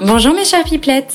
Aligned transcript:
Bonjour 0.00 0.34
mes 0.34 0.44
chers 0.44 0.64
pipelettes 0.64 1.14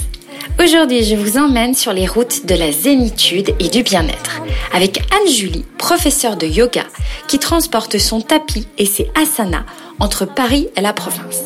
Aujourd'hui, 0.61 1.03
je 1.03 1.15
vous 1.15 1.37
emmène 1.37 1.73
sur 1.73 1.93
les 1.93 2.07
routes 2.07 2.45
de 2.45 2.55
la 2.55 2.71
zénitude 2.71 3.53
et 3.59 3.69
du 3.69 3.83
bien-être 3.83 4.41
avec 4.73 5.01
Anne-Julie, 5.13 5.65
professeure 5.77 6.35
de 6.35 6.45
yoga, 6.45 6.83
qui 7.27 7.39
transporte 7.39 7.97
son 7.97 8.19
tapis 8.19 8.67
et 8.77 8.85
ses 8.85 9.09
asanas 9.15 9.63
entre 9.99 10.25
Paris 10.25 10.67
et 10.75 10.81
la 10.81 10.91
province. 10.91 11.43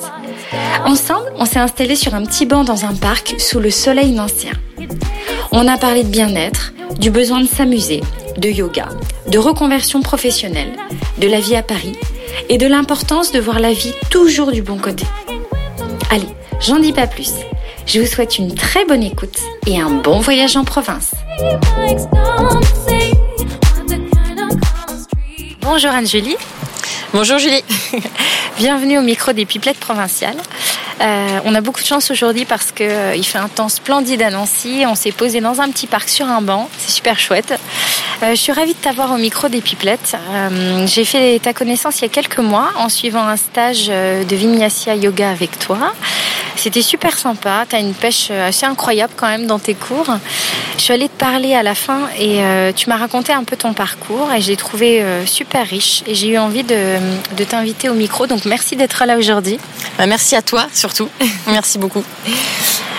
Ensemble, 0.86 1.32
on 1.38 1.46
s'est 1.46 1.60
installé 1.60 1.96
sur 1.96 2.16
un 2.16 2.24
petit 2.26 2.46
banc 2.46 2.64
dans 2.64 2.86
un 2.86 2.94
parc 2.94 3.36
sous 3.40 3.60
le 3.60 3.72
soleil 3.72 4.12
nancien. 4.12 4.54
On 5.52 5.68
a 5.68 5.78
parlé 5.78 6.04
de 6.04 6.10
bien-être, 6.10 6.74
du 7.00 7.12
besoin 7.12 7.42
de 7.42 7.48
s'amuser, 7.48 8.02
de 8.38 8.50
yoga, 8.50 8.90
de 9.28 9.38
reconversion 9.38 10.02
professionnelle, 10.02 10.74
de 11.20 11.28
la 11.28 11.40
vie 11.40 11.56
à 11.56 11.64
Paris 11.64 11.98
et 12.50 12.58
de 12.58 12.68
l'importance 12.68 13.32
de 13.32 13.40
voir 13.40 13.60
la 13.60 13.74
vie 13.74 13.94
toujours 14.10 14.52
du 14.52 14.62
bon 14.62 14.78
côté. 14.78 15.06
Allez, 16.12 16.28
j'en 16.60 16.80
dis 16.80 16.94
pas 16.94 17.08
plus. 17.08 17.32
Je 17.86 18.00
vous 18.00 18.06
souhaite 18.06 18.38
une 18.38 18.56
très 18.56 18.86
bonne 18.86 19.04
écoute 19.04 19.38
et 19.68 19.80
un 19.80 19.90
bon 19.90 20.20
voyage 20.20 20.56
en 20.56 20.64
province. 20.64 21.12
Bonjour 25.62 25.92
Anne-Julie. 25.92 26.38
Bonjour 27.14 27.38
Julie. 27.38 27.64
Bienvenue 28.58 28.98
au 28.98 29.02
micro 29.02 29.34
des 29.34 29.46
Pipelettes 29.46 29.80
provinciales. 29.80 30.38
Euh, 31.02 31.40
on 31.46 31.56
a 31.56 31.62
beaucoup 31.62 31.82
de 31.82 31.86
chance 31.86 32.12
aujourd'hui 32.12 32.46
parce 32.46 32.72
qu'il 32.72 32.86
euh, 32.86 33.22
fait 33.24 33.38
un 33.38 33.50
temps 33.50 33.70
splendide 33.70 34.22
à 34.22 34.30
Nancy. 34.30 34.84
On 34.88 34.96
s'est 34.96 35.12
posé 35.12 35.42
dans 35.42 35.62
un 35.62 35.70
petit 35.70 35.88
parc 35.88 36.10
sur 36.10 36.28
un 36.28 36.42
banc. 36.42 36.70
C'est 36.78 36.92
super 36.92 37.20
chouette. 37.20 37.54
Euh, 38.22 38.32
je 38.32 38.36
suis 38.36 38.52
ravie 38.52 38.74
de 38.74 38.80
t'avoir 38.80 39.12
au 39.12 39.18
micro 39.18 39.50
des 39.50 39.62
Pipelettes. 39.62 40.16
J'ai 40.86 41.06
fait 41.06 41.40
ta 41.40 41.54
connaissance 41.54 42.00
il 42.00 42.04
y 42.04 42.06
a 42.06 42.10
quelques 42.10 42.40
mois 42.40 42.70
en 42.78 42.90
suivant 42.90 43.28
un 43.28 43.38
stage 43.38 43.88
de 43.88 44.36
Vinyasa 44.36 44.96
Yoga 44.96 45.30
avec 45.30 45.60
toi. 45.60 45.94
C'était 46.56 46.82
super 46.82 47.18
sympa. 47.18 47.66
Tu 47.70 47.76
as 47.76 47.80
une 47.80 47.94
pêche 47.94 48.32
assez 48.32 48.66
incroyable 48.66 49.14
quand 49.16 49.28
même 49.28 49.48
dans 49.48 49.60
tes 49.60 49.74
cours. 49.74 50.08
Je 50.78 50.84
suis 50.84 50.94
allée 50.94 51.10
te 51.10 51.18
parler 51.18 51.54
à 51.54 51.64
la 51.64 51.76
fin 51.76 52.02
et 52.20 52.40
tu 52.76 52.90
m'as 52.90 52.98
raconté 52.98 53.34
un 53.34 53.44
peu 53.44 53.56
ton 53.56 53.74
parcours 53.74 54.32
et 54.34 54.42
j'ai 54.42 54.56
trouvé 54.56 55.04
super 55.26 55.68
riche 55.68 56.04
et 56.08 56.16
j'ai 56.16 56.30
eu 56.30 56.38
envie 56.38 56.64
de, 56.64 56.98
de 57.38 57.44
t'inviter 57.44 57.90
au 57.90 57.94
micro. 57.94 58.28
Donc 58.28 58.46
merci 58.46 58.76
d'être 58.76 59.06
là 59.06 59.18
aujourd'hui. 59.18 59.58
Bah, 59.98 60.06
merci 60.06 60.36
à 60.36 60.42
toi 60.42 60.68
surtout. 60.74 61.10
Merci 61.48 61.78
beaucoup. 61.78 62.04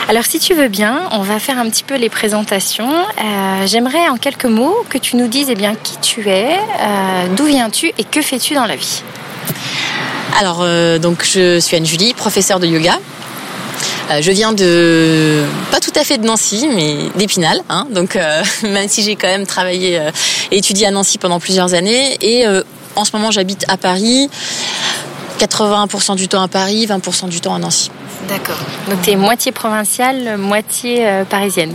Alors 0.09 0.25
si 0.25 0.39
tu 0.39 0.55
veux 0.55 0.69
bien, 0.69 1.09
on 1.13 1.23
va 1.23 1.39
faire 1.39 1.59
un 1.59 1.69
petit 1.71 1.83
peu 1.83 1.97
les 1.97 2.11
présentations. 2.11 2.91
Euh, 2.91 3.67
j'aimerais 3.67 4.09
en 4.09 4.17
quelques 4.17 4.45
mots 4.45 4.85
que 4.91 4.99
tu 4.99 5.17
nous 5.17 5.29
dises 5.29 5.49
eh 5.51 5.55
bien, 5.55 5.75
qui 5.75 5.97
tu 5.99 6.29
es, 6.29 6.57
euh, 6.57 7.27
d'où 7.35 7.47
viens-tu 7.47 7.91
et 7.97 8.05
que 8.05 8.21
fais-tu 8.21 8.55
dans 8.55 8.67
la 8.67 8.77
vie? 8.77 9.03
Alors 10.39 10.59
euh, 10.61 10.99
donc 10.99 11.25
je 11.25 11.59
suis 11.59 11.77
Anne-Julie, 11.77 12.13
professeure 12.13 12.61
de 12.61 12.67
yoga. 12.67 12.99
Je 14.21 14.31
viens 14.31 14.53
de 14.53 15.45
pas 15.71 15.81
tout 15.81 15.93
à 15.97 16.05
fait 16.05 16.19
de 16.19 16.27
Nancy, 16.27 16.69
mais 16.75 16.97
d'Épinal. 17.17 17.61
Hein. 17.69 17.87
donc 17.91 18.19
même 18.63 18.89
si 18.89 19.03
j'ai 19.03 19.17
quand 19.17 19.29
même 19.29 19.47
travaillé 19.47 20.01
et 20.51 20.59
étudié 20.59 20.87
à 20.87 20.91
Nancy 20.91 21.19
pendant 21.19 21.41
plusieurs 21.41 21.75
années, 21.75 22.17
et 22.21 22.47
en 22.97 23.05
ce 23.05 23.11
moment 23.15 23.31
j'habite 23.31 23.65
à 23.69 23.77
Paris. 23.77 24.29
80% 25.39 26.17
du 26.17 26.29
temps 26.29 26.43
à 26.43 26.49
Paris, 26.49 26.87
20% 26.87 27.29
du 27.29 27.41
temps 27.41 27.55
à 27.55 27.59
Nancy. 27.59 27.91
D'accord. 28.29 28.59
Donc 28.89 29.03
tu 29.03 29.11
es 29.11 29.17
moitié 29.17 29.53
provinciale, 29.53 30.37
moitié 30.39 31.07
euh, 31.07 31.25
parisienne. 31.25 31.75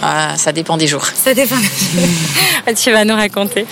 Ah, 0.00 0.34
ça 0.36 0.52
dépend 0.52 0.76
des 0.76 0.86
jours. 0.86 1.04
Ça 1.06 1.34
dépend. 1.34 1.56
tu 2.76 2.92
vas 2.92 3.04
nous 3.04 3.16
raconter. 3.16 3.66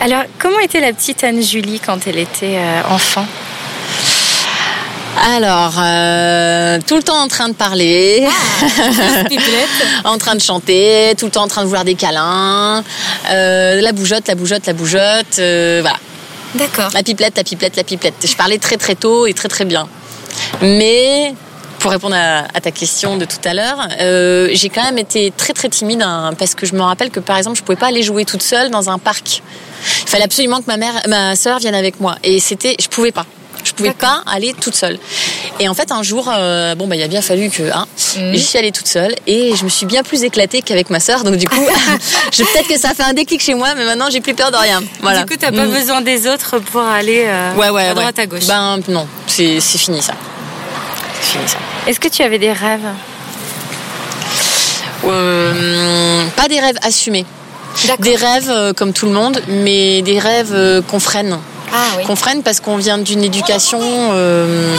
Alors, 0.00 0.22
comment 0.38 0.58
était 0.58 0.80
la 0.80 0.92
petite 0.92 1.22
Anne-Julie 1.22 1.80
quand 1.80 2.06
elle 2.06 2.18
était 2.18 2.56
euh, 2.56 2.82
enfant? 2.88 3.26
Alors, 5.22 5.74
euh, 5.78 6.78
tout 6.86 6.96
le 6.96 7.02
temps 7.02 7.20
en 7.22 7.28
train 7.28 7.48
de 7.48 7.54
parler, 7.54 8.26
ah, 8.26 9.24
en 10.04 10.18
train 10.18 10.34
de 10.34 10.40
chanter, 10.40 11.14
tout 11.18 11.26
le 11.26 11.30
temps 11.30 11.42
en 11.42 11.48
train 11.48 11.60
de 11.60 11.66
vouloir 11.66 11.84
des 11.84 11.94
câlins, 11.94 12.82
la 13.28 13.92
bougeotte, 13.92 14.28
la 14.28 14.34
bougeotte, 14.34 14.66
la 14.66 14.72
bougeotte, 14.72 15.36
voilà. 15.36 15.98
D'accord. 16.54 16.90
La 16.94 17.02
pipelette, 17.02 17.36
la 17.36 17.44
pipelette, 17.44 17.76
la 17.76 17.84
pipelette. 17.84 18.14
Je 18.24 18.34
parlais 18.34 18.58
très 18.58 18.76
très 18.76 18.94
tôt 18.94 19.26
et 19.26 19.34
très 19.34 19.48
très 19.48 19.64
bien. 19.64 19.88
Mais 20.62 21.34
pour 21.78 21.90
répondre 21.90 22.16
à, 22.16 22.60
ta 22.60 22.70
question 22.70 23.16
de 23.16 23.24
tout 23.24 23.38
à 23.44 23.54
l'heure, 23.54 23.88
euh, 24.00 24.48
j'ai 24.52 24.68
quand 24.68 24.82
même 24.82 24.98
été 24.98 25.32
très 25.36 25.52
très 25.52 25.68
timide 25.68 26.02
hein, 26.02 26.32
parce 26.38 26.54
que 26.54 26.66
je 26.66 26.74
me 26.74 26.82
rappelle 26.82 27.10
que 27.10 27.20
par 27.20 27.38
exemple 27.38 27.56
je 27.56 27.62
pouvais 27.62 27.78
pas 27.78 27.86
aller 27.86 28.02
jouer 28.02 28.24
toute 28.24 28.42
seule 28.42 28.70
dans 28.70 28.90
un 28.90 28.98
parc. 28.98 29.42
Il 30.02 30.08
fallait 30.08 30.24
absolument 30.24 30.60
que 30.60 30.66
ma 30.66 30.76
mère, 30.76 30.92
ma 31.08 31.36
sœur 31.36 31.58
vienne 31.58 31.74
avec 31.74 32.00
moi 32.00 32.16
et 32.22 32.38
c'était, 32.40 32.76
je 32.80 32.88
pouvais 32.88 33.12
pas. 33.12 33.26
Je 33.80 33.90
pouvais 33.90 33.98
pas 33.98 34.22
aller 34.26 34.54
toute 34.54 34.74
seule. 34.74 34.98
Et 35.58 35.68
en 35.68 35.74
fait, 35.74 35.92
un 35.92 36.02
jour, 36.02 36.30
euh, 36.32 36.74
bon, 36.74 36.86
bah, 36.86 36.96
il 36.96 37.02
a 37.02 37.08
bien 37.08 37.22
fallu 37.22 37.50
que, 37.50 37.70
hein, 37.70 37.86
mm. 38.16 38.34
j'y 38.34 38.42
suis 38.42 38.58
allée 38.58 38.72
toute 38.72 38.88
seule 38.88 39.14
et 39.26 39.54
je 39.56 39.64
me 39.64 39.68
suis 39.68 39.86
bien 39.86 40.02
plus 40.02 40.22
éclatée 40.22 40.62
qu'avec 40.62 40.90
ma 40.90 41.00
sœur. 41.00 41.24
Donc, 41.24 41.36
du 41.36 41.48
coup, 41.48 41.66
je, 42.32 42.42
peut-être 42.42 42.68
que 42.68 42.78
ça 42.78 42.94
fait 42.94 43.02
un 43.02 43.12
déclic 43.12 43.40
chez 43.40 43.54
moi, 43.54 43.74
mais 43.76 43.84
maintenant, 43.84 44.08
j'ai 44.10 44.20
plus 44.20 44.34
peur 44.34 44.50
de 44.50 44.56
rien. 44.56 44.82
Voilà. 45.00 45.20
Du 45.20 45.26
coup, 45.26 45.38
t'as 45.38 45.52
pas 45.52 45.66
mm. 45.66 45.72
besoin 45.72 46.00
des 46.02 46.26
autres 46.26 46.58
pour 46.58 46.82
aller 46.82 47.24
euh, 47.26 47.54
ouais, 47.54 47.70
ouais, 47.70 47.88
à 47.88 47.94
droite 47.94 48.18
à 48.18 48.26
gauche. 48.26 48.46
Ben, 48.46 48.80
non, 48.88 49.06
c'est 49.26 49.60
fini 49.60 50.02
ça. 50.02 50.14
C'est 51.22 51.32
fini 51.32 51.48
ça. 51.48 51.58
Est-ce 51.86 52.00
que 52.00 52.08
tu 52.08 52.22
avais 52.22 52.38
des 52.38 52.52
rêves? 52.52 52.80
Euh, 55.04 56.24
Pas 56.36 56.48
des 56.48 56.60
rêves 56.60 56.76
assumés. 56.82 57.24
Des 58.00 58.16
rêves 58.16 58.74
comme 58.74 58.92
tout 58.92 59.06
le 59.06 59.12
monde, 59.12 59.40
mais 59.48 60.02
des 60.02 60.18
rêves 60.18 60.82
qu'on 60.88 61.00
freine. 61.00 61.38
Ah, 61.72 62.02
qu'on 62.06 62.16
freine 62.16 62.42
parce 62.42 62.60
qu'on 62.60 62.76
vient 62.76 62.98
d'une 62.98 63.22
éducation. 63.22 63.80
Euh, 63.82 64.76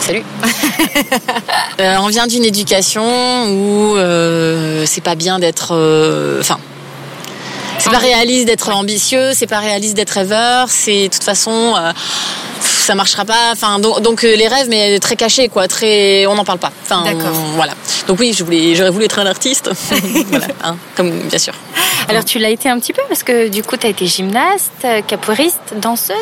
salut. 0.00 0.24
Euh, 1.80 1.96
on 2.00 2.08
vient 2.08 2.26
d'une 2.26 2.44
éducation 2.44 3.02
où 3.02 3.96
euh, 3.96 4.84
c'est 4.86 5.00
pas 5.00 5.14
bien 5.14 5.38
d'être. 5.38 5.72
Enfin. 6.38 6.58
c'est 7.78 7.90
pas 7.90 7.98
réaliste 7.98 8.46
d'être 8.46 8.68
ambitieux, 8.68 9.32
c'est 9.34 9.46
pas 9.46 9.58
réaliste 9.58 9.94
d'être 9.94 10.10
rêveur, 10.10 10.68
c'est 10.68 11.08
de 11.08 11.12
toute 11.12 11.24
façon 11.24 11.74
ça 12.82 12.94
marchera 12.94 13.24
pas. 13.24 13.52
Enfin, 13.52 13.78
donc, 13.78 14.22
les 14.22 14.48
rêves, 14.48 14.68
mais 14.68 14.98
très 14.98 15.16
cachés, 15.16 15.48
quoi. 15.48 15.68
Très, 15.68 16.26
on 16.26 16.34
n'en 16.34 16.44
parle 16.44 16.58
pas. 16.58 16.72
Enfin, 16.82 17.02
D'accord. 17.04 17.32
voilà. 17.54 17.72
Donc 18.06 18.18
oui, 18.20 18.34
je 18.36 18.44
voulais, 18.44 18.74
j'aurais 18.74 18.90
voulu 18.90 19.04
être 19.04 19.18
un 19.18 19.26
artiste. 19.26 19.70
voilà, 20.28 20.46
hein, 20.64 20.76
comme 20.96 21.10
bien 21.10 21.38
sûr. 21.38 21.54
Alors 22.08 22.24
tu 22.24 22.38
l'as 22.38 22.50
été 22.50 22.68
un 22.68 22.78
petit 22.78 22.92
peu 22.92 23.02
parce 23.08 23.22
que 23.22 23.48
du 23.48 23.62
coup 23.62 23.76
tu 23.76 23.86
as 23.86 23.90
été 23.90 24.06
gymnaste, 24.06 24.86
capoeiriste, 25.06 25.74
danseuse 25.76 26.16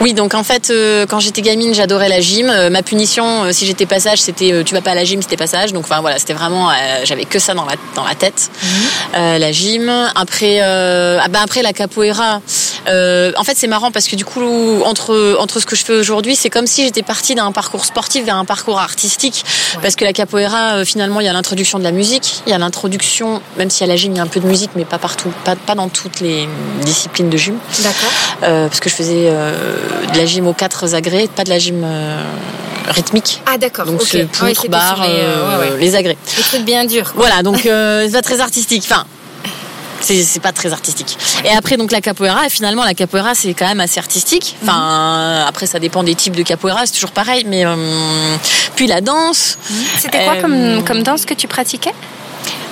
oui, 0.00 0.12
donc 0.12 0.34
en 0.34 0.42
fait, 0.42 0.70
euh, 0.70 1.06
quand 1.06 1.20
j'étais 1.20 1.40
gamine, 1.40 1.72
j'adorais 1.72 2.08
la 2.08 2.20
gym. 2.20 2.50
Euh, 2.50 2.68
ma 2.68 2.82
punition, 2.82 3.44
euh, 3.44 3.52
si 3.52 3.64
j'étais 3.64 3.86
passage, 3.86 4.20
c'était 4.20 4.64
tu 4.64 4.74
vas 4.74 4.80
pas 4.80 4.90
à 4.90 4.94
la 4.94 5.04
gym, 5.04 5.22
c'était 5.22 5.36
passage. 5.36 5.72
Donc 5.72 5.84
enfin 5.84 6.00
voilà, 6.00 6.18
c'était 6.18 6.32
vraiment, 6.32 6.70
j'avais 7.04 7.24
que 7.24 7.38
ça 7.38 7.54
dans 7.54 7.64
la 7.64 7.74
dans 7.94 8.04
la 8.04 8.14
tête, 8.14 8.50
mhm. 8.62 9.38
la 9.38 9.52
gym. 9.52 9.90
Après, 10.14 10.60
ah 10.60 11.28
ben 11.28 11.40
après 11.42 11.62
la 11.62 11.72
capoeira. 11.72 12.40
en 12.86 13.44
fait, 13.44 13.56
c'est 13.56 13.66
marrant 13.66 13.92
parce 13.92 14.08
que 14.08 14.16
du 14.16 14.24
coup, 14.24 14.42
entre 14.84 15.36
entre 15.38 15.60
ce 15.60 15.66
que 15.66 15.76
je 15.76 15.84
fais 15.84 15.92
aujourd'hui, 15.92 16.34
c'est 16.36 16.50
comme 16.50 16.66
si 16.66 16.84
j'étais 16.84 17.02
partie 17.02 17.34
d'un 17.34 17.52
parcours 17.52 17.84
sportif 17.84 18.24
vers 18.24 18.36
un 18.36 18.44
parcours 18.44 18.80
artistique, 18.80 19.44
parce 19.80 19.96
que 19.96 20.04
la 20.04 20.12
capoeira, 20.12 20.84
finalement, 20.84 21.20
il 21.20 21.26
y 21.26 21.28
a 21.28 21.32
l'introduction 21.32 21.78
de 21.78 21.84
la 21.84 21.92
musique, 21.92 22.42
il 22.46 22.50
y 22.50 22.52
a 22.52 22.58
l'introduction, 22.58 23.40
même 23.58 23.70
si 23.70 23.84
à 23.84 23.86
la 23.86 23.96
gym 23.96 24.12
il 24.12 24.16
y 24.16 24.20
a 24.20 24.22
un 24.22 24.26
peu 24.26 24.40
de 24.40 24.46
musique, 24.46 24.70
mais 24.76 24.84
pas 24.84 24.98
partout, 24.98 25.32
pas 25.44 25.56
pas 25.56 25.74
dans 25.74 25.88
toutes 25.88 26.20
les 26.20 26.48
disciplines 26.82 27.30
de 27.30 27.36
gym. 27.36 27.58
D'accord. 27.82 28.10
parce 28.40 28.80
que 28.80 28.90
je 28.90 28.94
faisais 28.94 29.30
de 30.12 30.18
la 30.18 30.26
gym 30.26 30.46
aux 30.46 30.52
quatre 30.52 30.94
agrès, 30.94 31.28
pas 31.28 31.44
de 31.44 31.50
la 31.50 31.58
gym 31.58 31.82
euh, 31.84 32.22
rythmique. 32.88 33.42
Ah 33.46 33.58
d'accord. 33.58 33.86
Donc 33.86 34.02
c'est 34.02 34.24
poutre, 34.24 34.68
barre, 34.68 35.06
les, 35.06 35.12
euh, 35.12 35.76
les 35.78 35.94
agrès. 35.94 36.16
Des 36.36 36.42
trucs 36.42 36.64
bien 36.64 36.84
durs. 36.84 37.12
Voilà, 37.16 37.42
donc 37.42 37.66
euh, 37.66 38.04
c'est 38.06 38.12
pas 38.12 38.22
très 38.22 38.40
artistique. 38.40 38.84
Enfin, 38.86 39.04
c'est 40.00 40.40
pas 40.42 40.52
très 40.52 40.72
artistique. 40.72 41.16
Et 41.44 41.50
après 41.50 41.76
donc 41.76 41.90
la 41.90 42.00
capoeira, 42.00 42.46
et 42.46 42.50
finalement 42.50 42.84
la 42.84 42.94
capoeira 42.94 43.34
c'est 43.34 43.54
quand 43.54 43.66
même 43.66 43.80
assez 43.80 43.98
artistique. 43.98 44.56
Enfin 44.62 45.40
mhm. 45.42 45.48
après 45.48 45.66
ça 45.66 45.78
dépend 45.78 46.02
des 46.02 46.14
types 46.14 46.36
de 46.36 46.42
capoeira, 46.42 46.86
c'est 46.86 46.92
toujours 46.92 47.12
pareil. 47.12 47.44
Mais 47.46 47.64
puis 48.76 48.86
la 48.86 49.00
danse. 49.00 49.58
C'était 49.98 50.24
quoi 50.24 50.36
comme, 50.36 50.84
comme 50.84 51.02
danse 51.02 51.24
que 51.24 51.34
tu 51.34 51.48
pratiquais? 51.48 51.94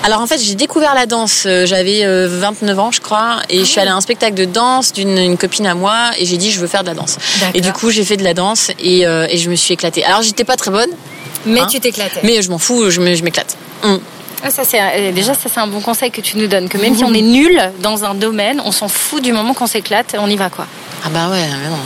Alors 0.04 0.20
en 0.20 0.26
fait, 0.26 0.38
j'ai 0.38 0.56
découvert 0.56 0.94
la 0.94 1.06
danse, 1.06 1.44
euh, 1.46 1.64
j'avais 1.64 2.04
29 2.26 2.76
euh, 2.76 2.81
ans 2.81 2.90
je 2.90 3.00
crois, 3.00 3.37
et 3.49 3.60
je 3.60 3.64
suis 3.64 3.81
allée 3.81 3.90
à 3.90 3.94
un 3.94 4.00
spectacle 4.00 4.34
de 4.34 4.44
danse 4.44 4.93
d'une 4.93 5.37
copine 5.37 5.66
à 5.66 5.75
moi, 5.75 6.10
et 6.19 6.26
j'ai 6.26 6.37
dit 6.37 6.50
je 6.50 6.58
veux 6.58 6.66
faire 6.66 6.82
de 6.82 6.88
la 6.88 6.94
danse. 6.94 7.19
Et 7.54 7.60
du 7.60 7.72
coup, 7.72 7.90
j'ai 7.90 8.04
fait 8.04 8.16
de 8.16 8.25
la 8.25 8.34
danse, 8.34 8.70
et, 8.81 9.06
euh, 9.06 9.26
et 9.31 9.38
je 9.38 9.49
me 9.49 9.54
suis 9.54 9.75
éclatée. 9.75 10.04
Alors 10.04 10.22
j'étais 10.22 10.44
pas 10.44 10.56
très 10.56 10.70
bonne. 10.70 10.90
Mais 11.46 11.60
hein, 11.60 11.66
tu 11.70 11.78
t'éclatais. 11.78 12.20
Mais 12.25 12.43
je 12.43 12.50
m'en 12.50 12.58
fous, 12.58 12.90
je 12.90 13.00
m'éclate. 13.00 13.56
Mm. 13.84 13.96
Ah, 14.44 14.50
ça, 14.50 14.64
c'est, 14.64 15.12
déjà, 15.12 15.34
ça 15.34 15.49
c'est 15.52 15.60
un 15.60 15.69
bon 15.69 15.81
conseil 15.81 16.10
que 16.10 16.20
tu 16.20 16.37
nous 16.37 16.48
donnes, 16.48 16.69
que 16.69 16.78
même 16.78 16.96
si 16.96 17.05
on 17.05 17.14
est 17.14 17.22
nul 17.22 17.60
dans 17.78 18.05
un 18.05 18.14
domaine, 18.14 18.60
on 18.64 18.72
s'en 18.72 18.88
fout 18.88 19.22
du 19.22 19.32
moment 19.32 19.55
qu'on 19.55 19.69
s'éclate, 19.69 20.16
on 20.19 20.28
y 20.28 20.37
va 20.37 20.50
quoi. 20.50 20.66
Ah 21.05 21.10
bah 21.10 21.28
ouais, 21.31 21.46
mais 21.62 21.69
non. 21.69 21.78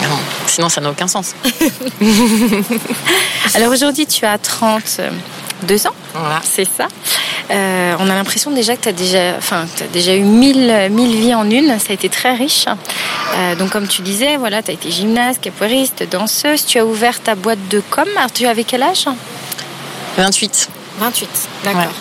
Mais 0.00 0.08
non. 0.08 0.18
Sinon, 0.46 0.68
ça 0.68 0.80
n'a 0.80 0.90
aucun 0.90 1.08
sens. 1.08 1.34
Alors 3.54 3.72
aujourd'hui, 3.72 4.06
tu 4.06 4.24
as 4.24 4.38
32 5.60 5.86
ans, 5.86 5.94
voilà. 6.14 6.40
c'est 6.42 6.64
ça. 6.64 6.88
Euh, 7.50 7.94
on 8.00 8.10
a 8.10 8.14
l'impression 8.14 8.50
déjà 8.50 8.76
que 8.76 8.82
tu 8.82 8.88
as 8.88 8.92
déjà, 8.92 9.36
enfin, 9.36 9.66
as 9.80 9.92
déjà 9.92 10.14
eu 10.14 10.22
mille, 10.22 10.88
mille 10.90 11.16
vies 11.16 11.34
en 11.34 11.48
une. 11.48 11.78
Ça 11.78 11.90
a 11.90 11.92
été 11.92 12.08
très 12.08 12.34
riche. 12.34 12.66
Euh, 13.36 13.54
donc, 13.54 13.70
comme 13.70 13.86
tu 13.86 14.02
disais, 14.02 14.36
voilà, 14.36 14.62
tu 14.62 14.70
as 14.70 14.74
été 14.74 14.90
gymnaste, 14.90 15.40
capoeiriste, 15.40 16.08
danseuse. 16.10 16.66
Tu 16.66 16.78
as 16.78 16.84
ouvert 16.84 17.20
ta 17.20 17.36
boîte 17.36 17.68
de 17.68 17.80
com. 17.88 18.06
Alors, 18.16 18.32
tu 18.32 18.46
avais 18.46 18.64
quel 18.64 18.82
âge? 18.82 19.06
28. 20.16 20.68
28, 20.98 21.28
d'accord. 21.64 21.92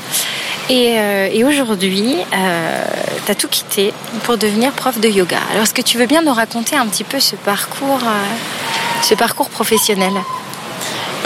Et, 0.69 0.97
euh, 0.97 1.29
et 1.31 1.43
aujourd'hui, 1.43 2.15
euh, 2.33 2.83
tu 3.25 3.31
as 3.31 3.35
tout 3.35 3.47
quitté 3.47 3.93
pour 4.23 4.37
devenir 4.37 4.71
prof 4.71 4.99
de 4.99 5.07
yoga. 5.07 5.37
Alors, 5.51 5.63
est-ce 5.63 5.73
que 5.73 5.81
tu 5.81 5.97
veux 5.97 6.07
bien 6.07 6.23
nous 6.23 6.33
raconter 6.33 6.75
un 6.75 6.87
petit 6.87 7.03
peu 7.03 7.19
ce 7.19 7.35
parcours, 7.35 7.99
euh, 8.03 9.03
ce 9.03 9.13
parcours 9.13 9.49
professionnel? 9.49 10.13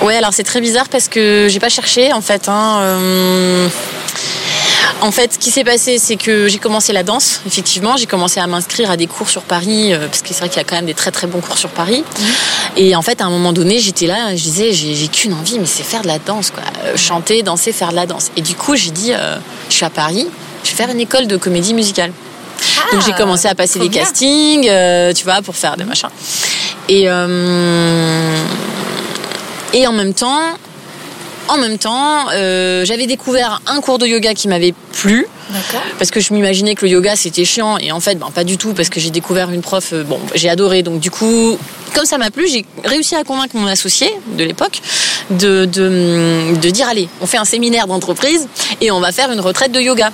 Ouais, 0.02 0.16
alors 0.16 0.34
c'est 0.34 0.44
très 0.44 0.62
bizarre 0.62 0.88
parce 0.90 1.08
que 1.08 1.48
j'ai 1.50 1.60
pas 1.60 1.70
cherché 1.70 2.14
en 2.14 2.22
fait. 2.22 2.48
Hein, 2.48 2.80
euh, 2.82 3.68
en 5.02 5.12
fait, 5.12 5.34
ce 5.34 5.40
qui 5.40 5.50
s'est 5.50 5.64
passé, 5.64 5.98
c'est 5.98 6.18
que 6.18 6.48
j'ai 6.50 6.58
commencé 6.58 6.92
la 6.92 7.04
danse, 7.04 7.42
effectivement. 7.48 7.96
J'ai 7.96 8.06
commencé 8.06 8.40
à 8.40 8.48
m'inscrire 8.48 8.92
à 8.92 8.98
des 8.98 9.08
cours 9.08 9.30
sur 9.30 9.44
Paris, 9.44 9.94
euh, 9.94 10.08
parce 10.08 10.22
que 10.22 10.30
c'est 10.30 10.40
vrai 10.40 10.50
qu'il 10.50 10.58
y 10.58 10.62
a 10.62 10.64
quand 10.66 10.76
même 10.76 10.86
des 10.86 10.94
très 10.94 11.12
très 11.12 11.26
bons 11.26 11.40
cours 11.40 11.58
sur 11.58 11.70
Paris. 11.70 12.04
Et 12.76 12.96
en 12.96 13.02
fait, 13.02 13.22
à 13.22 13.26
un 13.26 13.30
moment 13.30 13.54
donné, 13.54 13.80
j'étais 13.80 14.08
là, 14.08 14.36
je 14.36 14.44
disais, 14.44 14.74
j'ai 14.74 15.08
qu'une 15.08 15.34
envie, 15.34 15.58
mais 15.58 15.66
c'est 15.66 15.84
faire 15.84 16.02
de 16.02 16.08
la 16.08 16.20
danse, 16.20 16.52
quoi. 16.52 16.64
Euh, 16.84 16.98
chanter, 16.98 17.44
danser, 17.44 17.72
faire 17.72 17.92
de 17.92 17.96
la 17.96 18.06
danse. 18.06 18.32
Et 18.36 18.42
du 18.42 18.56
coup, 18.56 18.76
j'ai 18.76 18.92
dit, 18.92 19.14
euh, 19.14 19.38
je 19.70 19.76
suis 19.76 19.86
à 19.86 19.90
Paris, 19.90 20.28
je 20.64 20.72
vais 20.72 20.76
faire 20.76 20.90
une 20.90 21.00
école 21.00 21.28
de 21.28 21.38
comédie 21.38 21.74
musicale. 21.74 22.12
Donc 22.92 23.02
j'ai 23.06 23.14
commencé 23.14 23.48
à 23.48 23.56
passer 23.56 23.80
des 23.80 23.90
bien. 23.90 24.04
castings, 24.04 24.68
euh, 24.70 25.14
tu 25.14 25.24
vois, 25.24 25.42
pour 25.42 25.56
faire 25.56 25.78
des 25.78 25.84
machins. 25.84 26.10
Et 26.88 27.04
euh, 27.08 28.36
et 29.74 29.88
en 29.88 29.92
même 29.92 30.14
temps, 30.14 30.42
en 31.48 31.58
même 31.58 31.78
temps, 31.78 32.28
euh, 32.34 32.86
j'avais 32.86 33.08
découvert 33.08 33.62
un 33.68 33.82
cours 33.82 33.98
de 33.98 34.06
yoga 34.06 34.34
qui 34.34 34.48
m'avait 34.48 34.74
plu. 34.94 35.26
D'accord. 35.50 35.82
Parce 35.98 36.12
que 36.12 36.20
je 36.20 36.32
m'imaginais 36.32 36.76
que 36.76 36.86
le 36.86 36.92
yoga 36.92 37.16
c'était 37.16 37.44
chiant 37.44 37.80
et 37.80 37.92
en 37.92 38.00
fait 38.00 38.16
ben, 38.16 38.30
pas 38.30 38.44
du 38.44 38.58
tout 38.58 38.74
parce 38.74 38.90
que 38.90 39.00
j'ai 39.00 39.10
découvert 39.10 39.50
une 39.50 39.62
prof 39.62 39.94
euh, 39.94 40.04
bon 40.04 40.20
j'ai 40.36 40.48
adoré 40.48 40.84
donc 40.84 41.00
du 41.00 41.10
coup 41.10 41.58
comme 41.96 42.06
ça 42.06 42.20
m'a 42.20 42.30
plu 42.30 42.48
j'ai 42.48 42.66
réussi 42.84 43.16
à 43.16 43.24
convaincre 43.24 43.56
mon 43.56 43.66
associé 43.66 44.14
de 44.38 44.44
l'époque 44.44 44.80
de, 45.32 45.66
de, 45.66 46.54
de 46.56 46.70
dire 46.70 46.88
allez 46.88 47.10
on 47.20 47.26
fait 47.26 47.38
un 47.38 47.46
séminaire 47.46 47.88
d'entreprise 47.88 48.48
et 48.80 48.92
on 48.92 49.00
va 49.00 49.12
faire 49.12 49.32
une 49.32 49.40
retraite 49.40 49.72
de 49.72 49.80
yoga 49.80 50.12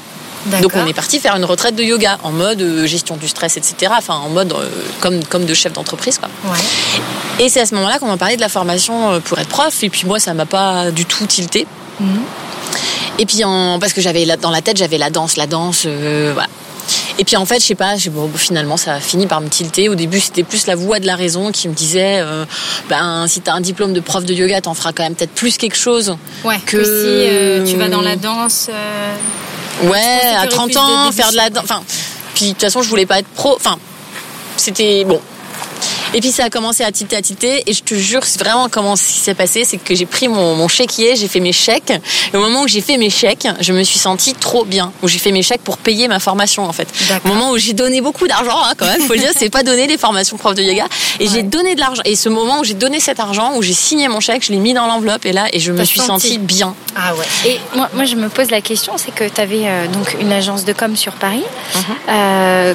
donc 0.62 0.72
on 0.76 0.86
est 0.88 0.94
parti 0.94 1.20
faire 1.20 1.36
une 1.36 1.46
retraite 1.46 1.76
de 1.76 1.84
yoga 1.84 2.18
en 2.24 2.32
mode 2.32 2.62
euh, 2.62 2.86
gestion 2.86 3.18
du 3.18 3.28
stress 3.28 3.58
etc 3.58 3.92
enfin 3.98 4.16
en 4.16 4.30
mode 4.30 4.54
euh, 4.54 4.70
comme, 5.02 5.24
comme 5.26 5.46
de 5.46 5.54
chef 5.54 5.74
d'entreprise 5.74 6.18
quoi 6.20 6.30
Ouais. 6.46 6.58
et 7.44 7.50
c'est 7.50 7.62
à 7.62 7.66
ce 7.66 7.74
moment 7.76 7.88
là 7.90 7.98
qu'on 8.00 8.08
m'a 8.08 8.18
parlé 8.18 8.36
de 8.36 8.42
la 8.42 8.50
formation 8.50 9.12
euh, 9.14 9.20
pour 9.20 9.40
être 9.40 9.50
prof 9.50 9.84
et 9.84 9.90
puis 9.90 10.04
moi 10.06 10.20
ça 10.20 10.34
m'a 10.34 10.46
pas 10.46 10.92
du 10.92 11.06
tout 11.06 11.26
tilté 11.26 11.66
Mhm. 12.00 12.22
et 13.20 13.26
puis 13.26 13.44
en, 13.46 13.80
parce 13.80 13.94
que 13.94 14.02
j'avais 14.02 14.26
dans 14.42 14.52
la 14.52 14.62
tête 14.62 14.78
j'avais 14.78 14.98
la 14.98 15.10
danse, 15.10 15.38
la 15.38 15.48
danse, 15.48 15.84
euh, 15.86 16.32
voilà. 16.34 16.50
Et 17.18 17.24
puis 17.24 17.38
en 17.38 17.46
fait, 17.46 17.62
je 17.62 17.66
sais 17.66 17.76
pas, 17.76 17.94
bon, 18.12 18.30
finalement 18.36 18.76
ça 18.76 18.96
a 18.96 19.00
fini 19.00 19.26
par 19.26 19.40
me 19.40 19.48
tilter. 19.48 19.88
Au 19.88 19.96
début, 19.96 20.20
c'était 20.20 20.44
plus 20.44 20.68
la 20.68 20.76
voix 20.76 21.00
de 21.00 21.06
la 21.08 21.16
raison 21.16 21.52
qui 21.54 21.70
me 21.70 21.74
disait, 21.74 22.20
euh, 22.20 22.44
ben 22.90 23.26
si 23.30 23.40
t'as 23.40 23.54
un 23.54 23.62
diplôme 23.62 23.94
de 23.94 24.02
prof 24.02 24.26
de 24.26 24.34
yoga, 24.34 24.60
t'en 24.60 24.74
feras 24.74 24.92
quand 24.92 25.04
même 25.04 25.16
peut-être 25.16 25.32
plus 25.32 25.58
quelque 25.58 25.78
chose. 25.78 26.18
Ouais. 26.44 26.60
Que- 26.66 26.76
Que, 26.76 26.84
si 26.84 26.90
euh, 26.90 27.66
tu 27.66 27.78
vas 27.78 27.88
dans 27.88 28.02
la 28.02 28.18
danse. 28.18 28.68
euh, 28.70 29.16
Ouais, 29.84 30.22
à 30.36 30.40
aurait 30.40 30.48
30 30.48 30.66
plus 30.66 30.74
de 30.74 30.80
ans, 30.80 31.12
faire 31.12 31.32
de 31.32 31.36
la 31.36 31.50
danse. 31.50 31.64
Enfin, 31.64 31.84
puis 32.34 32.48
de 32.48 32.52
toute 32.52 32.62
façon, 32.62 32.82
je 32.82 32.90
voulais 32.90 33.06
pas 33.06 33.20
être 33.20 33.28
pro. 33.28 33.56
Enfin, 33.56 33.78
c'était 34.58 35.04
bon. 35.04 35.20
Et 36.16 36.22
puis 36.22 36.32
ça 36.32 36.46
a 36.46 36.50
commencé 36.50 36.84
à 36.84 36.92
tilter, 36.92 37.16
à 37.18 37.22
tilter. 37.22 37.64
Et 37.70 37.74
je 37.74 37.84
te 37.84 37.94
jure, 37.94 38.24
c'est 38.26 38.40
vraiment 38.40 38.70
comment 38.70 38.96
ce 38.96 39.04
qui 39.04 39.20
s'est 39.20 39.36
passé, 39.36 39.64
c'est 39.66 39.78
que 39.78 39.94
j'ai 39.94 40.06
pris 40.08 40.28
mon, 40.28 40.56
mon 40.56 40.68
chéquier, 40.68 41.16
j'ai 41.16 41.28
fait 41.28 41.42
mes 41.42 41.52
chèques. 41.52 41.92
Et 42.34 42.38
au 42.38 42.40
moment 42.40 42.62
où 42.64 42.68
j'ai 42.68 42.82
fait 42.82 42.98
mes 42.98 43.10
chèques, 43.10 43.48
je 43.60 43.74
me 43.74 43.84
suis 43.84 44.00
sentie 44.00 44.34
trop 44.34 44.66
bien. 44.66 44.92
Où 45.04 45.08
j'ai 45.08 45.20
fait 45.20 45.32
mes 45.32 45.44
chèques 45.44 45.62
pour 45.62 45.78
payer 45.78 46.08
ma 46.08 46.20
formation 46.20 46.64
en 46.66 46.72
fait. 46.74 46.88
Au 47.24 47.28
moment 47.28 47.52
où 47.52 47.58
j'ai 47.58 47.74
donné 47.74 48.02
beaucoup 48.02 48.28
d'argent, 48.28 48.58
hein, 48.64 48.74
quand 48.78 48.86
même, 48.88 49.02
faut 49.02 49.14
le 49.14 49.20
dire, 49.20 49.32
c'est 49.38 49.50
pas 49.50 49.62
donner 49.64 49.88
des 49.88 49.98
formations 49.98 50.38
prof 50.38 50.56
de 50.56 50.64
yoga. 50.64 50.86
Et 51.20 51.26
Ouais. 51.28 51.32
j'ai 51.34 51.44
donné 51.44 51.76
de 51.76 51.82
l'argent. 51.82 52.02
Et 52.06 52.16
ce 52.16 52.30
moment 52.30 52.60
où 52.62 52.64
j'ai 52.64 52.74
donné 52.76 53.00
cet 53.02 53.20
argent, 53.20 53.54
où 53.58 53.62
j'ai 53.62 53.74
signé 53.74 54.08
mon 54.08 54.22
chèque, 54.22 54.46
je 54.46 54.52
l'ai 54.54 54.60
mis 54.60 54.74
dans 54.74 54.88
l'enveloppe 54.88 55.26
et 55.26 55.34
là, 55.34 55.48
et 55.52 55.60
je 55.60 55.72
me 55.74 55.84
suis 55.84 56.00
senti. 56.00 56.28
sentie 56.30 56.38
bien. 56.40 56.74
Ah 56.96 57.14
ouais. 57.16 57.26
Et 57.52 57.60
moi, 57.76 57.90
moi, 57.94 58.06
je 58.06 58.16
me 58.16 58.30
pose 58.30 58.52
la 58.52 58.62
question, 58.62 58.94
c'est 58.98 59.14
que 59.14 59.28
tu 59.28 59.42
avais 59.42 59.66
donc 59.92 60.16
une 60.22 60.32
agence 60.32 60.64
de 60.64 60.72
com 60.72 60.96
sur 60.96 61.12
Paris. 61.14 61.44
Mhm. 61.76 61.82
Euh, 62.10 62.74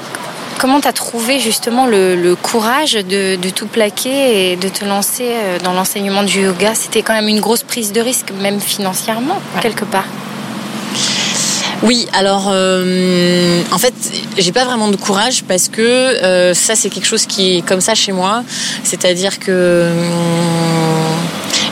comment 0.61 0.81
tu 0.81 0.89
as 0.89 0.93
trouvé 0.93 1.41
justement 1.41 1.87
le, 1.87 2.15
le 2.15 2.37
courage 2.37 2.93
de, 2.93 3.37
de 3.37 3.51
tout 3.51 3.67
plaquer 3.67 4.53
et 4.53 4.57
de 4.57 4.69
te 4.69 4.85
lancer 4.85 5.29
euh, 5.31 5.59
dans 5.59 5.73
l'enseignement 5.73 6.23
du 6.23 6.43
yoga? 6.43 6.75
C'était 6.75 7.01
quand 7.01 7.15
même 7.15 7.29
une 7.29 7.41
grosse 7.41 7.62
prise 7.62 7.93
de 7.93 8.01
risque, 8.01 8.31
même 8.43 8.61
financièrement, 8.61 9.41
quelque 9.62 9.87
part. 9.87 10.05
Oui, 11.83 12.07
alors 12.12 12.49
euh, 12.53 13.62
en 13.73 13.79
fait, 13.79 13.95
j'ai 14.37 14.53
pas 14.53 14.67
vraiment 14.67 14.89
de 14.89 14.97
courage 14.97 15.45
parce 15.45 15.69
que 15.71 15.81
euh, 15.81 16.53
ça 16.53 16.77
c'est 16.77 16.91
quelque 16.91 17.06
chose 17.06 17.25
qui 17.25 17.56
est 17.56 17.63
comme 17.63 17.81
ça 17.81 17.95
chez 17.95 18.13
moi, 18.13 18.45
c'est-à-dire 18.85 19.39
que 19.39 19.89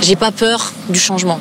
j'ai 0.00 0.17
pas 0.17 0.31
peur 0.31 0.73
du 0.88 0.99
changement. 0.99 1.38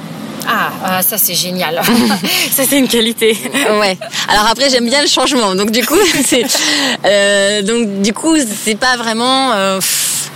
Ah, 0.49 1.01
ça 1.01 1.17
c'est 1.17 1.33
génial. 1.33 1.81
ça 2.51 2.63
c'est 2.67 2.77
une 2.77 2.87
qualité. 2.87 3.37
Ouais. 3.79 3.97
Alors 4.29 4.47
après 4.49 4.69
j'aime 4.69 4.85
bien 4.85 5.01
le 5.01 5.07
changement, 5.07 5.55
donc 5.55 5.71
du 5.71 5.85
coup 5.85 5.97
c'est 6.25 6.45
euh, 7.05 7.61
donc 7.61 8.01
du 8.01 8.13
coup 8.13 8.35
c'est 8.63 8.75
pas 8.75 8.95
vraiment 8.97 9.51
euh, 9.53 9.79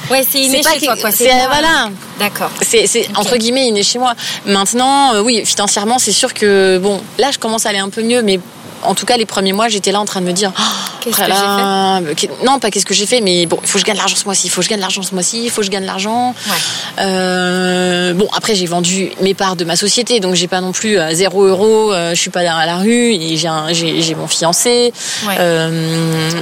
Ouais, 0.10 0.26
c'est 0.30 0.40
inné 0.40 0.62
chez 0.62 0.86
toi, 0.86 0.98
quoi. 0.98 1.12
c'est 1.12 1.30
voilà. 1.30 1.90
D'accord. 2.20 2.52
C'est, 2.62 3.08
entre 3.16 3.38
guillemets 3.38 3.68
inné 3.68 3.82
chez 3.82 3.98
moi. 3.98 4.14
Maintenant, 4.46 5.14
euh, 5.14 5.22
oui, 5.22 5.46
financièrement, 5.46 6.00
c'est 6.00 6.12
sûr 6.12 6.34
que 6.34 6.80
bon, 6.80 7.02
là, 7.18 7.32
je 7.32 7.40
commence 7.40 7.66
à 7.66 7.70
aller 7.70 7.80
un 7.80 7.90
peu 7.90 8.02
mieux, 8.02 8.22
mais 8.22 8.40
en 8.84 8.96
tout 8.96 9.06
cas, 9.06 9.18
les 9.18 9.26
premiers 9.26 9.54
mois, 9.54 9.68
j'étais 9.70 9.92
là 9.92 10.00
en 10.00 10.06
train 10.06 10.22
de 10.22 10.26
me 10.26 10.32
dire, 10.34 10.52
oh, 10.58 10.62
Qu'est-ce 11.02 11.18
que 11.18 11.22
euh, 11.24 12.14
qu'est- 12.16 12.30
non, 12.46 12.60
pas 12.60 12.70
qu'est-ce 12.70 12.86
que 12.86 12.94
j'ai 12.94 13.06
fait, 13.08 13.22
mais 13.22 13.46
bon, 13.48 13.58
il 13.62 13.68
faut 13.68 13.74
que 13.74 13.80
je 13.80 13.86
gagne 13.86 13.98
l'argent 13.98 14.16
ce 14.16 14.26
mois-ci, 14.26 14.48
il 14.48 14.50
faut 14.52 14.62
que 14.62 14.66
je 14.66 14.70
gagne 14.70 14.80
l'argent 14.82 15.02
ce 15.02 15.14
mois-ci, 15.16 15.44
il 15.46 15.50
faut 15.50 15.62
que 15.62 15.66
je 15.66 15.72
gagne 15.72 15.86
l'argent. 15.86 16.36
Ouais. 16.48 16.54
Euh, 17.00 18.14
bon, 18.14 18.28
après, 18.36 18.54
j'ai 18.56 18.66
vendu 18.68 19.12
mes 19.22 19.34
parts 19.34 19.56
de 19.56 19.64
ma 19.66 19.76
société, 19.76 20.20
donc 20.20 20.36
j'ai 20.36 20.48
pas 20.48 20.62
non 20.62 20.72
plus 20.72 20.98
à 21.00 21.14
zéro 21.16 21.44
euro, 21.44 21.92
euh, 21.92 22.12
je 22.12 22.20
suis 22.20 22.30
pas 22.30 22.42
à 22.42 22.66
la 22.66 22.76
rue, 22.78 23.14
et 23.14 23.36
j'ai, 23.38 23.48
un- 23.48 23.74
j'ai, 23.74 24.02
j'ai 24.02 24.16
mon 24.16 24.28
fiancé, 24.28 24.94
Ouais. 25.28 25.36
Euh, 25.40 25.70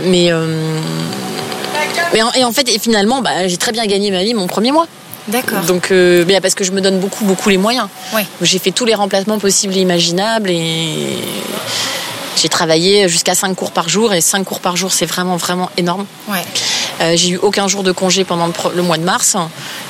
mais. 0.06 0.32
euh, 0.32 0.80
mais 2.14 2.22
en- 2.22 2.32
et 2.34 2.44
en 2.44 2.52
fait, 2.52 2.68
et 2.70 2.80
finalement, 2.80 3.22
bah, 3.22 3.48
j'ai 3.48 3.58
très 3.58 3.72
bien 3.72 3.86
gagné 3.86 4.12
ma 4.12 4.24
vie 4.24 4.34
mon 4.34 4.48
premier 4.48 4.72
mois. 4.72 4.88
D'accord. 5.28 5.60
Donc, 5.62 5.92
euh, 5.92 6.26
mais 6.28 6.42
parce 6.42 6.56
que 6.56 6.64
je 6.64 6.72
me 6.72 6.82
donne 6.82 7.00
beaucoup, 7.00 7.24
beaucoup 7.24 7.50
les 7.50 7.58
moyens. 7.58 7.88
Ouais. 8.16 8.26
J'ai 8.42 8.58
fait 8.58 8.72
tous 8.72 8.86
les 8.86 8.96
remplacements 8.96 9.38
possibles 9.38 9.76
et 9.78 9.82
imaginables 9.82 10.50
et 10.50 11.18
j'ai 12.36 12.50
travaillé 12.50 13.10
jusqu'à 13.10 13.36
5 13.36 13.54
cours 13.56 13.72
par 13.72 13.90
jour 13.90 14.14
et 14.14 14.22
5 14.22 14.44
cours 14.44 14.60
par 14.60 14.76
jour, 14.76 14.92
c'est 14.92 15.06
vraiment, 15.06 15.38
vraiment 15.38 15.70
énorme. 15.78 16.06
Ouais. 16.28 16.44
Euh, 17.02 17.14
j'ai 17.16 17.30
eu 17.30 17.38
aucun 17.38 17.68
jour 17.68 17.84
de 17.84 17.92
congé 17.92 18.24
pendant 18.24 18.50
le, 18.74 18.82
mois 18.82 18.98
de 18.98 19.04
mars 19.04 19.36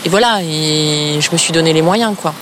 et 0.06 0.10
voilà, 0.10 0.42
et 0.42 1.20
je 1.20 1.32
me 1.32 1.38
suis 1.38 1.54
donné 1.54 1.74
les 1.74 1.82
moyens, 1.82 2.16
quoi. 2.20 2.34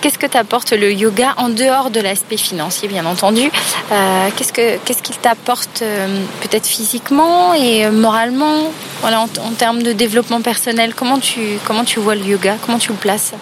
Qu'est-ce 0.00 0.18
que 0.18 0.26
t'apporte 0.26 0.72
le 0.72 0.92
yoga 0.92 1.34
en 1.36 1.48
dehors 1.48 1.90
de 1.90 2.00
l'aspect 2.00 2.36
financier, 2.36 2.88
bien 2.88 3.06
entendu? 3.06 3.50
Euh, 3.92 4.28
Qu'est-ce 4.36 4.52
que 4.52 4.76
qu'est-ce 4.78 5.02
qu'il 5.02 5.16
t'apporte 5.16 5.82
euh, 5.82 6.24
peut-être 6.40 6.66
physiquement 6.66 7.54
et 7.54 7.86
euh, 7.86 7.92
moralement, 7.92 8.72
voilà, 9.02 9.20
en, 9.20 9.28
en 9.40 9.52
termes 9.52 9.84
de 9.84 9.92
développement 9.92 10.40
personnel 10.40 10.94
Comment 10.96 11.18
tu 11.18 11.58
comment 11.64 11.84
tu 11.84 12.00
vois 12.00 12.16
le 12.16 12.24
yoga? 12.24 12.56
Comment 12.66 12.78
tu 12.78 12.90
le 12.90 12.98
places? 12.98 13.34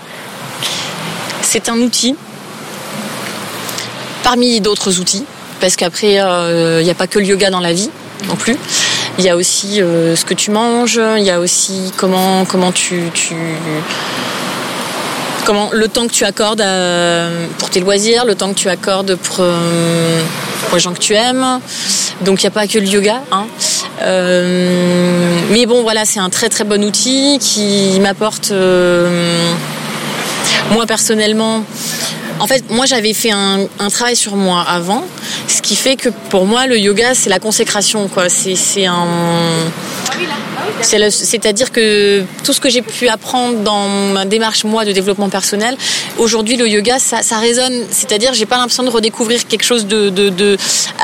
C'est 1.40 1.70
un 1.70 1.78
outil 1.78 2.16
parmi 4.22 4.60
d'autres 4.60 5.00
outils, 5.00 5.24
parce 5.60 5.76
qu'après, 5.76 6.12
il 6.14 6.84
n'y 6.84 6.90
a 6.90 6.94
pas 6.94 7.06
que 7.06 7.18
le 7.18 7.26
yoga 7.26 7.50
dans 7.50 7.60
la 7.60 7.72
vie 7.72 7.90
non 8.28 8.36
plus. 8.36 8.56
Il 9.18 9.24
y 9.24 9.28
a 9.28 9.36
aussi 9.36 9.80
euh, 9.82 10.14
ce 10.16 10.24
que 10.24 10.34
tu 10.34 10.50
manges, 10.50 11.00
il 11.18 11.24
y 11.24 11.30
a 11.30 11.40
aussi 11.40 11.92
comment, 11.96 12.44
comment 12.44 12.70
tu, 12.72 13.00
comment 15.44 15.70
le 15.72 15.88
temps 15.88 16.06
que 16.06 16.12
tu 16.12 16.24
accordes 16.24 16.60
à- 16.60 17.28
pour 17.58 17.70
tes 17.70 17.80
loisirs, 17.80 18.24
le 18.24 18.34
temps 18.34 18.50
que 18.50 18.58
tu 18.58 18.68
accordes 18.68 19.16
pour, 19.16 19.36
euh, 19.40 20.22
les 20.72 20.78
gens 20.80 20.92
que 20.92 20.98
tu 21.00 21.14
aimes. 21.14 21.60
Donc 22.20 22.42
il 22.42 22.44
n'y 22.44 22.48
a 22.48 22.52
pas 22.52 22.66
que 22.66 22.78
le 22.78 22.86
yoga. 22.86 23.22
hein. 23.32 23.46
Euh, 24.02 25.38
mais 25.50 25.66
bon, 25.66 25.82
voilà, 25.82 26.04
c'est 26.04 26.20
un 26.20 26.30
très 26.30 26.48
très 26.48 26.64
bon 26.64 26.82
outil 26.84 27.38
qui 27.40 27.98
m'apporte, 28.00 28.50
euh, 28.52 29.50
moi 30.70 30.86
personnellement, 30.86 31.64
en 32.40 32.47
fait, 32.47 32.70
moi 32.70 32.87
j'avais 32.87 33.14
fait 33.14 33.30
un, 33.30 33.68
travail 33.90 34.16
sur 34.16 34.37
moi 34.37 34.64
avant, 34.66 35.04
ce 35.47 35.62
qui 35.62 35.76
fait 35.76 35.97
que 35.97 36.09
pour 36.30 36.47
moi 36.47 36.66
le 36.66 36.78
yoga 36.78 37.14
c'est 37.14 37.30
la 37.30 37.38
consécration, 37.38 38.09
quoi. 38.09 38.28
C'est 38.28 38.87
un 38.87 39.04
le- 40.18 40.50
C'est-à-dire 40.82 41.72
que 41.72 42.25
tout 42.44 42.52
ce 42.52 42.60
que 42.60 42.68
j'ai 42.68 42.82
pu 42.82 43.08
apprendre 43.08 43.58
dans 43.60 43.88
ma 43.88 44.25
démarche 44.25 44.64
moi 44.64 44.84
de 44.84 44.92
développement 44.92 45.28
personnel, 45.28 45.76
aujourd'hui 46.18 46.56
le 46.56 46.68
yoga 46.68 46.99
ça, 46.99 47.22
ça 47.22 47.38
résonne. 47.38 47.84
C'est-à-dire 47.90 48.34
j'ai 48.34 48.46
pas 48.46 48.56
l'impression 48.56 48.82
de 48.82 48.90
redécouvrir 48.90 49.46
quelque 49.46 49.64
chose 49.64 49.87
de, 49.87 50.08
de, 50.08 50.28
de 50.28 50.56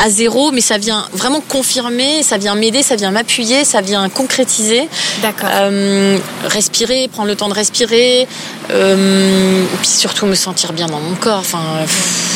à 0.03 0.11
zéro, 0.11 0.51
mais 0.53 0.61
ça 0.61 0.79
vient 0.79 1.07
vraiment 1.13 1.41
confirmer, 1.41 2.23
ça 2.23 2.39
vient 2.39 2.55
m'aider, 2.55 2.83
ça 2.83 2.97
vient 2.97 3.11
m'appuyer, 3.11 3.65
ça 3.65 3.81
vient 3.81 4.09
concrétiser. 4.09 4.89
D'accord. 5.23 5.49
Euh, 5.53 6.19
respirer, 6.47 7.09
prendre 7.09 7.29
le 7.29 7.37
temps 7.37 7.49
de 7.49 7.55
respirer, 7.55 8.27
euh, 8.71 9.63
et 9.63 9.77
puis 9.79 9.89
surtout 9.89 10.27
me 10.27 10.35
sentir 10.35 10.73
bien 10.73 10.87
dans 10.87 11.01
mon 11.01 11.15
corps. 11.15 11.39
Enfin, 11.39 11.63
pff, 11.83 12.36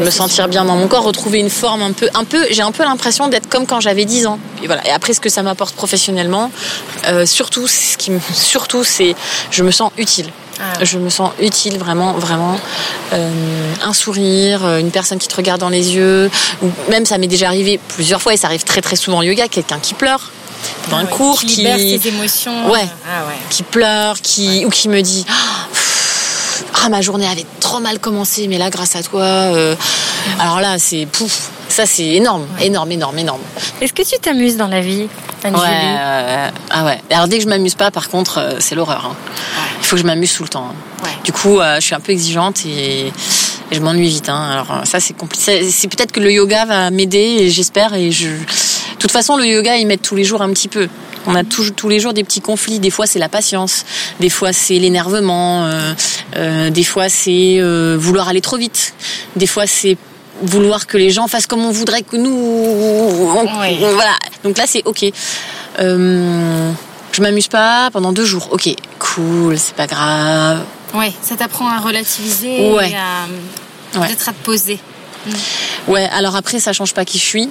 me 0.00 0.10
sentir 0.10 0.48
bien 0.48 0.64
dans 0.64 0.76
mon 0.76 0.88
corps, 0.88 1.04
retrouver 1.04 1.38
une 1.38 1.50
forme 1.50 1.82
un 1.82 1.92
peu, 1.92 2.08
un 2.14 2.24
peu. 2.24 2.46
J'ai 2.50 2.62
un 2.62 2.72
peu 2.72 2.84
l'impression 2.84 3.28
d'être 3.28 3.48
comme 3.48 3.66
quand 3.66 3.80
j'avais 3.80 4.04
10 4.04 4.26
ans. 4.26 4.38
Et 4.62 4.66
voilà. 4.66 4.86
Et 4.86 4.90
après, 4.90 5.12
ce 5.12 5.20
que 5.20 5.28
ça 5.28 5.42
m'apporte 5.42 5.74
professionnellement, 5.74 6.50
euh, 7.08 7.26
surtout, 7.26 7.66
ce 7.66 7.96
qui, 7.96 8.10
me, 8.10 8.20
surtout, 8.34 8.84
c'est, 8.84 9.14
je 9.50 9.62
me 9.62 9.70
sens 9.70 9.90
utile. 9.98 10.30
Ah. 10.58 10.82
Je 10.82 10.98
me 10.98 11.10
sens 11.10 11.32
utile, 11.40 11.78
vraiment, 11.78 12.14
vraiment. 12.14 12.58
Euh, 13.12 13.30
un 13.84 13.92
sourire, 13.92 14.64
euh, 14.64 14.78
une 14.78 14.90
personne 14.90 15.18
qui 15.18 15.28
te 15.28 15.36
regarde 15.36 15.60
dans 15.60 15.68
les 15.68 15.94
yeux, 15.94 16.30
ou 16.62 16.70
même 16.90 17.04
ça 17.04 17.18
m'est 17.18 17.26
déjà 17.26 17.48
arrivé 17.48 17.78
plusieurs 17.88 18.22
fois 18.22 18.32
et 18.32 18.36
ça 18.38 18.46
arrive 18.46 18.64
très 18.64 18.80
très 18.80 18.96
souvent 18.96 19.18
au 19.18 19.22
yoga, 19.22 19.48
quelqu'un 19.48 19.78
qui 19.78 19.92
pleure 19.92 20.30
dans 20.90 20.96
ah 20.96 21.00
un 21.00 21.06
cours, 21.06 21.40
qui, 21.40 21.56
libère 21.56 21.78
ses 21.78 22.08
émotions, 22.08 22.70
ouais, 22.70 22.88
ah 23.06 23.26
ouais. 23.26 23.34
qui 23.50 23.62
pleure, 23.62 24.20
qui 24.20 24.64
ou 24.64 24.70
qui 24.70 24.88
me 24.88 25.02
dit 25.02 25.26
ah 26.84 26.88
ma 26.88 27.00
journée 27.00 27.26
avait 27.26 27.46
trop 27.60 27.80
mal 27.80 27.98
commencé, 27.98 28.48
mais 28.48 28.58
là 28.58 28.70
grâce 28.70 28.96
à 28.96 29.02
toi, 29.02 29.22
euh... 29.22 29.74
alors 30.38 30.60
là 30.60 30.78
c'est 30.78 31.06
pouf, 31.06 31.50
ça 31.68 31.86
c'est 31.86 32.06
énorme, 32.06 32.46
énorme, 32.60 32.92
énorme, 32.92 33.18
énorme. 33.18 33.40
Est-ce 33.80 33.92
que 33.92 34.02
tu 34.02 34.18
t'amuses 34.20 34.56
dans 34.56 34.68
la 34.68 34.80
vie 34.80 35.08
Ouais, 35.44 35.52
euh, 35.52 36.48
ah 36.70 36.84
ouais. 36.84 37.00
Alors 37.10 37.28
dès 37.28 37.38
que 37.38 37.44
je 37.44 37.48
m'amuse 37.48 37.74
pas, 37.74 37.90
par 37.90 38.08
contre, 38.08 38.38
euh, 38.38 38.56
c'est 38.58 38.74
l'horreur. 38.74 39.12
Hein. 39.12 39.16
Il 39.80 39.86
faut 39.86 39.96
que 39.96 40.02
je 40.02 40.06
m'amuse 40.06 40.34
tout 40.34 40.42
le 40.42 40.48
temps. 40.48 40.70
Hein. 40.72 41.08
Du 41.24 41.32
coup, 41.32 41.60
euh, 41.60 41.76
je 41.76 41.80
suis 41.80 41.94
un 41.94 42.00
peu 42.00 42.12
exigeante 42.12 42.64
et, 42.66 43.12
je 43.70 43.80
m'ennuie 43.80 44.08
vite. 44.08 44.28
Hein. 44.28 44.50
Alors 44.50 44.86
ça, 44.86 45.00
c'est 45.00 45.14
compliqué. 45.14 45.68
C'est 45.70 45.88
peut-être 45.88 46.12
que 46.12 46.20
le 46.20 46.32
yoga 46.32 46.64
va 46.64 46.90
m'aider, 46.90 47.50
j'espère. 47.50 47.94
Et 47.94 48.10
je, 48.10 48.28
de 48.28 48.98
toute 48.98 49.10
façon, 49.10 49.36
le 49.36 49.46
yoga, 49.46 49.76
il 49.76 49.86
m'aide 49.86 50.02
tous 50.02 50.16
les 50.16 50.24
jours 50.24 50.42
un 50.42 50.50
petit 50.50 50.68
peu. 50.68 50.88
On 51.26 51.34
a 51.34 51.44
tous, 51.44 51.70
tous 51.72 51.88
les 51.88 52.00
jours 52.00 52.12
des 52.12 52.24
petits 52.24 52.40
conflits. 52.40 52.78
Des 52.78 52.90
fois, 52.90 53.06
c'est 53.06 53.18
la 53.18 53.28
patience. 53.28 53.84
Des 54.20 54.30
fois, 54.30 54.52
c'est 54.52 54.78
l'énervement. 54.78 55.68
des 56.70 56.84
fois, 56.84 57.08
c'est 57.08 57.60
vouloir 57.96 58.28
aller 58.28 58.40
trop 58.40 58.56
vite. 58.56 58.94
Des 59.34 59.46
fois, 59.46 59.66
c'est 59.66 59.96
vouloir 60.42 60.86
que 60.86 60.96
les 60.96 61.10
gens 61.10 61.28
fassent 61.28 61.46
comme 61.46 61.64
on 61.64 61.70
voudrait 61.70 62.02
que 62.02 62.16
nous. 62.16 63.26
Voilà. 63.94 64.16
Donc 64.44 64.58
là, 64.58 64.64
c'est 64.66 64.82
ok. 64.84 65.06
Euh, 65.78 66.72
je 67.12 67.22
m'amuse 67.22 67.48
pas 67.48 67.90
pendant 67.92 68.12
deux 68.12 68.24
jours. 68.24 68.48
Ok, 68.50 68.68
cool, 68.98 69.58
c'est 69.58 69.74
pas 69.74 69.86
grave. 69.86 70.62
Ouais, 70.94 71.12
ça 71.22 71.36
t'apprend 71.36 71.68
à 71.68 71.78
relativiser 71.78 72.70
et 72.70 72.94
à 72.94 73.26
peut-être 73.92 74.28
à 74.28 74.32
te 74.32 74.44
poser. 74.44 74.78
Mm. 75.26 75.90
Ouais, 75.90 76.08
alors 76.12 76.36
après, 76.36 76.60
ça 76.60 76.72
change 76.72 76.94
pas 76.94 77.04
qui 77.04 77.18
je 77.18 77.24
suis. 77.24 77.50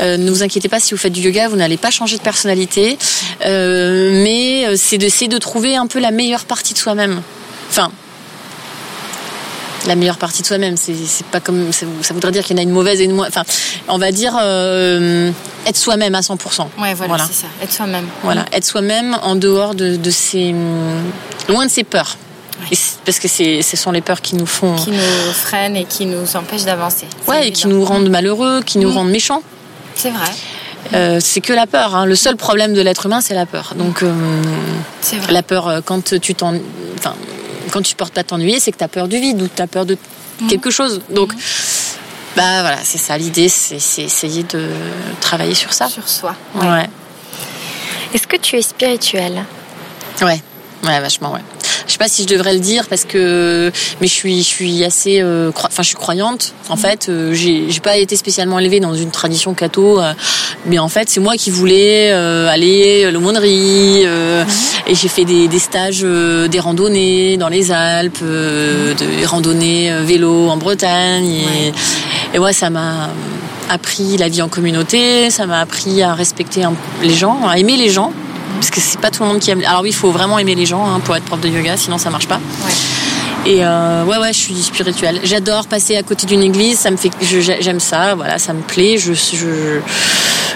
Euh, 0.00 0.16
ne 0.16 0.30
vous 0.30 0.42
inquiétez 0.42 0.68
pas 0.68 0.80
si 0.80 0.94
vous 0.94 0.98
faites 0.98 1.12
du 1.12 1.20
yoga, 1.20 1.48
vous 1.48 1.56
n'allez 1.56 1.76
pas 1.76 1.90
changer 1.90 2.16
de 2.16 2.22
personnalité, 2.22 2.98
euh, 3.44 4.22
mais 4.22 4.76
c'est 4.76 4.96
d'essayer 4.96 5.28
de 5.28 5.38
trouver 5.38 5.76
un 5.76 5.86
peu 5.86 5.98
la 5.98 6.10
meilleure 6.10 6.44
partie 6.46 6.72
de 6.72 6.78
soi-même. 6.78 7.20
Enfin, 7.68 7.90
la 9.86 9.94
meilleure 9.94 10.18
partie 10.18 10.42
de 10.42 10.46
soi-même. 10.46 10.76
C'est 10.76 11.26
pas 11.26 11.40
comme 11.40 11.72
ça, 11.72 11.86
voudrait 12.10 12.32
dire 12.32 12.44
qu'il 12.44 12.56
y 12.56 12.60
en 12.60 12.62
a 12.62 12.64
une 12.64 12.70
mauvaise 12.70 13.00
et 13.00 13.04
une 13.04 13.12
moins. 13.12 13.28
Enfin, 13.28 13.44
on 13.88 13.98
va 13.98 14.12
dire 14.12 14.36
euh, 14.40 15.30
être 15.66 15.76
soi-même 15.76 16.14
à 16.14 16.20
100%. 16.20 16.66
Ouais, 16.78 16.94
voilà, 16.94 17.26
c'est 17.26 17.42
ça. 17.42 17.46
Être 17.62 17.72
soi-même. 17.72 18.06
Voilà, 18.22 18.44
être 18.52 18.64
soi-même 18.64 19.16
en 19.22 19.34
dehors 19.34 19.74
de, 19.74 19.96
de 19.96 20.10
ses 20.10 20.54
loin 21.48 21.66
de 21.66 21.70
ses 21.70 21.84
peurs. 21.84 22.16
Parce 23.04 23.18
que 23.18 23.28
ce 23.28 23.76
sont 23.76 23.92
les 23.92 24.00
peurs 24.00 24.20
qui 24.20 24.36
nous 24.36 24.46
font. 24.46 24.76
Qui 24.76 24.90
nous 24.90 25.32
freinent 25.32 25.76
et 25.76 25.84
qui 25.84 26.06
nous 26.06 26.36
empêchent 26.36 26.64
d'avancer. 26.64 27.06
Ouais, 27.26 27.48
et 27.48 27.52
qui 27.52 27.66
nous 27.68 27.84
rendent 27.84 28.10
malheureux, 28.10 28.62
qui 28.62 28.78
nous 28.78 28.90
rendent 28.90 29.10
méchants. 29.10 29.42
C'est 29.94 30.10
vrai. 30.10 30.30
Euh, 30.94 31.20
c'est 31.20 31.40
que 31.40 31.52
la 31.52 31.66
peur. 31.66 31.94
Hein. 31.94 32.06
Le 32.06 32.14
seul 32.14 32.36
problème 32.36 32.74
de 32.74 32.80
l'être 32.80 33.06
humain, 33.06 33.20
c'est 33.20 33.34
la 33.34 33.46
peur. 33.46 33.74
Donc, 33.76 34.02
euh, 34.02 34.12
la 35.30 35.42
peur, 35.42 35.82
quand 35.84 36.18
tu 36.20 36.34
t'en. 36.34 36.54
Enfin, 36.98 37.14
quand 37.70 37.82
tu 37.82 37.94
portes 37.94 38.12
pas 38.12 38.24
t'ennuyer, 38.24 38.60
c'est 38.60 38.72
que 38.72 38.78
tu 38.78 38.84
as 38.84 38.88
peur 38.88 39.08
du 39.08 39.18
vide 39.18 39.40
ou 39.40 39.48
tu 39.48 39.62
as 39.62 39.66
peur 39.66 39.86
de 39.86 39.96
mhm. 40.40 40.48
quelque 40.48 40.70
chose. 40.70 41.00
Donc, 41.10 41.32
mhm. 41.32 41.40
bah 42.36 42.60
voilà, 42.60 42.78
c'est 42.82 42.98
ça. 42.98 43.16
L'idée, 43.16 43.48
c'est 43.48 44.02
essayer 44.02 44.42
de 44.42 44.68
travailler 45.20 45.54
sur 45.54 45.72
ça. 45.72 45.88
Sur 45.88 46.08
soi. 46.08 46.34
Ouais. 46.54 46.88
Est-ce 48.12 48.26
que 48.26 48.36
tu 48.36 48.56
es 48.56 48.62
spirituel? 48.62 49.44
Ouais, 50.20 50.40
ouais, 50.84 51.00
vachement, 51.00 51.32
ouais. 51.32 51.40
Je 51.86 51.92
sais 51.92 51.98
pas 51.98 52.08
si 52.08 52.22
je 52.22 52.28
devrais 52.28 52.54
le 52.54 52.60
dire 52.60 52.86
parce 52.88 53.04
que, 53.04 53.70
mais 54.00 54.06
je 54.06 54.12
suis, 54.12 54.38
je 54.38 54.48
suis 54.48 54.84
assez, 54.84 55.20
euh, 55.20 55.50
enfin, 55.54 55.82
je 55.82 55.88
suis 55.88 55.96
croyante. 55.96 56.54
En 56.68 56.74
mhm. 56.74 56.80
fait, 56.80 57.08
euh, 57.08 57.32
j'ai, 57.32 57.70
j'ai 57.70 57.80
pas 57.80 57.96
été 57.96 58.16
spécialement 58.16 58.58
élevée 58.58 58.80
dans 58.80 58.94
une 58.94 59.10
tradition 59.10 59.54
catho, 59.54 60.00
euh, 60.00 60.12
mais 60.66 60.78
en 60.78 60.88
fait, 60.88 61.08
c'est 61.08 61.20
moi 61.20 61.36
qui 61.36 61.50
voulais 61.50 62.10
aller 62.12 63.04
à 63.04 63.10
l'aumônerie 63.10 64.04
mhm. 64.04 64.46
et 64.86 64.94
j'ai 64.94 65.08
fait 65.08 65.24
des, 65.24 65.48
des 65.48 65.58
stages, 65.58 66.02
des 66.02 66.60
randonnées 66.60 67.36
dans 67.36 67.48
les 67.48 67.70
Alpes, 67.72 68.22
des 68.22 69.26
randonnées 69.26 69.92
vélo 70.02 70.48
en 70.48 70.56
Bretagne 70.56 71.30
et, 71.30 71.72
et 72.34 72.38
ouais, 72.38 72.52
ça 72.52 72.70
m'a 72.70 73.10
appris 73.68 74.16
la 74.16 74.28
vie 74.28 74.42
en 74.42 74.48
communauté, 74.48 75.30
ça 75.30 75.46
m'a 75.46 75.60
appris 75.60 76.02
à 76.02 76.14
respecter 76.14 76.62
les 77.02 77.14
gens, 77.14 77.46
à 77.46 77.58
aimer 77.58 77.76
les 77.76 77.88
gens 77.88 78.12
parce 78.62 78.70
que 78.70 78.80
c'est 78.80 79.00
pas 79.00 79.10
tout 79.10 79.24
le 79.24 79.28
monde 79.28 79.40
qui 79.40 79.50
aime. 79.50 79.60
Alors 79.66 79.80
oui, 79.82 79.88
il 79.88 79.94
faut 79.94 80.12
vraiment 80.12 80.38
aimer 80.38 80.54
les 80.54 80.66
gens 80.66 80.86
hein, 80.86 81.00
pour 81.00 81.16
être 81.16 81.24
prof 81.24 81.40
de 81.40 81.48
yoga, 81.48 81.76
sinon 81.76 81.98
ça 81.98 82.10
marche 82.10 82.28
pas. 82.28 82.38
Et 83.44 83.64
euh, 83.64 84.04
ouais, 84.04 84.18
ouais, 84.18 84.32
je 84.32 84.38
suis 84.38 84.62
spirituelle. 84.62 85.18
J'adore 85.24 85.66
passer 85.66 85.96
à 85.96 86.04
côté 86.04 86.26
d'une 86.26 86.44
église. 86.44 86.78
Ça 86.78 86.92
me 86.92 86.96
fait, 86.96 87.10
j'aime 87.20 87.80
ça. 87.80 88.14
Voilà, 88.14 88.38
ça 88.38 88.52
me 88.52 88.62
plaît. 88.62 88.98
Je, 88.98 89.14
je, 89.14 89.80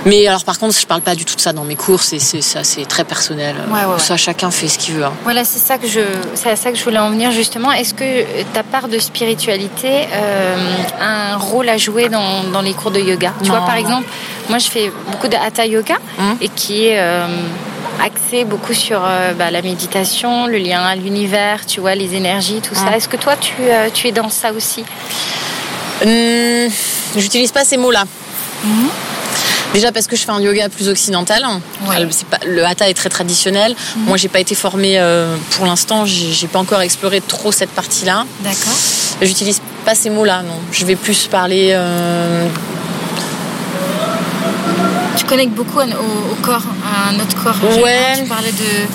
mais 0.04 0.24
alors, 0.28 0.44
par 0.44 0.60
contre, 0.60 0.78
je 0.78 0.86
parle 0.86 1.00
pas 1.00 1.16
du 1.16 1.24
tout 1.24 1.34
de 1.34 1.40
ça 1.40 1.52
dans 1.52 1.64
mes 1.64 1.74
cours. 1.74 2.00
C'est, 2.00 2.20
ça, 2.20 2.62
c'est 2.62 2.86
très 2.86 3.02
personnel. 3.02 3.56
Ça, 3.98 4.16
chacun 4.16 4.52
fait 4.52 4.68
ce 4.68 4.78
qu'il 4.78 4.94
veut. 4.94 5.04
Hein. 5.04 5.12
Voilà, 5.24 5.44
c'est 5.44 5.58
ça 5.58 5.76
que 5.76 5.88
je, 5.88 5.98
c'est 6.34 6.50
à 6.50 6.54
ça 6.54 6.70
que 6.70 6.78
je 6.78 6.84
voulais 6.84 7.00
en 7.00 7.10
venir 7.10 7.32
justement. 7.32 7.72
Est-ce 7.72 7.92
que 7.92 8.22
ta 8.54 8.62
part 8.62 8.86
de 8.86 9.00
spiritualité 9.00 10.06
euh, 10.12 10.56
a 11.00 11.32
un 11.34 11.36
rôle 11.38 11.68
à 11.68 11.76
jouer 11.76 12.08
dans, 12.08 12.44
dans 12.52 12.60
les 12.60 12.72
cours 12.72 12.92
de 12.92 13.00
yoga? 13.00 13.32
Tu 13.42 13.50
vois, 13.50 13.66
par 13.66 13.74
exemple, 13.74 14.06
moi, 14.48 14.58
je 14.58 14.68
fais 14.68 14.92
beaucoup 15.10 15.26
de 15.26 15.34
hatha 15.34 15.66
yoga 15.66 15.96
hum. 16.20 16.36
et 16.40 16.48
qui 16.50 16.86
est 16.86 17.00
euh, 17.00 17.26
axé 18.02 18.44
beaucoup 18.44 18.74
sur 18.74 19.02
euh, 19.04 19.32
bah, 19.32 19.50
la 19.50 19.62
méditation, 19.62 20.46
le 20.46 20.58
lien 20.58 20.82
à 20.82 20.96
l'univers, 20.96 21.66
tu 21.66 21.80
vois, 21.80 21.94
les 21.94 22.14
énergies, 22.14 22.60
tout 22.60 22.74
ça. 22.74 22.96
Est-ce 22.96 23.08
que 23.08 23.16
toi, 23.16 23.36
tu, 23.36 23.54
euh, 23.60 23.88
tu, 23.92 24.08
es 24.08 24.12
dans 24.12 24.28
ça 24.28 24.52
aussi? 24.52 24.84
Hum, 26.04 26.68
J'utilise 27.16 27.52
pas 27.52 27.64
ces 27.64 27.76
mots-là. 27.76 28.04
Mhm. 28.64 28.88
Déjà 29.74 29.92
parce 29.92 30.06
que 30.06 30.16
je 30.16 30.22
fais 30.22 30.30
un 30.30 30.40
yoga 30.40 30.68
plus 30.68 30.88
occidental. 30.88 31.42
le 32.46 32.64
hatha 32.64 32.88
est 32.88 32.94
très 32.94 33.08
traditionnel. 33.08 33.74
Mhm. 33.96 34.04
Moi, 34.04 34.16
j'ai 34.16 34.28
pas 34.28 34.40
été 34.40 34.54
formée 34.54 34.98
euh, 34.98 35.36
pour 35.50 35.66
l'instant. 35.66 36.04
J'ai 36.06 36.46
pas 36.46 36.58
encore 36.58 36.80
exploré 36.80 37.20
trop 37.20 37.52
cette 37.52 37.70
partie-là. 37.70 38.24
D'accord. 38.40 38.72
J'utilise 39.22 39.60
pas 39.84 39.94
ces 39.94 40.10
mots-là, 40.10 40.42
non. 40.42 40.58
Je 40.72 40.84
vais 40.84 40.96
plus 40.96 41.26
parler 41.26 41.74
tu 45.16 45.24
connectes 45.24 45.54
beaucoup 45.54 45.78
au, 45.80 46.34
corps, 46.42 46.66
à 46.84 47.12
notre 47.12 47.42
corps. 47.42 47.56
Ouais. 47.82 48.20
Tu 48.22 48.28
parlais 48.28 48.52
de 48.52 48.86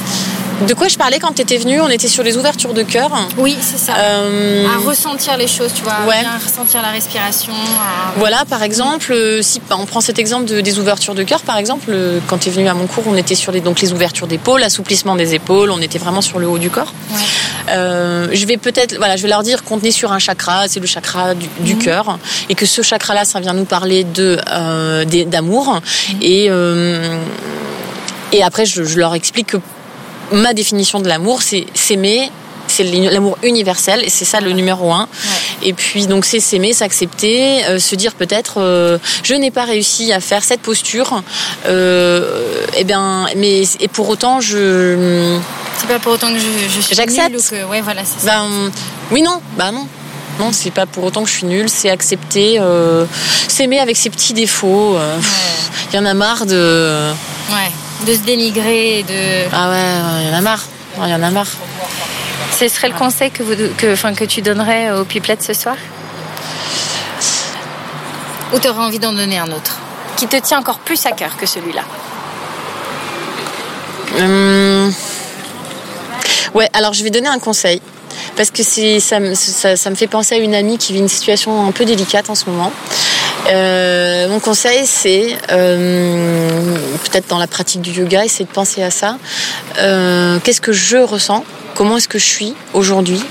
de 0.68 0.74
quoi 0.74 0.88
je 0.88 0.98
parlais 0.98 1.20
quand 1.20 1.34
tu 1.34 1.42
étais 1.42 1.58
venue? 1.58 1.80
On 1.82 1.90
était 1.90 2.08
sur 2.08 2.24
les 2.24 2.38
ouvertures 2.38 2.74
de 2.74 2.84
cœur. 2.84 3.10
Oui, 3.38 3.58
c'est 3.62 3.78
ça. 3.78 3.94
Euh, 3.98 4.66
à 4.68 4.88
ressentir 4.88 5.38
les 5.38 5.48
choses, 5.48 5.74
tu 5.74 5.84
vois, 5.84 5.94
à 5.94 6.06
bien 6.06 6.38
ressentir 6.44 6.82
la 6.82 6.90
respiration. 6.90 7.54
Voilà, 8.18 8.46
par 8.46 8.64
exemple, 8.64 9.12
euh, 9.12 9.42
si 9.42 9.60
bah, 9.70 9.76
on 9.80 9.86
prend 9.86 10.02
cet 10.02 10.20
exemple 10.20 10.46
de, 10.46 10.62
des 10.62 10.80
ouvertures 10.80 11.16
de 11.16 11.24
cœur, 11.24 11.42
par 11.42 11.58
exemple, 11.58 11.88
euh, 11.90 12.20
quand 12.28 12.38
tu 12.38 12.50
es 12.50 12.52
venue 12.52 12.68
à 12.68 12.74
mon 12.74 12.88
cours, 12.88 13.04
on 13.08 13.16
était 13.16 13.36
sur 13.36 13.52
les, 13.52 13.62
donc 13.62 13.82
les 13.82 13.92
ouvertures 13.94 14.28
d'épaules, 14.28 14.62
l'assouplissement 14.62 15.16
des 15.16 15.34
épaules, 15.34 15.72
on 15.72 15.82
était 15.82 16.00
vraiment 16.00 16.22
sur 16.22 16.40
le 16.40 16.48
haut 16.48 16.60
du 16.60 16.70
corps. 16.70 16.94
je 17.68 18.46
vais 18.46 18.58
peut-être, 18.58 18.98
voilà, 18.98 19.16
je 19.16 19.24
vais 19.24 19.30
leur 19.30 19.44
dire 19.44 19.64
qu'on 19.64 19.80
est 19.80 19.92
sur 19.92 20.12
un 20.12 20.20
chakra, 20.20 20.68
c'est 20.68 20.80
le 20.80 20.88
chakra 20.88 21.34
du, 21.34 21.76
mhm. 21.76 21.80
cœur, 21.80 22.20
et 22.50 22.56
que 22.56 22.66
ce 22.66 22.82
chakra-là, 22.82 23.26
ça 23.26 23.40
vient 23.40 23.54
nous 23.54 23.66
parler 23.66 24.04
de 24.04 24.38
d'amour, 25.26 25.74
mhm. 25.74 26.18
et 26.22 26.50
et 28.34 28.44
après, 28.44 28.66
je, 28.66 28.84
je 28.84 28.98
leur 28.98 29.14
explique 29.14 29.48
que 29.48 29.58
ma 30.32 30.54
définition 30.54 31.00
de 31.00 31.08
l'amour, 31.08 31.42
c'est 31.42 31.66
s'aimer, 31.74 32.32
c'est 32.68 32.84
l'amour 32.84 33.38
universel 33.44 34.04
et 34.04 34.10
c'est 34.10 34.26
ça 34.26 34.40
le 34.40 34.52
numéro 34.52 34.92
un. 34.92 35.08
Et 35.62 35.74
puis 35.74 36.08
donc 36.08 36.26
c'est 36.26 36.40
s'aimer, 36.40 36.74
s'accepter, 36.74 37.66
euh, 37.66 37.80
se 37.80 37.96
dire 37.96 38.14
peut-être 38.16 38.62
euh, 38.62 38.98
je 39.24 39.34
n'ai 39.34 39.52
pas 39.52 39.66
réussi 39.66 40.14
à 40.14 40.20
faire 40.20 40.44
cette 40.44 40.62
posture. 40.62 41.22
Euh, 41.68 42.66
et 42.74 42.82
eh 42.82 42.84
bien, 42.84 43.28
mais 43.36 43.64
et 43.80 43.88
pour 43.88 44.10
autant 44.10 44.40
je. 44.40 45.40
C'est 45.78 45.88
pas 45.88 46.00
pour 46.00 46.14
autant 46.14 46.32
que 46.32 46.40
je, 46.40 46.46
je 46.46 46.96
j'accepte. 46.96 47.54
Ouais, 47.70 47.82
voilà, 47.82 48.04
c'est 48.06 48.26
ça. 48.26 48.32
Ben, 48.32 48.72
oui 49.12 49.22
non, 49.22 49.42
bah 49.58 49.72
non. 49.72 49.88
Non, 50.40 50.52
c'est 50.54 50.72
pas 50.72 50.86
pour 50.86 51.04
autant 51.04 51.24
que 51.24 51.30
je 51.30 51.36
suis 51.36 51.46
nulle, 51.46 51.70
c'est 51.70 51.90
accepter, 51.90 52.60
s'aimer 53.48 53.80
avec 53.80 53.98
ses 53.98 54.10
petits 54.10 54.34
défauts. 54.34 54.98
Il 55.92 55.96
y 55.96 56.00
en 56.00 56.06
a 56.06 56.14
marre 56.14 56.46
de. 56.46 57.12
Ouais 57.52 57.72
de 58.06 58.14
se 58.14 58.20
dénigrer 58.20 59.04
de... 59.04 59.48
Ah 59.54 59.70
ouais, 59.70 60.22
il 60.24 60.30
y 60.30 60.34
en 60.34 60.38
a 60.38 60.42
marre. 60.42 60.64
Il 60.98 61.10
y 61.10 61.14
en 61.14 61.24
a 61.24 61.30
marre. 61.30 61.48
Ce 62.60 62.68
serait 62.68 62.90
le 62.90 62.96
conseil 62.96 63.32
que, 63.32 63.44
vous, 63.44 63.54
que, 63.78 63.94
enfin, 63.94 64.14
que 64.14 64.26
tu 64.26 64.42
donnerais 64.42 64.92
aux 64.92 65.06
pipelettes 65.06 65.44
ce 65.44 65.54
soir? 65.54 65.76
Ou 68.54 68.60
tu 68.60 68.68
aurais 68.68 68.84
envie 68.84 69.00
d'en 69.00 69.14
donner 69.14 69.40
un 69.40 69.52
autre? 69.52 69.78
Qui 70.18 70.28
te 70.28 70.36
tient 70.38 70.60
encore 70.60 70.80
plus 70.80 71.06
à 71.06 71.12
cœur 71.12 71.38
que 71.38 71.46
celui-là? 71.46 71.84
Hum. 74.20 74.94
Ouais, 76.54 76.70
alors 76.74 76.94
je 76.94 77.04
vais 77.04 77.10
donner 77.10 77.30
un 77.30 77.40
conseil. 77.40 77.82
parce 78.36 78.52
que 78.52 78.64
ça, 78.64 79.76
ça 79.76 79.90
me 79.90 79.96
fait 79.96 80.08
penser 80.08 80.36
à 80.36 80.38
une 80.38 80.56
amie 80.56 80.78
qui 80.78 80.94
vit 80.94 81.00
une 81.00 81.08
situation 81.08 81.68
un 81.68 81.72
peu 81.72 81.86
délicate 81.86 82.30
en 82.30 82.36
ce 82.36 82.50
moment. 82.50 82.72
Euh, 83.48 84.28
mon 84.30 84.40
conseil, 84.40 84.86
c'est 84.86 85.36
euh, 85.52 86.78
peut-être 87.04 87.28
dans 87.28 87.38
la 87.40 87.48
pratique 87.48 87.82
du 87.82 87.92
yoga, 87.92 88.24
essayer 88.24 88.46
de 88.46 88.52
penser 88.52 88.84
à 88.84 88.92
ça. 88.92 89.18
Euh, 89.80 90.40
Qu'est-ce 90.44 90.62
que 90.62 90.74
je 90.74 90.98
ressens? 90.98 91.44
Comment 91.76 91.98
est-ce 91.98 92.08
que 92.08 92.20
je 92.20 92.26
suis 92.26 92.54
aujourd'hui? 92.74 93.22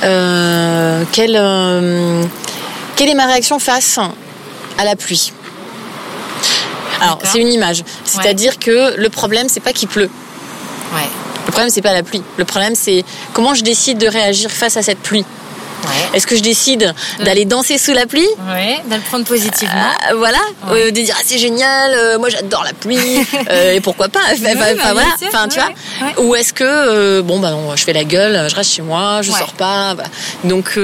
Quelle, 0.00 1.08
quelle 1.12 3.08
est 3.08 3.14
ma 3.14 3.26
réaction 3.26 3.58
face 3.58 3.98
à 4.78 4.84
la 4.84 4.96
pluie? 4.96 5.32
Alors, 7.00 7.18
c'est 7.22 7.38
une 7.38 7.52
image. 7.52 7.84
C'est-à-dire 8.04 8.58
que 8.58 8.96
le 8.96 9.08
problème, 9.10 9.48
c'est 9.48 9.60
pas 9.60 9.72
qu'il 9.72 9.88
pleut. 9.88 10.10
Ouais. 10.94 11.08
Le 11.46 11.52
problème, 11.52 11.70
c'est 11.70 11.82
pas 11.82 11.92
la 11.92 12.02
pluie. 12.02 12.22
Le 12.36 12.44
problème, 12.44 12.74
c'est 12.74 13.04
comment 13.32 13.54
je 13.54 13.62
décide 13.62 13.98
de 13.98 14.08
réagir 14.08 14.50
face 14.50 14.76
à 14.76 14.82
cette 14.82 14.98
pluie. 14.98 15.24
Ouais. 15.84 16.16
Est-ce 16.16 16.26
que 16.26 16.36
je 16.36 16.42
décide 16.42 16.94
d'aller 17.24 17.44
danser 17.44 17.78
sous 17.78 17.92
la 17.92 18.06
pluie 18.06 18.26
Ouais, 18.48 18.80
de 18.88 18.94
le 18.94 19.00
prendre 19.02 19.24
positivement. 19.24 19.74
Euh, 20.10 20.14
voilà, 20.16 20.38
Ouais. 20.70 20.86
Euh, 20.86 20.90
de 20.90 21.00
dire 21.00 21.14
ah, 21.18 21.22
c'est 21.24 21.38
génial, 21.38 21.92
euh, 21.94 22.18
moi 22.18 22.28
j'adore 22.28 22.64
la 22.64 22.72
pluie, 22.72 22.98
euh, 23.50 23.74
et 23.74 23.80
pourquoi 23.80 24.08
pas, 24.08 24.20
enfin, 24.32 24.54
bah, 24.54 24.92
voilà, 24.92 25.16
sûr, 25.18 25.28
enfin 25.28 25.48
tu 25.48 25.58
vois, 25.58 26.24
ou 26.24 26.34
est-ce 26.34 26.52
que 26.52 27.20
bon 27.20 27.38
bah 27.40 27.50
non, 27.50 27.76
je 27.76 27.84
fais 27.84 27.92
la 27.92 28.04
gueule, 28.04 28.48
je 28.48 28.54
reste 28.54 28.72
chez 28.72 28.82
moi, 28.82 29.20
je 29.22 29.30
sors 29.30 29.52
pas, 29.52 29.96
donc 30.44 30.78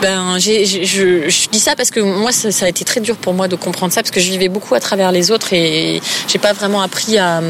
ben 0.00 0.38
j'ai, 0.38 0.64
je, 0.64 1.28
je 1.28 1.48
dis 1.48 1.60
ça 1.60 1.76
parce 1.76 1.90
que 1.90 2.00
moi 2.00 2.32
ça, 2.32 2.50
ça 2.50 2.66
a 2.66 2.68
été 2.68 2.84
très 2.84 3.00
dur 3.00 3.16
pour 3.16 3.32
moi 3.32 3.48
de 3.48 3.56
comprendre 3.56 3.92
ça 3.92 4.02
parce 4.02 4.10
que 4.10 4.20
je 4.20 4.30
vivais 4.30 4.48
beaucoup 4.48 4.74
à 4.74 4.80
travers 4.80 5.12
les 5.12 5.30
autres 5.30 5.52
et 5.52 6.00
j'ai 6.28 6.38
pas 6.38 6.52
vraiment 6.52 6.82
appris 6.82 7.18
à 7.18 7.38
hum, 7.38 7.44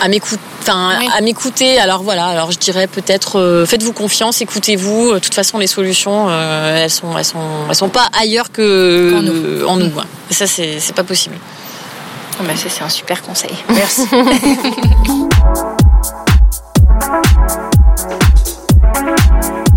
à 0.00 0.08
m'écouter 0.08 0.40
enfin 0.62 0.96
Oui. 1.00 1.08
à 1.16 1.20
m'écouter 1.20 1.78
alors 1.78 2.02
voilà 2.02 2.26
alors 2.26 2.50
je 2.52 2.58
dirais 2.58 2.86
peut-être 2.86 3.38
euh, 3.38 3.66
faites-vous 3.66 3.92
confiance 3.92 4.40
écoutez-vous 4.40 5.10
Euh, 5.10 5.14
de 5.14 5.18
toute 5.18 5.34
façon 5.34 5.58
les 5.58 5.66
solutions 5.66 6.26
euh, 6.30 6.84
elles 6.84 6.90
sont 6.90 7.16
elles 7.18 7.24
sont 7.24 7.40
elles 7.68 7.74
sont 7.74 7.88
pas 7.88 8.08
ailleurs 8.18 8.50
que 8.52 9.20
nous. 9.20 9.66
en 9.66 9.76
nous. 9.76 9.90
Et 10.30 10.34
ça 10.34 10.46
c'est 10.46 10.78
c'est 10.80 10.94
pas 10.94 11.04
possible 11.04 11.36
Oh, 12.40 12.44
bah, 12.46 12.54
c'est 12.56 12.82
un 12.82 12.88
super 12.88 13.20
conseil. 13.20 13.50
Merci. 13.68 14.06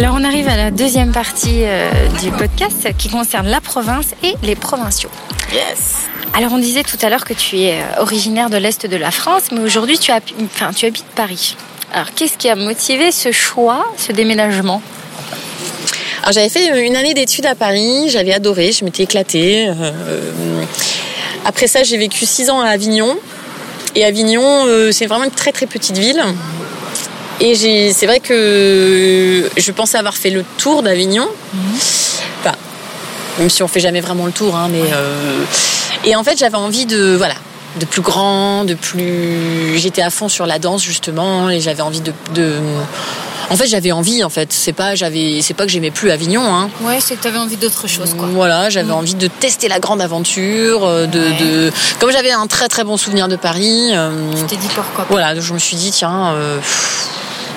Alors 0.00 0.16
on 0.18 0.24
arrive 0.24 0.48
à 0.48 0.56
la 0.56 0.70
deuxième 0.70 1.12
partie 1.12 1.64
euh, 1.64 1.90
du 2.22 2.30
podcast 2.30 2.88
qui 2.96 3.10
concerne 3.10 3.46
la 3.46 3.60
province 3.60 4.14
et 4.22 4.34
les 4.42 4.54
provinciaux. 4.54 5.10
yes 5.52 6.06
Alors 6.32 6.54
on 6.54 6.58
disait 6.58 6.84
tout 6.84 6.96
à 7.02 7.10
l'heure 7.10 7.26
que 7.26 7.34
tu 7.34 7.58
es 7.58 7.74
euh, 7.74 8.00
originaire 8.00 8.48
de 8.48 8.56
l'Est 8.56 8.86
de 8.86 8.96
la 8.96 9.10
France, 9.10 9.52
mais 9.52 9.60
aujourd'hui 9.60 9.98
tu, 9.98 10.10
enfin, 10.10 10.70
tu 10.74 10.86
habites 10.86 11.04
Paris. 11.14 11.54
Alors 11.92 12.14
qu'est-ce 12.14 12.38
qui 12.38 12.48
a 12.48 12.56
motivé 12.56 13.12
ce 13.12 13.30
choix, 13.30 13.92
ce 13.98 14.12
déménagement? 14.12 14.80
Alors 16.22 16.32
j'avais 16.32 16.48
fait 16.48 16.82
une 16.82 16.96
année 16.96 17.12
d'études 17.12 17.44
à 17.44 17.54
Paris, 17.54 18.08
j'avais 18.08 18.32
adoré, 18.32 18.72
je 18.72 18.86
m'étais 18.86 19.02
éclatée. 19.02 19.68
euh, 19.68 20.64
après 21.44 21.66
ça, 21.66 21.82
j'ai 21.82 21.98
vécu 21.98 22.24
six 22.24 22.48
ans 22.48 22.62
à 22.62 22.68
Avignon. 22.68 23.18
Et 23.94 24.06
Avignon, 24.06 24.64
euh, 24.66 24.92
c'est 24.92 25.04
vraiment 25.04 25.24
une 25.24 25.30
très 25.30 25.52
très 25.52 25.66
petite 25.66 25.98
ville. 25.98 26.22
Et 27.40 27.92
c'est 27.92 28.06
vrai 28.06 28.20
que 28.20 29.48
je 29.56 29.72
pensais 29.72 29.96
avoir 29.98 30.14
fait 30.16 30.30
le 30.30 30.44
tour 30.58 30.82
d'Avignon. 30.82 31.26
Enfin, 32.40 32.54
même 33.38 33.48
si 33.50 33.62
on 33.62 33.68
fait 33.68 33.80
jamais 33.80 34.00
vraiment 34.00 34.26
le 34.26 34.32
tour, 34.32 34.54
hein, 34.56 34.68
mais 34.70 34.82
euh, 34.92 35.42
et 36.04 36.14
en 36.16 36.22
fait 36.24 36.38
j'avais 36.38 36.56
envie 36.56 36.84
de 36.86 37.14
voilà 37.16 37.34
de 37.78 37.84
plus 37.86 38.02
grand, 38.02 38.64
de 38.64 38.74
plus. 38.74 39.78
J'étais 39.78 40.02
à 40.02 40.10
fond 40.10 40.28
sur 40.28 40.44
la 40.44 40.58
danse 40.58 40.82
justement 40.82 41.48
et 41.50 41.60
j'avais 41.60 41.82
envie 41.82 42.00
de, 42.00 42.12
de... 42.34 42.56
En 43.48 43.56
fait, 43.56 43.66
j'avais 43.68 43.92
envie. 43.92 44.22
En 44.24 44.28
fait, 44.28 44.52
c'est 44.52 44.72
pas 44.72 44.94
j'avais, 44.96 45.40
c'est 45.40 45.54
pas 45.54 45.66
que 45.66 45.70
j'aimais 45.70 45.92
plus 45.92 46.10
Avignon. 46.10 46.42
Hein. 46.54 46.68
Ouais, 46.82 46.98
c'est 47.00 47.14
que 47.14 47.22
tu 47.22 47.28
avais 47.28 47.38
envie 47.38 47.56
d'autre 47.56 47.86
chose, 47.88 48.14
Voilà, 48.16 48.70
j'avais 48.70 48.90
envie 48.92 49.14
de 49.14 49.28
tester 49.28 49.68
la 49.68 49.78
grande 49.78 50.00
aventure. 50.00 50.84
euh, 50.84 51.06
De, 51.06 51.18
Ouais. 51.20 51.36
de... 51.38 51.72
Comme 52.00 52.10
j'avais 52.10 52.32
un 52.32 52.48
très 52.48 52.66
très 52.68 52.82
bon 52.84 52.96
souvenir 52.96 53.28
de 53.28 53.36
Paris. 53.36 53.90
euh, 53.94 54.10
Tu 54.36 54.42
t'es 54.46 54.56
dit 54.56 54.68
pourquoi 54.74 55.06
voilà, 55.08 55.34
donc 55.34 55.42
je 55.44 55.52
me 55.54 55.58
suis 55.60 55.76
dit 55.76 55.92
tiens. 55.92 56.32
euh, 56.34 56.58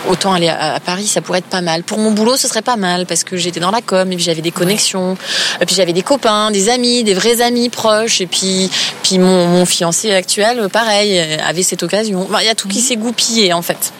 Autant 0.07 0.33
aller 0.33 0.49
à 0.49 0.73
à 0.73 0.79
Paris, 0.79 1.07
ça 1.07 1.21
pourrait 1.21 1.39
être 1.39 1.45
pas 1.45 1.61
mal. 1.61 1.83
Pour 1.83 1.97
mon 1.99 2.11
boulot, 2.11 2.35
ce 2.35 2.47
serait 2.47 2.61
pas 2.61 2.75
mal 2.75 3.05
parce 3.05 3.23
que 3.23 3.37
j'étais 3.37 3.59
dans 3.59 3.71
la 3.71 3.81
com 3.81 4.11
et 4.11 4.15
puis 4.15 4.23
j'avais 4.23 4.41
des 4.41 4.51
connexions, 4.51 5.17
et 5.61 5.65
puis 5.65 5.75
j'avais 5.75 5.93
des 5.93 6.01
copains, 6.01 6.51
des 6.51 6.69
amis, 6.69 7.03
des 7.03 7.13
vrais 7.13 7.41
amis 7.41 7.69
proches, 7.69 8.21
et 8.21 8.27
puis 8.27 8.69
puis 9.03 9.19
mon, 9.19 9.47
mon 9.47 9.65
fiancé 9.65 10.13
actuel, 10.13 10.67
pareil, 10.69 11.19
euh, 11.19 11.37
avait 11.45 11.63
cette 11.63 11.83
occasion. 11.83 12.23
Enfin, 12.23 12.39
Il 12.41 12.47
y 12.47 12.49
a 12.49 12.55
tout 12.55 12.67
qui 12.67 12.81
s'est 12.81 12.97
goupillé 12.97 13.53
en 13.53 13.61
fait. 13.61 13.93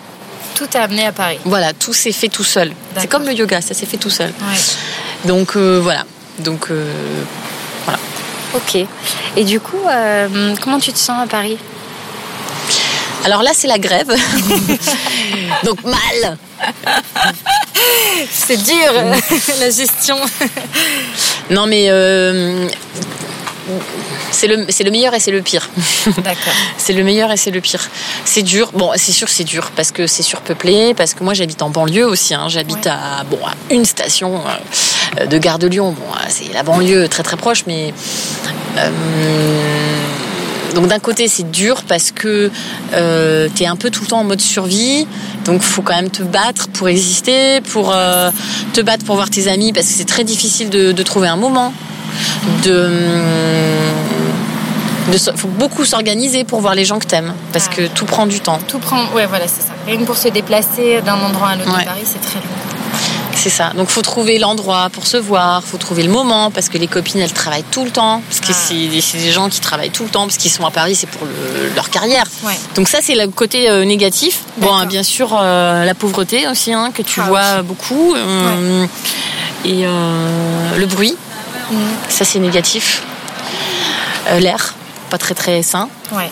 Tout 0.55 0.67
t'a 0.67 0.83
amené 0.83 1.05
à 1.05 1.11
Paris. 1.11 1.39
Voilà, 1.45 1.73
tout 1.73 1.93
s'est 1.93 2.11
fait 2.11 2.29
tout 2.29 2.43
seul. 2.43 2.73
C'est 2.97 3.07
comme 3.07 3.25
le 3.25 3.33
yoga, 3.33 3.61
ça 3.61 3.73
s'est 3.73 3.85
fait 3.85 3.97
tout 3.97 4.09
seul. 4.11 4.29
Ouais. 4.29 5.27
Donc 5.27 5.55
euh, 5.55 5.79
voilà. 5.81 6.05
Donc 6.39 6.69
euh, 6.69 6.91
Ok. 8.55 8.77
Et 9.35 9.43
du 9.43 9.59
coup, 9.59 9.79
euh, 9.89 10.55
comment 10.61 10.79
tu 10.79 10.93
te 10.93 10.97
sens 10.97 11.19
à 11.23 11.27
Paris? 11.27 11.57
Alors 13.25 13.43
là, 13.43 13.51
c'est 13.53 13.67
la 13.67 13.79
grève. 13.79 14.07
Donc 15.63 15.83
mal. 15.83 16.37
C'est 18.31 18.57
dur, 18.57 18.93
la 19.59 19.69
gestion. 19.69 20.17
Non 21.49 21.65
mais 21.67 21.87
euh, 21.89 22.67
c'est 24.31 24.47
le 24.47 24.91
meilleur 24.91 25.13
et 25.13 25.19
c'est 25.19 25.31
le 25.31 25.41
pire. 25.41 25.69
D'accord. 26.17 26.53
C'est 26.77 26.93
le 26.93 27.03
meilleur 27.03 27.31
et 27.31 27.37
c'est 27.37 27.51
le 27.51 27.61
pire. 27.61 27.79
C'est 28.25 28.41
dur. 28.41 28.71
Bon, 28.73 28.91
c'est 28.97 29.13
sûr, 29.13 29.29
c'est 29.29 29.45
dur 29.45 29.71
parce 29.75 29.91
que 29.93 30.05
c'est 30.05 30.23
surpeuplé, 30.23 30.93
parce 30.93 31.13
que 31.13 31.23
moi 31.23 31.33
j'habite 31.33 31.61
en 31.61 31.69
banlieue 31.69 32.05
aussi. 32.05 32.33
hein. 32.33 32.47
J'habite 32.49 32.85
Ouais. 32.85 32.91
à 32.91 33.23
bon 33.23 33.39
à 33.45 33.53
une 33.73 33.85
station 33.85 34.41
euh, 35.19 35.25
de 35.27 35.37
Gare 35.37 35.59
de 35.59 35.67
Lyon. 35.67 35.91
Bon, 35.97 36.05
c'est 36.27 36.51
la 36.53 36.63
banlieue 36.63 37.07
très 37.07 37.23
très 37.23 37.37
proche, 37.37 37.63
mais 37.67 37.93
euh, 38.77 38.89
donc 40.73 40.87
d'un 40.87 40.99
côté 40.99 41.27
c'est 41.27 41.49
dur 41.51 41.83
parce 41.87 42.11
que 42.11 42.51
euh, 42.93 43.47
t'es 43.55 43.65
un 43.65 43.75
peu 43.75 43.89
tout 43.89 44.01
le 44.01 44.07
temps 44.07 44.19
en 44.19 44.23
mode 44.23 44.41
survie. 44.41 45.07
Donc 45.45 45.61
faut 45.61 45.81
quand 45.81 45.95
même 45.95 46.09
te 46.09 46.23
battre 46.23 46.67
pour 46.69 46.87
exister, 46.89 47.61
pour 47.61 47.91
euh, 47.93 48.31
te 48.73 48.81
battre 48.81 49.05
pour 49.05 49.15
voir 49.15 49.29
tes 49.29 49.47
amis 49.47 49.73
parce 49.73 49.87
que 49.87 49.93
c'est 49.93 50.05
très 50.05 50.23
difficile 50.23 50.69
de, 50.69 50.91
de 50.91 51.03
trouver 51.03 51.27
un 51.27 51.35
moment. 51.37 51.73
De 52.63 52.89
de 55.11 55.17
so- 55.17 55.31
faut 55.35 55.49
beaucoup 55.49 55.83
s'organiser 55.85 56.43
pour 56.45 56.61
voir 56.61 56.75
les 56.75 56.85
gens 56.85 56.97
que 56.97 57.05
t'aimes 57.05 57.33
parce 57.51 57.67
Ah. 57.71 57.75
que 57.75 57.87
tout 57.87 58.05
prend 58.05 58.25
du 58.25 58.39
temps. 58.39 58.59
Tout 58.67 58.79
prend. 58.79 59.01
Ouais, 59.13 59.25
voilà, 59.25 59.47
c'est 59.47 59.61
ça. 59.61 59.73
Rien 59.85 59.97
pour 60.05 60.15
se 60.17 60.29
déplacer 60.29 61.01
d'un 61.05 61.15
endroit 61.19 61.49
à 61.49 61.55
l'autre 61.57 61.73
Ouais. 61.73 61.81
de 61.81 61.85
Paris, 61.85 62.03
c'est 62.05 62.21
très 62.21 62.39
long. 62.39 62.45
C'est 63.43 63.49
ça. 63.49 63.71
Donc 63.75 63.89
faut 63.89 64.01
trouver 64.01 64.39
l'endroit 64.39 64.89
pour 64.89 65.05
se 65.05 65.17
voir, 65.17 65.63
faut 65.65 65.77
trouver 65.77 66.03
le 66.03 66.09
moment 66.09 66.49
parce 66.49 66.69
que 66.69 66.77
les 66.77 66.87
copines 66.87 67.19
elles 67.19 67.33
travaillent 67.33 67.65
tout 67.71 67.83
le 67.83 67.91
temps 67.91 68.21
parce 68.29 68.39
que 68.39 68.51
Ah. 68.51 68.53
c'est 68.67 69.17
des 69.17 69.31
gens 69.33 69.49
qui 69.49 69.59
travaillent 69.59 69.89
tout 69.91 70.03
le 70.03 70.09
temps 70.09 70.25
parce 70.27 70.37
qu'ils 70.37 70.49
sont 70.49 70.65
à 70.65 70.71
Paris, 70.71 70.95
c'est 70.95 71.07
pour 71.09 71.27
le- 71.27 71.69
leur 71.75 71.89
carrière. 71.89 72.23
Ouais. 72.43 72.57
Donc 72.75 72.87
ça 72.87 72.99
c'est 73.01 73.15
le 73.15 73.27
côté 73.27 73.69
euh, 73.69 73.83
négatif. 73.83 74.43
Bon, 74.57 74.73
hein, 74.73 74.85
bien 74.85 75.03
sûr 75.03 75.37
euh, 75.37 75.83
la 75.83 75.93
pauvreté 75.93 76.47
aussi 76.47 76.71
hein, 76.71 76.91
que 76.93 77.01
tu 77.01 77.19
Ah 77.19 77.27
vois 77.27 77.61
beaucoup 77.63 78.15
euh, 78.15 78.85
et 79.65 79.83
le 79.83 80.85
bruit. 80.85 81.15
Mm. 81.69 81.75
Ça 82.07 82.23
c'est 82.23 82.39
négatif. 82.39 83.03
L'air 84.39 84.73
pas 85.09 85.17
très 85.17 85.33
très 85.35 85.61
sain. 85.63 85.89
Ouais. 86.13 86.31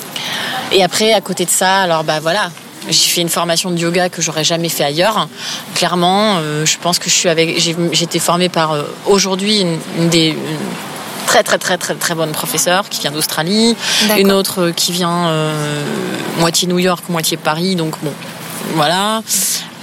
Et 0.71 0.81
après, 0.81 1.11
à 1.11 1.19
côté 1.19 1.43
de 1.43 1.49
ça, 1.49 1.81
alors 1.81 2.05
bah 2.05 2.19
voilà, 2.21 2.49
j'ai 2.87 3.09
fait 3.09 3.21
une 3.21 3.29
formation 3.29 3.71
de 3.71 3.77
yoga 3.77 4.09
que 4.09 4.21
j'aurais 4.21 4.43
jamais 4.43 4.69
fait 4.69 4.83
ailleurs. 4.83 5.27
Clairement, 5.75 6.37
euh, 6.37 6.65
je 6.65 6.77
pense 6.77 6.99
que 6.99 7.09
je 7.09 7.15
suis 7.15 7.29
avec. 7.29 7.59
J'ai 7.59 8.03
été 8.03 8.19
formée 8.19 8.49
par 8.49 8.71
euh, 8.71 8.83
aujourd'hui 9.05 9.61
une, 9.61 9.77
une 9.97 10.09
des 10.09 10.29
une 10.29 10.37
très 11.27 11.43
très 11.43 11.57
très 11.57 11.77
très 11.77 11.95
très 11.95 12.15
bonne 12.15 12.31
professeure 12.31 12.89
qui 12.89 13.01
vient 13.01 13.11
d'Australie, 13.11 13.75
une 14.17 14.31
autre 14.31 14.61
euh, 14.61 14.71
qui 14.71 14.91
vient 14.91 15.27
euh, 15.27 15.83
moitié 16.39 16.67
New 16.67 16.79
York, 16.79 17.03
moitié 17.09 17.37
Paris. 17.37 17.75
Donc 17.75 17.95
bon, 18.01 18.13
voilà. 18.75 19.21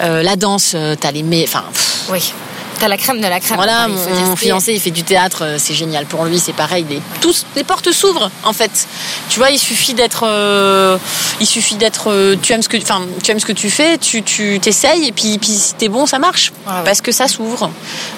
La 0.00 0.36
danse, 0.36 0.76
t'as 1.00 1.10
les 1.10 1.24
mais, 1.24 1.42
enfin. 1.42 1.64
Oui. 2.08 2.32
T'as 2.78 2.88
la 2.88 2.96
crème 2.96 3.20
de 3.20 3.26
la 3.26 3.40
crème. 3.40 3.56
voilà, 3.56 3.88
mon, 3.88 4.36
fiancé, 4.36 4.72
il 4.72 4.80
fait 4.80 4.90
du 4.90 5.02
théâtre, 5.02 5.42
euh, 5.42 5.56
c'est 5.58 5.74
génial 5.74 6.06
pour 6.06 6.24
lui, 6.24 6.38
c'est 6.38 6.52
pareil. 6.52 6.86
Les, 6.88 7.00
tous, 7.20 7.44
les 7.56 7.64
portes 7.64 7.90
s'ouvrent, 7.90 8.30
en 8.44 8.52
fait. 8.52 8.86
Tu 9.30 9.38
vois, 9.38 9.50
il 9.50 9.58
suffit 9.58 9.94
d'être, 9.94 10.24
euh, 10.24 10.96
il 11.40 11.46
suffit 11.46 11.74
d'être, 11.74 12.10
euh, 12.10 12.36
tu 12.40 12.52
aimes 12.52 12.62
ce 12.62 12.68
que, 12.68 12.76
enfin, 12.76 13.02
tu 13.22 13.32
aimes 13.32 13.40
ce 13.40 13.46
que 13.46 13.52
tu 13.52 13.68
fais, 13.68 13.98
tu, 13.98 14.22
tu 14.22 14.60
t'essayes 14.60 15.08
et 15.08 15.12
puis, 15.12 15.38
puis 15.38 15.50
si 15.50 15.74
t'es 15.74 15.88
bon, 15.88 16.06
ça 16.06 16.18
marche, 16.18 16.52
ouais. 16.66 16.72
parce 16.84 17.00
que 17.00 17.10
ça 17.10 17.26
s'ouvre. 17.26 17.70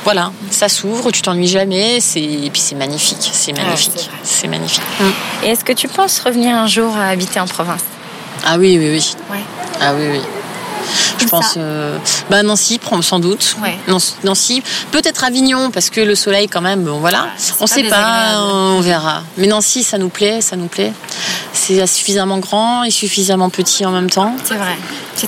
Voilà, 0.05 0.31
ça 0.51 0.69
s'ouvre, 0.69 1.11
tu 1.11 1.23
t'ennuies 1.23 1.49
jamais, 1.49 2.01
c'est, 2.01 2.21
et 2.21 2.51
puis 2.51 2.61
c'est 2.61 2.75
magnifique, 2.75 3.31
c'est 3.33 3.53
Ouais, 3.53 3.63
magnifique, 3.65 4.11
c'est 4.23 4.49
magnifique. 4.49 4.83
Et 5.43 5.49
est-ce 5.49 5.65
que 5.65 5.73
tu 5.73 5.89
penses 5.89 6.21
revenir 6.21 6.55
un 6.55 6.67
jour 6.67 6.97
à 6.97 7.09
habiter 7.09 7.41
en 7.41 7.47
province? 7.47 7.83
Ah 8.45 8.57
oui, 8.59 8.77
oui, 8.79 8.91
oui. 8.91 9.15
Ouais. 9.31 9.45
Ah 9.81 9.93
oui, 9.95 10.07
oui. 10.13 10.21
Je 11.21 11.27
pense, 11.27 11.55
euh, 11.57 11.99
bah 12.31 12.43
Nancy, 12.43 12.81
sans 13.03 13.19
doute. 13.19 13.57
Nancy, 14.25 14.63
peut-être 14.91 15.25
Avignon 15.25 15.71
parce 15.71 15.91
que 15.91 16.01
le 16.01 16.15
soleil 16.15 16.49
quand 16.49 16.61
même, 16.61 16.85
bon 16.85 16.99
voilà. 16.99 17.29
on 17.61 17.67
sait 17.67 17.85
pas, 17.85 18.39
on 18.39 18.81
verra. 18.81 19.23
Mais 19.37 19.47
Nancy, 19.47 19.83
ça 19.83 19.99
nous 19.99 20.09
plaît, 20.09 20.41
ça 20.41 20.57
nous 20.57 20.67
plaît. 20.67 20.93
C'est 21.53 21.87
suffisamment 21.87 22.39
grand 22.39 22.85
et 22.85 22.91
suffisamment 22.91 23.51
petit 23.51 23.85
en 23.85 23.91
même 23.91 24.11
temps. 24.11 24.35
C'est 24.45 24.55
vrai. 24.55 24.77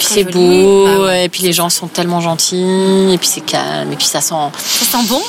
C'est 0.01 0.25
beau, 0.25 1.07
ah 1.09 1.19
et 1.19 1.29
puis 1.29 1.43
les 1.43 1.53
gens 1.53 1.69
sont 1.69 1.87
tellement 1.87 2.21
gentils, 2.21 3.13
et 3.13 3.19
puis 3.19 3.29
c'est 3.29 3.43
calme, 3.43 3.93
et 3.93 3.97
puis 3.97 4.07
ça 4.07 4.21
sent. 4.21 4.35
Ça 4.57 4.85
sent 4.87 5.07
bon. 5.09 5.21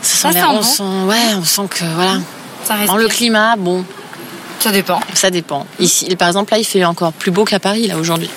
Ça, 0.00 0.32
sent, 0.32 0.40
bon. 0.40 0.62
sent, 0.62 0.82
ouais, 1.06 1.34
on 1.36 1.44
sent 1.44 1.62
que 1.70 1.84
voilà. 1.94 2.18
Dans 2.86 2.96
le 2.96 3.08
climat, 3.08 3.56
bon. 3.56 3.84
Ça 4.60 4.70
dépend. 4.70 5.00
Ça 5.14 5.30
dépend. 5.30 5.66
Ici, 5.80 6.14
par 6.16 6.28
exemple, 6.28 6.52
là, 6.52 6.58
il 6.58 6.64
fait 6.64 6.84
encore 6.84 7.12
plus 7.12 7.32
beau 7.32 7.44
qu'à 7.44 7.58
Paris 7.58 7.88
là 7.88 7.96
aujourd'hui. 7.96 8.30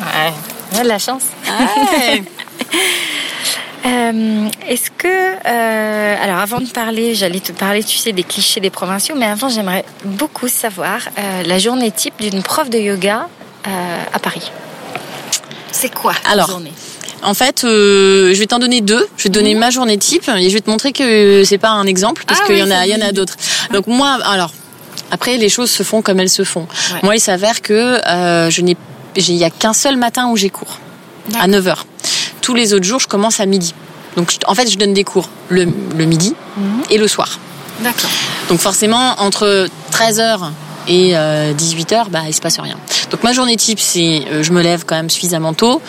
Ouais. 0.00 0.32
On 0.74 0.78
a 0.78 0.82
de 0.82 0.88
la 0.88 0.98
chance. 0.98 1.22
Euh, 3.86 4.48
est-ce 4.66 4.90
que, 4.90 5.06
euh, 5.06 6.16
alors 6.22 6.38
avant 6.38 6.58
de 6.58 6.66
parler, 6.66 7.14
j'allais 7.14 7.40
te 7.40 7.52
parler, 7.52 7.84
tu 7.84 7.98
sais, 7.98 8.12
des 8.12 8.22
clichés 8.22 8.58
des 8.60 8.70
provinciaux, 8.70 9.14
mais 9.14 9.26
avant, 9.26 9.50
j'aimerais 9.50 9.84
beaucoup 10.06 10.48
savoir 10.48 11.00
euh, 11.18 11.42
la 11.42 11.58
journée 11.58 11.90
type 11.90 12.14
d'une 12.18 12.42
prof 12.42 12.70
de 12.70 12.78
yoga 12.78 13.28
à 13.64 14.18
Paris. 14.18 14.50
C'est 15.70 15.92
quoi 15.92 16.14
alors, 16.30 16.48
journée? 16.48 16.72
en 17.22 17.34
fait, 17.34 17.60
je 17.62 18.38
vais 18.38 18.46
t'en 18.46 18.58
donner 18.58 18.80
deux. 18.80 19.06
Je 19.18 19.24
vais 19.24 19.28
te 19.28 19.34
donner 19.34 19.52
mhm. 19.52 19.60
ma 19.60 19.68
journée 19.68 19.98
type 19.98 20.30
et 20.34 20.48
je 20.48 20.54
vais 20.54 20.62
te 20.62 20.70
montrer 20.70 20.92
que 20.92 21.44
c'est 21.44 21.58
pas 21.58 21.70
un 21.70 21.86
exemple 21.86 22.24
parce 22.26 22.40
ah 22.42 22.46
qu'il 22.46 22.56
y 22.56 22.62
en 22.62 22.70
a, 22.70 22.86
il 22.86 22.90
y 22.90 22.96
en 22.96 23.06
a 23.06 23.12
d'autres. 23.12 23.36
Donc 23.70 23.86
moi, 23.86 24.18
alors 24.24 24.54
après 25.10 25.36
les 25.36 25.50
choses 25.50 25.70
se 25.70 25.82
font 25.82 26.00
comme 26.00 26.20
elles 26.20 26.30
se 26.30 26.44
font. 26.44 26.66
Moi, 27.02 27.16
il 27.16 27.20
s'avère 27.20 27.60
que 27.60 28.00
je 28.48 28.60
n'ai, 28.62 28.78
il 29.16 29.34
y 29.34 29.44
a 29.44 29.50
qu'un 29.50 29.72
seul 29.72 29.96
matin 29.96 30.28
où 30.28 30.36
j'ai 30.36 30.50
cours 30.50 30.78
à 31.40 31.48
9h. 31.48 31.76
Tous 32.40 32.54
les 32.54 32.74
autres 32.74 32.84
jours, 32.84 33.00
je 33.00 33.08
commence 33.08 33.40
à 33.40 33.46
midi. 33.46 33.74
Donc 34.16 34.36
en 34.46 34.54
fait, 34.54 34.70
je 34.70 34.78
donne 34.78 34.92
des 34.92 35.04
cours 35.04 35.28
le, 35.48 35.64
midi 35.64 36.34
mhm. 36.56 36.82
et 36.90 36.98
le 36.98 37.08
soir. 37.08 37.38
D'accord. 37.80 38.10
Donc 38.48 38.60
forcément, 38.60 39.20
entre 39.20 39.68
13h 39.92 40.50
et 40.86 41.12
18h, 41.12 41.94
euh, 41.94 42.04
bah, 42.10 42.20
il 42.26 42.34
se 42.34 42.40
passe 42.40 42.58
rien. 42.60 42.76
Donc 43.10 43.22
ma 43.22 43.32
journée 43.32 43.56
type, 43.56 43.80
c'est 43.80 44.22
euh, 44.30 44.42
je 44.42 44.52
me 44.52 44.62
lève 44.62 44.84
quand 44.86 44.96
même 44.96 45.10
suffisamment 45.10 45.54
tôt 45.54 45.80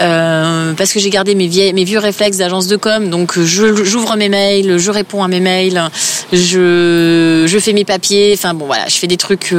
euh, 0.00 0.72
parce 0.74 0.92
que 0.92 1.00
j'ai 1.00 1.10
gardé 1.10 1.34
mes, 1.34 1.46
vieilles, 1.46 1.72
mes 1.72 1.84
vieux 1.84 1.98
réflexes 1.98 2.38
d'agence 2.38 2.66
de 2.66 2.76
com. 2.76 3.10
Donc 3.10 3.38
j'ouvre 3.38 4.16
mes 4.16 4.28
mails, 4.28 4.78
je 4.78 4.90
réponds 4.90 5.22
à 5.22 5.28
mes 5.28 5.40
mails, 5.40 5.90
je, 6.32 7.44
je 7.46 7.58
fais 7.58 7.72
mes 7.72 7.84
papiers. 7.84 8.32
Enfin 8.34 8.54
bon 8.54 8.66
voilà, 8.66 8.88
je 8.88 8.96
fais 8.96 9.06
des 9.06 9.16
trucs 9.16 9.54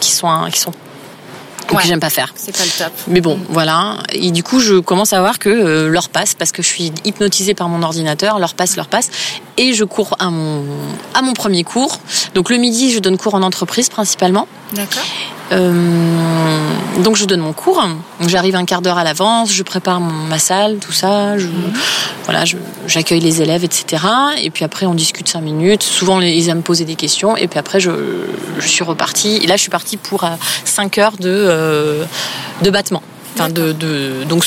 qui 0.00 0.10
sont 0.10 0.28
qui 0.52 0.60
sont 0.60 0.72
que 1.78 1.86
j'aime 1.86 2.00
pas 2.00 2.10
faire. 2.10 2.32
C'est 2.36 2.56
pas 2.56 2.64
le 2.64 2.78
top. 2.78 2.92
Mais 3.08 3.20
bon, 3.20 3.38
voilà. 3.48 3.98
Et 4.12 4.30
du 4.30 4.42
coup, 4.42 4.60
je 4.60 4.78
commence 4.78 5.12
à 5.12 5.20
voir 5.20 5.38
que 5.38 5.48
euh, 5.48 5.88
l'heure 5.88 6.08
passe 6.08 6.34
parce 6.34 6.52
que 6.52 6.62
je 6.62 6.68
suis 6.68 6.92
hypnotisée 7.04 7.54
par 7.54 7.68
mon 7.68 7.82
ordinateur. 7.82 8.38
L'heure 8.38 8.54
passe, 8.54 8.76
l'heure 8.76 8.88
passe, 8.88 9.10
et 9.56 9.74
je 9.74 9.84
cours 9.84 10.16
à 10.18 10.30
mon 10.30 10.64
à 11.14 11.22
mon 11.22 11.32
premier 11.32 11.64
cours. 11.64 11.98
Donc 12.34 12.50
le 12.50 12.56
midi, 12.56 12.92
je 12.92 12.98
donne 12.98 13.16
cours 13.16 13.34
en 13.34 13.42
entreprise 13.42 13.88
principalement. 13.88 14.46
D'accord. 14.72 15.04
Euh, 15.52 17.02
donc 17.02 17.16
je 17.16 17.24
donne 17.24 17.40
mon 17.40 17.52
cours. 17.52 17.82
J'arrive 18.26 18.56
un 18.56 18.64
quart 18.64 18.80
d'heure 18.80 18.98
à 18.98 19.04
l'avance, 19.04 19.52
je 19.52 19.62
prépare 19.62 20.00
ma 20.00 20.38
salle, 20.38 20.78
tout 20.78 20.92
ça. 20.92 21.36
Je, 21.38 21.46
mhm. 21.46 21.72
Voilà, 22.24 22.44
j'accueille 22.86 23.20
les 23.20 23.42
élèves, 23.42 23.64
etc. 23.64 24.02
Et 24.40 24.50
puis 24.50 24.64
après, 24.64 24.86
on 24.86 24.94
discute 24.94 25.28
cinq 25.28 25.40
minutes. 25.40 25.82
Souvent, 25.82 26.20
ils 26.20 26.48
aiment 26.48 26.62
poser 26.62 26.84
des 26.84 26.94
questions. 26.94 27.36
Et 27.36 27.48
puis 27.48 27.58
après, 27.58 27.80
je, 27.80 27.90
je 28.58 28.68
suis 28.68 28.84
repartie. 28.84 29.36
Et 29.42 29.46
là, 29.46 29.56
je 29.56 29.62
suis 29.62 29.70
partie 29.70 29.96
pour 29.96 30.24
5 30.64 30.98
euh, 30.98 31.00
heures 31.00 31.16
de, 31.18 31.28
euh, 31.28 32.04
de 32.62 32.70
battement. 32.70 33.02
Enfin, 33.34 33.48
de, 33.48 33.72
de, 33.72 34.24
donc 34.28 34.44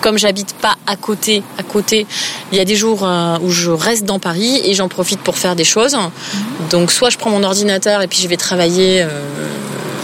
comme 0.00 0.18
j'habite 0.18 0.54
pas 0.54 0.76
à 0.86 0.96
côté, 0.96 1.42
à 1.58 1.62
côté, 1.62 2.06
il 2.52 2.58
y 2.58 2.60
a 2.60 2.64
des 2.64 2.76
jours 2.76 3.06
où 3.42 3.50
je 3.50 3.70
reste 3.70 4.04
dans 4.04 4.18
Paris 4.18 4.60
et 4.64 4.74
j'en 4.74 4.88
profite 4.88 5.20
pour 5.20 5.36
faire 5.36 5.56
des 5.56 5.64
choses. 5.64 5.96
Donc 6.70 6.90
soit 6.90 7.10
je 7.10 7.18
prends 7.18 7.30
mon 7.30 7.42
ordinateur 7.42 8.02
et 8.02 8.06
puis 8.08 8.20
je 8.20 8.28
vais 8.28 8.36
travailler 8.36 9.06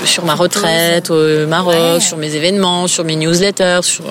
sur 0.07 0.24
ma 0.24 0.35
retraite 0.35 1.11
au 1.11 1.46
Maroc, 1.46 2.00
sur 2.00 2.16
mes 2.16 2.35
événements, 2.35 2.87
sur 2.87 3.05
mes 3.05 3.16
newsletters, 3.16 3.81
sur, 3.83 4.05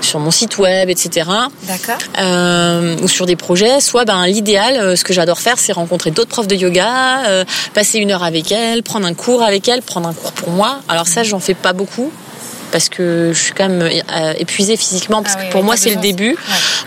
sur 0.00 0.18
mon 0.18 0.30
site 0.30 0.58
web, 0.58 0.88
etc. 0.90 1.28
D'accord. 1.64 1.98
Euh, 2.18 2.96
ou 3.02 3.08
sur 3.08 3.26
des 3.26 3.36
projets. 3.36 3.80
Soit, 3.80 4.04
ben, 4.04 4.26
l'idéal, 4.26 4.76
euh, 4.76 4.96
ce 4.96 5.04
que 5.04 5.12
j'adore 5.12 5.40
faire, 5.40 5.58
c'est 5.58 5.72
rencontrer 5.72 6.10
d'autres 6.10 6.30
profs 6.30 6.48
de 6.48 6.56
yoga, 6.56 7.26
euh, 7.26 7.44
passer 7.74 7.98
une 7.98 8.10
heure 8.10 8.24
avec 8.24 8.52
elles, 8.52 8.82
prendre 8.82 9.06
un 9.06 9.14
cours 9.14 9.42
avec 9.42 9.68
elles, 9.68 9.82
prendre 9.82 10.08
un 10.08 10.14
cours 10.14 10.32
pour 10.32 10.50
moi. 10.50 10.80
Alors 10.88 11.06
ça, 11.06 11.22
j'en 11.22 11.40
fais 11.40 11.54
pas 11.54 11.72
beaucoup 11.72 12.10
parce 12.70 12.88
que 12.88 13.32
je 13.32 13.38
suis 13.38 13.52
quand 13.52 13.68
même 13.68 13.82
euh, 13.82 14.32
épuisée 14.38 14.76
physiquement 14.76 15.22
parce 15.22 15.36
ah 15.38 15.44
que 15.44 15.52
pour 15.52 15.62
moi 15.64 15.76
c'est 15.76 15.90
le 15.90 16.00
début. 16.00 16.36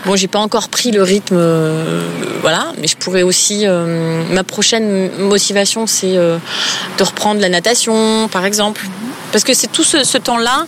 Bon, 0.05 0.15
j'ai 0.15 0.27
pas 0.27 0.39
encore 0.39 0.69
pris 0.69 0.91
le 0.91 1.03
rythme, 1.03 1.35
euh, 1.37 2.03
voilà, 2.41 2.71
mais 2.79 2.87
je 2.87 2.97
pourrais 2.97 3.23
aussi. 3.23 3.65
Euh, 3.65 4.23
ma 4.31 4.43
prochaine 4.43 5.09
motivation, 5.19 5.87
c'est 5.87 6.15
de 6.15 7.03
reprendre 7.03 7.41
la 7.41 7.49
natation, 7.49 8.27
par 8.29 8.45
exemple, 8.45 8.83
mhm. 8.83 8.91
parce 9.31 9.43
que 9.43 9.53
c'est 9.53 9.71
tout 9.71 9.83
ce, 9.83 10.17
temps-là. 10.17 10.65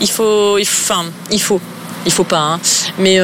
Il 0.00 0.10
faut, 0.10 0.58
enfin, 0.60 1.04
il 1.30 1.40
faut, 1.40 1.60
il 2.06 2.12
faut 2.12 2.24
pas, 2.24 2.38
hein, 2.38 2.60
mais 2.98 3.18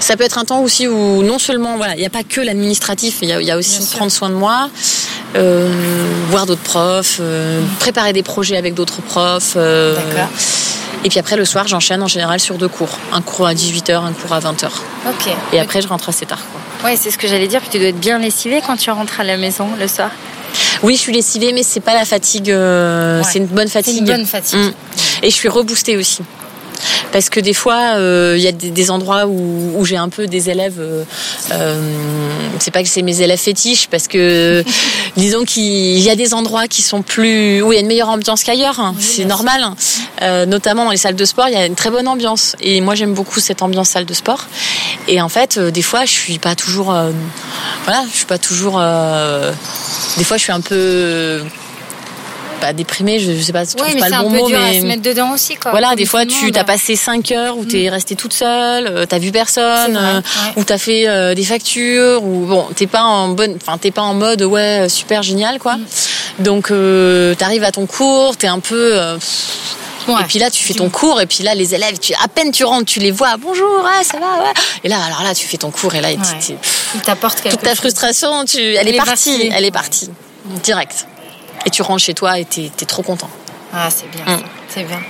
ça 0.00 0.16
peut 0.16 0.24
être 0.24 0.38
un 0.38 0.44
temps 0.44 0.60
aussi 0.60 0.88
où 0.88 1.22
non 1.22 1.38
seulement 1.38 1.76
voilà, 1.76 1.94
il 1.94 2.00
n'y 2.00 2.06
a 2.06 2.10
pas 2.10 2.22
que 2.22 2.40
l'administratif, 2.40 3.18
il 3.22 3.28
y, 3.28 3.50
a 3.50 3.56
aussi 3.56 3.86
prendre 3.94 4.10
soin 4.10 4.30
de 4.30 4.34
moi, 4.34 4.70
euh, 5.36 5.68
voir 6.30 6.46
d'autres 6.46 6.62
profs, 6.62 7.18
euh, 7.20 7.62
préparer 7.80 8.12
des 8.12 8.22
projets 8.22 8.56
avec 8.56 8.74
d'autres 8.74 9.02
profs. 9.02 9.54
Euh, 9.56 9.94
et 11.04 11.08
puis 11.08 11.18
après 11.18 11.36
le 11.36 11.44
soir, 11.44 11.68
j'enchaîne 11.68 12.02
en 12.02 12.06
général 12.06 12.40
sur 12.40 12.56
deux 12.56 12.68
cours, 12.68 12.98
un 13.12 13.22
cours 13.22 13.46
à 13.46 13.54
18h, 13.54 13.96
un 13.96 14.12
cours 14.12 14.32
à 14.32 14.40
20h. 14.40 14.66
Ok. 15.08 15.32
Et 15.52 15.60
après, 15.60 15.82
je 15.82 15.88
rentre 15.88 16.08
assez 16.08 16.26
tard. 16.26 16.40
Quoi. 16.50 16.90
Ouais, 16.90 16.96
c'est 16.96 17.10
ce 17.10 17.18
que 17.18 17.28
j'allais 17.28 17.48
dire. 17.48 17.60
Puis 17.60 17.70
tu 17.70 17.78
dois 17.78 17.88
être 17.88 18.00
bien 18.00 18.18
lessivé 18.18 18.62
quand 18.66 18.76
tu 18.76 18.90
rentres 18.90 19.20
à 19.20 19.24
la 19.24 19.36
maison 19.36 19.68
le 19.78 19.86
soir. 19.86 20.10
Oui, 20.82 20.94
je 20.94 21.00
suis 21.00 21.12
lessivée, 21.12 21.52
mais 21.52 21.62
c'est 21.62 21.80
pas 21.80 21.94
la 21.94 22.04
fatigue. 22.04 22.46
C'est 22.46 23.38
une 23.38 23.46
bonne 23.46 23.68
fatigue. 23.68 23.94
C'est 23.94 24.00
une 24.00 24.06
bonne 24.06 24.26
fatigue. 24.26 24.58
Mm. 24.58 25.24
Et 25.24 25.30
je 25.30 25.34
suis 25.34 25.48
reboostée 25.48 25.96
aussi 25.96 26.22
parce 27.12 27.30
que 27.30 27.40
des 27.40 27.54
fois 27.54 27.96
euh, 27.96 28.34
il 28.36 28.42
y 28.42 28.48
a 28.48 28.52
des, 28.52 28.90
endroits 28.90 29.26
où, 29.26 29.84
j'ai 29.84 29.96
un 29.96 30.08
peu 30.08 30.26
des 30.26 30.50
élèves 30.50 30.78
euh, 30.78 31.04
euh, 31.52 31.80
c'est 32.58 32.70
pas 32.70 32.82
que 32.82 32.88
c'est 32.88 33.02
mes 33.02 33.20
élèves 33.20 33.38
fétiches 33.38 33.88
parce 33.88 34.08
que 34.08 34.64
disons 35.16 35.44
qu'il 35.44 35.98
y 35.98 36.10
a 36.10 36.16
des 36.16 36.34
endroits 36.34 36.66
qui 36.66 36.82
sont 36.82 37.02
plus 37.02 37.62
où 37.62 37.72
il 37.72 37.76
y 37.76 37.78
a 37.78 37.80
une 37.80 37.86
meilleure 37.86 38.08
ambiance 38.08 38.44
qu'ailleurs 38.44 38.80
hein. 38.80 38.94
c'est 38.98 39.24
normal 39.24 39.62
hein. 40.20 40.46
notamment 40.46 40.84
dans 40.84 40.90
les 40.90 40.96
salles 40.96 41.16
de 41.16 41.24
sport 41.24 41.48
il 41.48 41.54
y 41.54 41.56
a 41.56 41.66
une 41.66 41.74
très 41.74 41.90
bonne 41.90 42.08
ambiance 42.08 42.56
et 42.60 42.80
moi 42.80 42.94
j'aime 42.94 43.14
beaucoup 43.14 43.40
cette 43.40 43.62
ambiance 43.62 43.90
salle 43.90 44.06
de 44.06 44.14
sport 44.14 44.46
et 45.06 45.20
en 45.20 45.28
fait 45.28 45.58
des 45.58 45.82
fois 45.82 46.04
je 46.04 46.12
suis 46.12 46.38
pas 46.38 46.54
toujours 46.54 46.94
voilà 47.84 48.04
je 48.10 48.16
suis 48.16 48.26
pas 48.26 48.38
toujours 48.38 48.80
des 50.16 50.24
fois 50.24 50.36
je 50.36 50.42
suis 50.42 50.52
un 50.52 50.60
peu 50.60 51.42
pas 52.58 52.72
déprimé, 52.72 53.18
je, 53.18 53.32
sais 53.40 53.52
pas, 53.52 53.64
je 53.64 53.76
trouve 53.76 53.98
pas 53.98 54.08
le 54.08 54.22
bon 54.22 54.30
mot, 54.30 54.48
mais 54.48 54.80
se 54.80 54.86
mettre 54.86 55.02
dedans 55.02 55.32
aussi 55.32 55.56
quoi. 55.56 55.70
Voilà, 55.70 55.94
des 55.96 56.04
fois 56.04 56.26
tu 56.26 56.52
as 56.54 56.64
passé 56.64 56.96
5 56.96 57.30
heures 57.32 57.56
où 57.56 57.64
tu 57.64 57.82
es 57.82 57.88
mm. 57.88 57.92
resté 57.92 58.16
toute 58.16 58.32
seule, 58.32 58.86
euh, 58.86 59.06
t'as 59.06 59.18
vu 59.18 59.32
personne, 59.32 59.96
euh, 59.96 60.20
ou 60.56 60.64
t'as 60.64 60.78
fait 60.78 61.08
euh, 61.08 61.34
des 61.34 61.44
factures, 61.44 62.22
ou 62.22 62.46
bon, 62.46 62.66
t'es 62.74 62.86
pas 62.86 63.02
en 63.02 63.28
bonne, 63.28 63.56
enfin 63.60 63.78
t'es 63.78 63.90
pas 63.90 64.02
en 64.02 64.14
mode 64.14 64.42
ouais 64.42 64.88
super 64.88 65.22
génial 65.22 65.58
quoi. 65.58 65.76
Mm. 65.76 65.84
Donc 66.40 66.72
t'arrives 67.38 67.64
à 67.64 67.72
ton 67.72 67.86
cours, 67.86 68.36
t'es 68.36 68.46
un 68.46 68.60
peu 68.60 69.18
et 70.16 70.24
puis 70.24 70.38
là, 70.38 70.50
tu 70.50 70.64
fais 70.64 70.74
ton 70.74 70.88
cours, 70.88 71.20
et 71.20 71.26
puis 71.26 71.44
là, 71.44 71.54
les 71.54 71.74
élèves, 71.74 71.98
tu, 71.98 72.14
à 72.14 72.28
peine 72.28 72.50
tu 72.50 72.64
rentres, 72.64 72.86
tu 72.86 73.00
les 73.00 73.10
vois, 73.10 73.36
bonjour, 73.36 73.84
ah, 73.84 74.02
ça 74.02 74.18
va, 74.18 74.42
ouais. 74.42 74.52
Et 74.84 74.88
là, 74.88 74.96
alors 75.04 75.22
là, 75.22 75.34
tu 75.34 75.46
fais 75.46 75.58
ton 75.58 75.70
cours, 75.70 75.94
et 75.94 76.00
là, 76.00 76.08
ouais. 76.08 76.16
il 76.94 77.00
t'apporte 77.00 77.42
Toute 77.48 77.62
ta 77.62 77.74
frustration, 77.74 78.44
tu, 78.44 78.58
elle, 78.58 78.88
est 78.88 78.96
partie, 78.96 79.50
elle 79.52 79.64
est 79.64 79.70
partie, 79.70 80.10
direct 80.62 81.06
et 81.68 81.70
tu 81.70 81.82
rentres 81.82 82.02
chez 82.02 82.14
toi 82.14 82.38
et 82.38 82.46
tu 82.46 82.62
es, 82.62 82.86
trop 82.86 83.02
content. 83.02 83.28
Ah, 83.74 83.90
c'est 83.90 84.10
bien, 84.10 84.24
mm. 84.24 84.42
c'est 84.68 84.84
bien. 84.84 85.00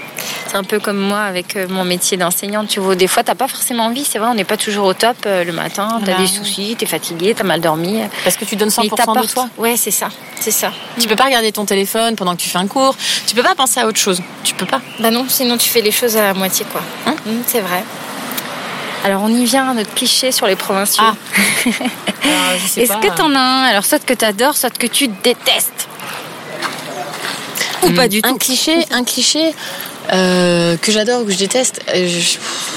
C'est 0.48 0.56
un 0.56 0.64
peu 0.64 0.80
comme 0.80 0.98
moi 0.98 1.20
avec 1.20 1.54
euh, 1.54 1.68
mon 1.68 1.84
métier 1.84 2.16
d'enseignante. 2.16 2.66
Tu 2.66 2.80
vois, 2.80 2.96
des 2.96 3.06
fois, 3.06 3.22
t'as 3.22 3.36
pas 3.36 3.46
forcément 3.46 3.84
envie. 3.84 4.04
C'est 4.04 4.18
vrai, 4.18 4.28
on 4.28 4.34
n'est 4.34 4.42
pas 4.42 4.56
toujours 4.56 4.86
au 4.86 4.94
top 4.94 5.16
euh, 5.26 5.44
le 5.44 5.52
matin. 5.52 6.00
T'as 6.04 6.16
as 6.16 6.18
des 6.18 6.26
soucis, 6.26 6.74
t'es 6.76 6.86
fatigué, 6.86 7.32
t'as 7.36 7.44
mal 7.44 7.60
dormi. 7.60 8.00
Parce 8.24 8.36
que 8.36 8.44
tu 8.44 8.56
donnes 8.56 8.70
100% 8.70 9.22
de 9.22 9.26
toi. 9.28 9.48
Ouais, 9.56 9.76
c'est 9.76 9.92
ça, 9.92 10.08
c'est 10.40 10.50
ça. 10.50 10.72
Tu 10.98 11.06
peux 11.06 11.14
pas 11.14 11.26
regarder 11.26 11.52
ton 11.52 11.64
téléphone 11.64 12.16
pendant 12.16 12.34
que 12.34 12.40
tu 12.40 12.48
fais 12.48 12.58
un 12.58 12.66
cours. 12.66 12.96
Tu 13.28 13.36
peux 13.36 13.44
pas 13.44 13.54
penser 13.54 13.78
à 13.78 13.86
autre 13.86 14.00
chose. 14.00 14.20
Tu 14.42 14.54
peux 14.54 14.66
pas. 14.66 14.80
Bah 14.98 15.12
non, 15.12 15.26
sinon 15.28 15.56
tu 15.56 15.68
fais 15.68 15.80
les 15.80 15.92
choses 15.92 16.16
à 16.16 16.22
la 16.22 16.34
moitié, 16.34 16.66
quoi. 16.72 16.82
Hein 17.06 17.14
mm, 17.24 17.42
c'est 17.46 17.60
vrai. 17.60 17.84
Alors 19.04 19.22
on 19.22 19.28
y 19.28 19.44
vient 19.44 19.70
à 19.70 19.74
notre 19.74 19.94
cliché 19.94 20.32
sur 20.32 20.48
les 20.48 20.56
provinciaux. 20.56 21.04
Ah. 21.06 21.14
Est-ce 22.76 22.96
que 22.96 23.14
t'en 23.14 23.32
as 23.32 23.38
un? 23.38 23.62
Alors 23.64 23.84
soit 23.84 24.04
que 24.04 24.14
t'adores, 24.14 24.56
soit 24.56 24.76
que 24.76 24.88
tu 24.88 25.06
détestes 25.06 25.88
ou 27.82 27.90
pas 27.90 28.08
du 28.08 28.22
tout 28.22 28.28
Un 28.28 28.36
cliché, 28.36 28.84
un 28.90 29.04
cliché 29.04 29.54
euh, 30.12 30.76
que 30.76 30.90
j'adore 30.92 31.22
ou 31.22 31.24
que 31.24 31.32
je 31.32 31.38
déteste. 31.38 31.80
Euh, 31.94 32.08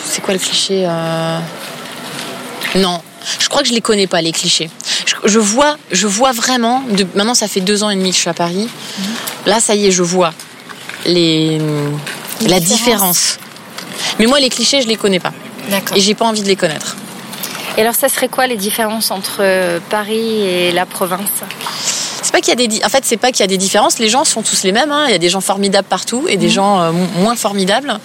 c'est 0.06 0.22
quoi 0.22 0.34
le 0.34 0.40
cliché 0.40 0.86
euh? 0.86 1.40
Non, 2.76 3.02
je 3.40 3.48
crois 3.50 3.62
que 3.62 3.68
je 3.68 3.74
les 3.74 3.82
connais 3.82 4.08
pas 4.08 4.22
les 4.22 4.32
clichés. 4.32 4.70
Je, 5.26 5.40
vois, 5.40 5.78
je 5.92 6.08
vois 6.08 6.32
vraiment. 6.32 6.84
maintenant, 7.16 7.34
ça 7.34 7.48
fait 7.48 7.62
deux 7.62 7.84
ans 7.84 7.90
et 7.90 7.96
demi 7.96 8.10
que 8.10 8.16
je 8.16 8.22
suis 8.22 8.30
à 8.30 8.34
Paris. 8.34 8.68
Mhm. 8.98 9.06
Là, 9.46 9.60
ça 9.60 9.76
y 9.76 9.88
est, 9.88 9.92
je 9.92 10.04
vois 10.04 10.34
les 11.06 11.60
la 12.48 12.60
différence. 12.60 13.38
Mais 14.20 14.26
moi, 14.26 14.40
les 14.40 14.50
clichés, 14.50 14.82
je 14.82 14.88
les 14.88 14.96
connais 14.96 15.20
pas. 15.20 15.34
D'accord. 15.70 15.98
Et 15.98 16.02
j'ai 16.02 16.16
pas 16.16 16.26
envie 16.26 16.42
de 16.42 16.48
les 16.48 16.56
connaître. 16.56 16.96
Et 17.78 17.82
alors, 17.82 17.96
ça 17.96 18.10
serait 18.10 18.28
quoi 18.28 18.48
les 18.48 18.58
différences 18.58 19.12
entre 19.12 19.80
Paris 19.90 20.42
et 20.42 20.72
la 20.72 20.86
province? 20.86 21.44
C'est 22.34 22.40
pas 22.40 22.42
qu'il 22.42 22.62
y 22.62 22.64
a 22.64 22.68
des, 22.68 22.86
en 22.86 22.90
fait, 22.90 23.04
c'est 23.06 23.18
pas 23.18 23.32
qu'il 23.32 23.42
y 23.42 23.44
a 23.44 23.48
des 23.48 23.58
différences. 23.58 24.00
Les 24.00 24.08
gens 24.08 24.24
sont 24.24 24.42
tous 24.42 24.64
les 24.64 24.72
mêmes. 24.72 24.92
hein. 24.92 25.04
Il 25.08 25.12
y 25.12 25.16
a 25.16 25.18
des 25.18 25.28
gens 25.30 25.42
formidables 25.42 25.88
partout 25.88 26.26
et 26.30 26.38
des 26.38 26.50
gens 26.50 26.80
euh, 26.82 26.92
moins 27.18 27.36
formidables. 27.36 28.00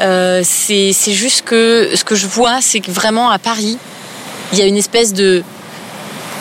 Euh, 0.00 0.42
c'est, 0.44 0.92
c'est 0.92 1.12
juste 1.14 1.42
que 1.46 1.90
ce 1.94 2.04
que 2.04 2.14
je 2.14 2.26
vois, 2.26 2.60
c'est 2.60 2.80
que 2.80 2.90
vraiment 2.90 3.30
à 3.30 3.38
Paris, 3.38 3.78
il 4.52 4.58
y 4.58 4.62
a 4.62 4.66
une 4.66 4.76
espèce 4.76 5.14
de 5.14 5.42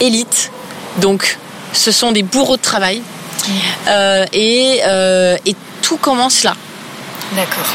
élite. 0.02 0.52
Donc, 0.98 1.38
ce 1.72 1.92
sont 1.94 2.12
des 2.12 2.24
bourreaux 2.24 2.58
de 2.58 2.62
travail. 2.62 3.02
Euh, 3.88 4.26
et, 4.34 4.82
et 5.46 5.56
tout 5.82 5.98
commence 5.98 6.44
là. 6.44 6.56
D'accord. 7.36 7.66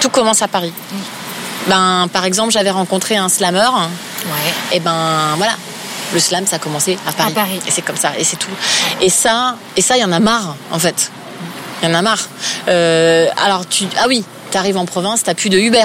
Tout 0.00 0.10
commence 0.10 0.42
à 0.42 0.48
Paris. 0.48 0.72
Ben, 1.68 2.08
par 2.12 2.24
exemple, 2.24 2.50
j'avais 2.52 2.70
rencontré 2.70 3.16
un 3.16 3.28
slammer. 3.28 3.60
Ouais. 4.24 4.76
Et 4.76 4.80
ben 4.80 5.34
voilà, 5.36 5.52
le 6.12 6.20
slam 6.20 6.46
ça 6.46 6.56
a 6.56 6.58
commencé 6.58 6.98
à 7.06 7.12
Paris. 7.12 7.32
Paris. 7.34 7.60
Et 7.66 7.70
c'est 7.70 7.82
comme 7.82 7.96
ça, 7.96 8.12
et 8.18 8.24
c'est 8.24 8.36
tout. 8.36 8.50
Et 9.00 9.10
ça, 9.10 9.56
et 9.76 9.82
ça, 9.82 9.96
il 9.96 10.00
y 10.00 10.04
en 10.04 10.12
a 10.12 10.20
marre 10.20 10.56
en 10.70 10.78
fait. 10.78 11.10
Il 11.82 11.88
y 11.88 11.92
en 11.92 11.94
a 11.94 12.02
marre. 12.02 12.28
Euh, 12.68 13.26
alors 13.44 13.66
tu, 13.68 13.84
ah 14.00 14.06
oui, 14.08 14.24
t'arrives 14.50 14.76
en 14.76 14.84
province, 14.86 15.22
t'as 15.22 15.34
plus 15.34 15.50
de 15.50 15.58
Uber. 15.58 15.84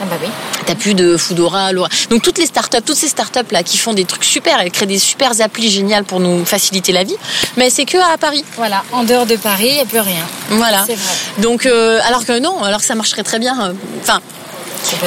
Ah 0.00 0.04
bah 0.04 0.16
oui. 0.22 0.28
T'as 0.64 0.76
plus 0.76 0.94
de 0.94 1.16
Foodora, 1.16 1.72
Laura. 1.72 1.88
Donc 2.08 2.22
toutes 2.22 2.38
les 2.38 2.46
startups, 2.46 2.82
toutes 2.86 2.96
ces 2.96 3.08
startups 3.08 3.50
là 3.50 3.64
qui 3.64 3.78
font 3.78 3.94
des 3.94 4.04
trucs 4.04 4.22
super, 4.22 4.60
elles 4.60 4.70
créent 4.70 4.86
des 4.86 4.98
super 4.98 5.32
applis 5.40 5.68
géniales 5.70 6.04
pour 6.04 6.20
nous 6.20 6.44
faciliter 6.44 6.92
la 6.92 7.02
vie, 7.02 7.16
mais 7.56 7.68
c'est 7.68 7.84
que 7.84 7.96
à 7.96 8.16
Paris. 8.16 8.44
Voilà, 8.56 8.84
en 8.92 9.02
dehors 9.02 9.26
de 9.26 9.34
Paris, 9.34 9.68
il 9.70 9.74
n'y 9.74 9.80
a 9.80 9.86
plus 9.86 9.98
rien. 9.98 10.24
Voilà. 10.50 10.84
C'est 10.86 10.94
vrai. 10.94 11.14
Donc 11.38 11.66
euh, 11.66 11.98
alors 12.06 12.24
que 12.24 12.38
non, 12.38 12.62
alors 12.62 12.78
que 12.80 12.86
ça 12.86 12.94
marcherait 12.94 13.24
très 13.24 13.40
bien. 13.40 13.60
euh, 13.60 13.72
Enfin, 14.02 14.20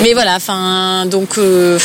mais 0.01 0.13
voilà, 0.13 0.36
enfin, 0.36 1.06
donc 1.06 1.38
euh, 1.38 1.80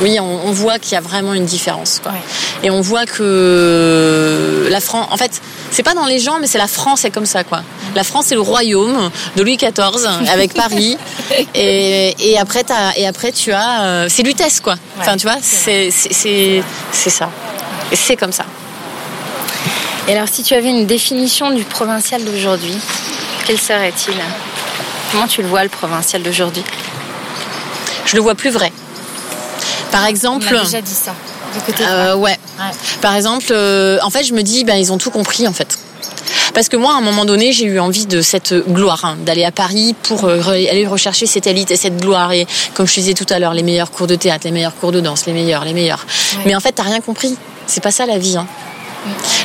oui, 0.00 0.18
on, 0.20 0.46
on 0.46 0.52
voit 0.52 0.78
qu'il 0.78 0.92
y 0.92 0.96
a 0.96 1.00
vraiment 1.00 1.34
une 1.34 1.44
différence, 1.44 2.00
quoi. 2.02 2.12
Ouais. 2.12 2.18
Et 2.64 2.70
on 2.70 2.80
voit 2.80 3.06
que 3.06 4.66
la 4.70 4.80
France, 4.80 5.06
en 5.10 5.16
fait, 5.16 5.40
c'est 5.70 5.82
pas 5.82 5.94
dans 5.94 6.06
les 6.06 6.18
gens, 6.18 6.38
mais 6.40 6.46
c'est 6.46 6.58
la 6.58 6.66
France, 6.66 7.00
c'est 7.02 7.10
comme 7.10 7.26
ça, 7.26 7.44
quoi. 7.44 7.62
La 7.94 8.02
France, 8.04 8.26
c'est 8.28 8.34
le 8.34 8.40
royaume 8.40 9.10
de 9.36 9.42
Louis 9.42 9.56
XIV 9.56 9.72
avec 10.28 10.54
Paris, 10.54 10.96
et, 11.54 12.14
et 12.18 12.38
après, 12.38 12.64
t'as, 12.64 12.92
et 12.96 13.06
après, 13.06 13.30
tu 13.32 13.52
as, 13.52 13.82
euh, 13.82 14.06
c'est 14.08 14.22
Lutèce, 14.22 14.60
quoi. 14.60 14.74
Enfin, 14.98 15.16
tu 15.16 15.26
vois, 15.26 15.36
c'est 15.40 15.90
ça. 15.90 17.30
Et 17.92 17.96
c'est 17.96 18.16
comme 18.16 18.32
ça. 18.32 18.44
Et 20.08 20.12
alors, 20.12 20.28
si 20.28 20.42
tu 20.42 20.54
avais 20.54 20.68
une 20.70 20.86
définition 20.86 21.50
du 21.50 21.62
provincial 21.64 22.22
d'aujourd'hui, 22.24 22.76
quel 23.46 23.58
serait-il? 23.58 24.14
Comment 25.12 25.26
tu 25.26 25.40
le 25.42 25.48
vois, 25.48 25.62
le 25.62 25.68
provincial 25.68 26.22
d'aujourd'hui? 26.22 26.64
Je 28.06 28.16
le 28.16 28.22
vois 28.22 28.34
plus 28.34 28.50
vrai. 28.50 28.72
Par 29.94 30.06
exemple. 30.06 30.46
dit 30.82 30.90
ça. 30.90 31.14
Du 31.54 31.60
côté 31.60 31.84
Euh, 31.86 32.16
ouais. 32.16 32.36
Ouais. 32.58 32.64
Par 33.00 33.14
exemple, 33.14 33.46
euh, 33.50 33.98
en 34.02 34.10
fait, 34.10 34.24
je 34.24 34.34
me 34.34 34.42
dis, 34.42 34.64
ben, 34.64 34.74
ils 34.76 34.92
ont 34.92 34.98
tout 34.98 35.10
compris, 35.10 35.46
en 35.46 35.52
fait. 35.52 35.78
Parce 36.52 36.68
que 36.68 36.76
moi, 36.76 36.94
à 36.94 36.96
un 36.98 37.00
moment 37.00 37.24
donné, 37.24 37.52
j'ai 37.52 37.64
eu 37.66 37.78
envie 37.78 38.06
de 38.06 38.20
cette 38.22 38.54
gloire, 38.68 39.04
hein, 39.04 39.16
d'aller 39.24 39.44
à 39.44 39.50
Paris 39.52 39.94
pour 40.02 40.24
euh, 40.24 40.40
aller 40.50 40.86
rechercher 40.86 41.26
cette 41.26 41.46
élite 41.46 41.70
et 41.70 41.76
cette 41.76 41.96
gloire. 41.98 42.32
Et 42.32 42.46
comme 42.74 42.86
je 42.86 42.94
disais 42.94 43.14
tout 43.14 43.26
à 43.30 43.38
l'heure, 43.38 43.54
les 43.54 43.62
meilleurs 43.62 43.90
cours 43.90 44.06
de 44.06 44.14
théâtre, 44.14 44.44
les 44.44 44.50
meilleurs 44.52 44.74
cours 44.76 44.92
de 44.92 45.00
danse, 45.00 45.26
les 45.26 45.32
meilleurs, 45.32 45.64
les 45.64 45.72
meilleurs. 45.74 46.04
Ouais. 46.36 46.42
Mais 46.46 46.54
en 46.56 46.60
fait, 46.60 46.72
t'as 46.72 46.82
rien 46.84 47.00
compris. 47.00 47.36
C'est 47.66 47.82
pas 47.82 47.90
ça 47.90 48.06
la 48.06 48.18
vie. 48.18 48.36
hein. 48.36 48.46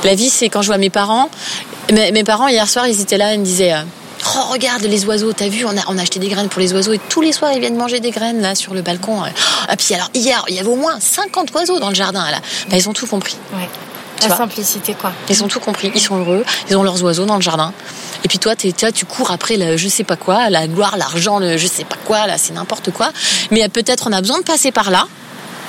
La 0.03 0.15
vie, 0.15 0.29
c'est 0.29 0.49
quand 0.49 0.61
je 0.61 0.67
vois 0.67 0.77
mes 0.77 0.89
parents. 0.89 1.29
Mes, 1.91 2.11
mes 2.11 2.23
parents, 2.23 2.47
hier 2.47 2.67
soir, 2.69 2.87
ils 2.87 3.01
étaient 3.01 3.17
là, 3.17 3.33
ils 3.33 3.39
me 3.39 3.45
disaient. 3.45 3.73
Euh, 4.21 4.29
Oh, 4.37 4.51
regarde 4.51 4.83
les 4.83 5.05
oiseaux, 5.05 5.33
t'as 5.33 5.47
vu, 5.47 5.65
on 5.65 5.69
a, 5.77 5.81
on 5.87 5.97
a 5.97 6.01
acheté 6.01 6.19
des 6.19 6.27
graines 6.29 6.49
pour 6.49 6.61
les 6.61 6.73
oiseaux 6.73 6.93
et 6.93 6.99
tous 7.09 7.21
les 7.21 7.31
soirs 7.31 7.51
ils 7.53 7.59
viennent 7.59 7.77
manger 7.77 7.99
des 7.99 8.11
graines 8.11 8.41
là 8.41 8.55
sur 8.55 8.73
le 8.73 8.81
balcon. 8.81 9.21
Ah, 9.67 9.75
puis 9.77 9.95
alors 9.95 10.09
hier, 10.13 10.43
il 10.49 10.55
y 10.55 10.59
avait 10.59 10.69
au 10.69 10.75
moins 10.75 10.99
50 10.99 11.53
oiseaux 11.55 11.79
dans 11.79 11.89
le 11.89 11.95
jardin 11.95 12.29
là. 12.29 12.39
Bah, 12.69 12.77
ils 12.77 12.87
ont 12.89 12.93
tout 12.93 13.07
compris. 13.07 13.37
Ouais. 13.53 13.67
Tu 14.17 14.23
La 14.27 14.35
vois. 14.35 14.37
simplicité, 14.37 14.93
quoi. 14.95 15.13
Ils 15.29 15.43
ont 15.43 15.47
tout 15.47 15.61
compris, 15.61 15.91
ils 15.95 16.01
sont 16.01 16.17
heureux, 16.17 16.43
ils 16.69 16.75
ont 16.75 16.83
leurs 16.83 17.01
oiseaux 17.03 17.25
dans 17.25 17.37
le 17.37 17.41
jardin. 17.41 17.71
Et 18.25 18.27
puis 18.27 18.37
toi, 18.37 18.53
tu 18.55 19.05
cours 19.05 19.31
après 19.31 19.55
le 19.55 19.77
je 19.77 19.87
sais 19.87 20.03
pas 20.03 20.17
quoi, 20.17 20.49
la 20.49 20.67
gloire, 20.67 20.97
l'argent, 20.97 21.39
le 21.39 21.57
je 21.57 21.67
sais 21.67 21.85
pas 21.85 21.95
quoi, 22.05 22.27
là, 22.27 22.37
c'est 22.37 22.51
n'importe 22.53 22.91
quoi. 22.91 23.11
Mais 23.51 23.63
euh, 23.63 23.69
peut-être 23.69 24.07
on 24.07 24.11
a 24.11 24.19
besoin 24.19 24.39
de 24.39 24.43
passer 24.43 24.71
par 24.73 24.91
là. 24.91 25.07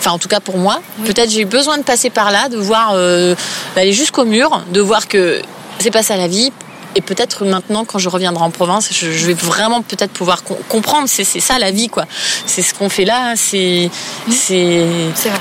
Enfin, 0.00 0.10
en 0.12 0.18
tout 0.18 0.28
cas 0.28 0.40
pour 0.40 0.58
moi, 0.58 0.80
peut-être 1.04 1.30
j'ai 1.30 1.42
eu 1.42 1.44
besoin 1.44 1.78
de 1.78 1.84
passer 1.84 2.10
par 2.10 2.32
là, 2.32 2.48
de 2.48 2.56
voir, 2.56 2.92
euh, 2.94 3.36
d'aller 3.76 3.92
jusqu'au 3.92 4.24
mur, 4.24 4.62
de 4.72 4.80
voir 4.80 5.06
que 5.06 5.42
c'est 5.78 5.90
pas 5.92 6.02
ça 6.02 6.16
la 6.16 6.26
vie. 6.26 6.50
Et 6.96 7.00
peut-être 7.02 7.44
maintenant, 7.44 7.84
quand 7.84 7.98
je 7.98 8.08
reviendrai 8.08 8.42
en 8.42 8.50
province, 8.50 8.88
je, 8.92 9.12
je 9.12 9.26
vais 9.26 9.34
vraiment 9.34 9.80
peut-être 9.82 10.10
pouvoir 10.12 10.42
com- 10.42 10.56
comprendre. 10.68 11.08
C'est, 11.08 11.24
ça 11.24 11.58
la 11.58 11.70
vie, 11.70 11.88
quoi. 11.88 12.04
C'est 12.46 12.62
ce 12.62 12.74
qu'on 12.74 12.88
fait 12.88 13.04
là. 13.04 13.34
C'est, 13.36 13.90
c'est, 14.28 14.84
vrai. 15.26 15.38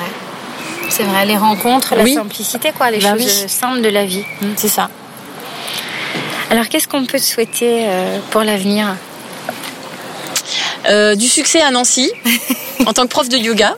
C'est 0.90 1.04
vrai, 1.04 1.26
les 1.26 1.38
rencontres, 1.38 1.96
la 1.96 2.04
Oui. 2.04 2.14
simplicité, 2.14 2.72
quoi, 2.78 2.92
les 2.92 3.00
Bah 3.00 3.14
choses 3.18 3.26
oui. 3.44 3.50
simples 3.50 3.82
de 3.82 3.90
la 3.90 4.06
vie. 4.06 4.24
c'est 4.58 4.68
ça. 4.68 4.90
Alors, 6.52 6.68
qu'est-ce 6.68 6.88
qu'on 6.88 7.06
peut 7.06 7.20
te 7.20 7.24
souhaiter 7.24 7.86
euh, 7.88 8.20
pour 8.32 8.42
l'avenir? 8.44 8.96
Euh, 10.90 11.14
du 11.16 11.28
succès 11.28 11.62
à 11.62 11.72
Nancy 11.72 12.10
en 12.86 12.94
tant 12.94 13.04
que 13.04 13.10
prof 13.10 13.28
de 13.28 13.38
yoga. 13.38 13.76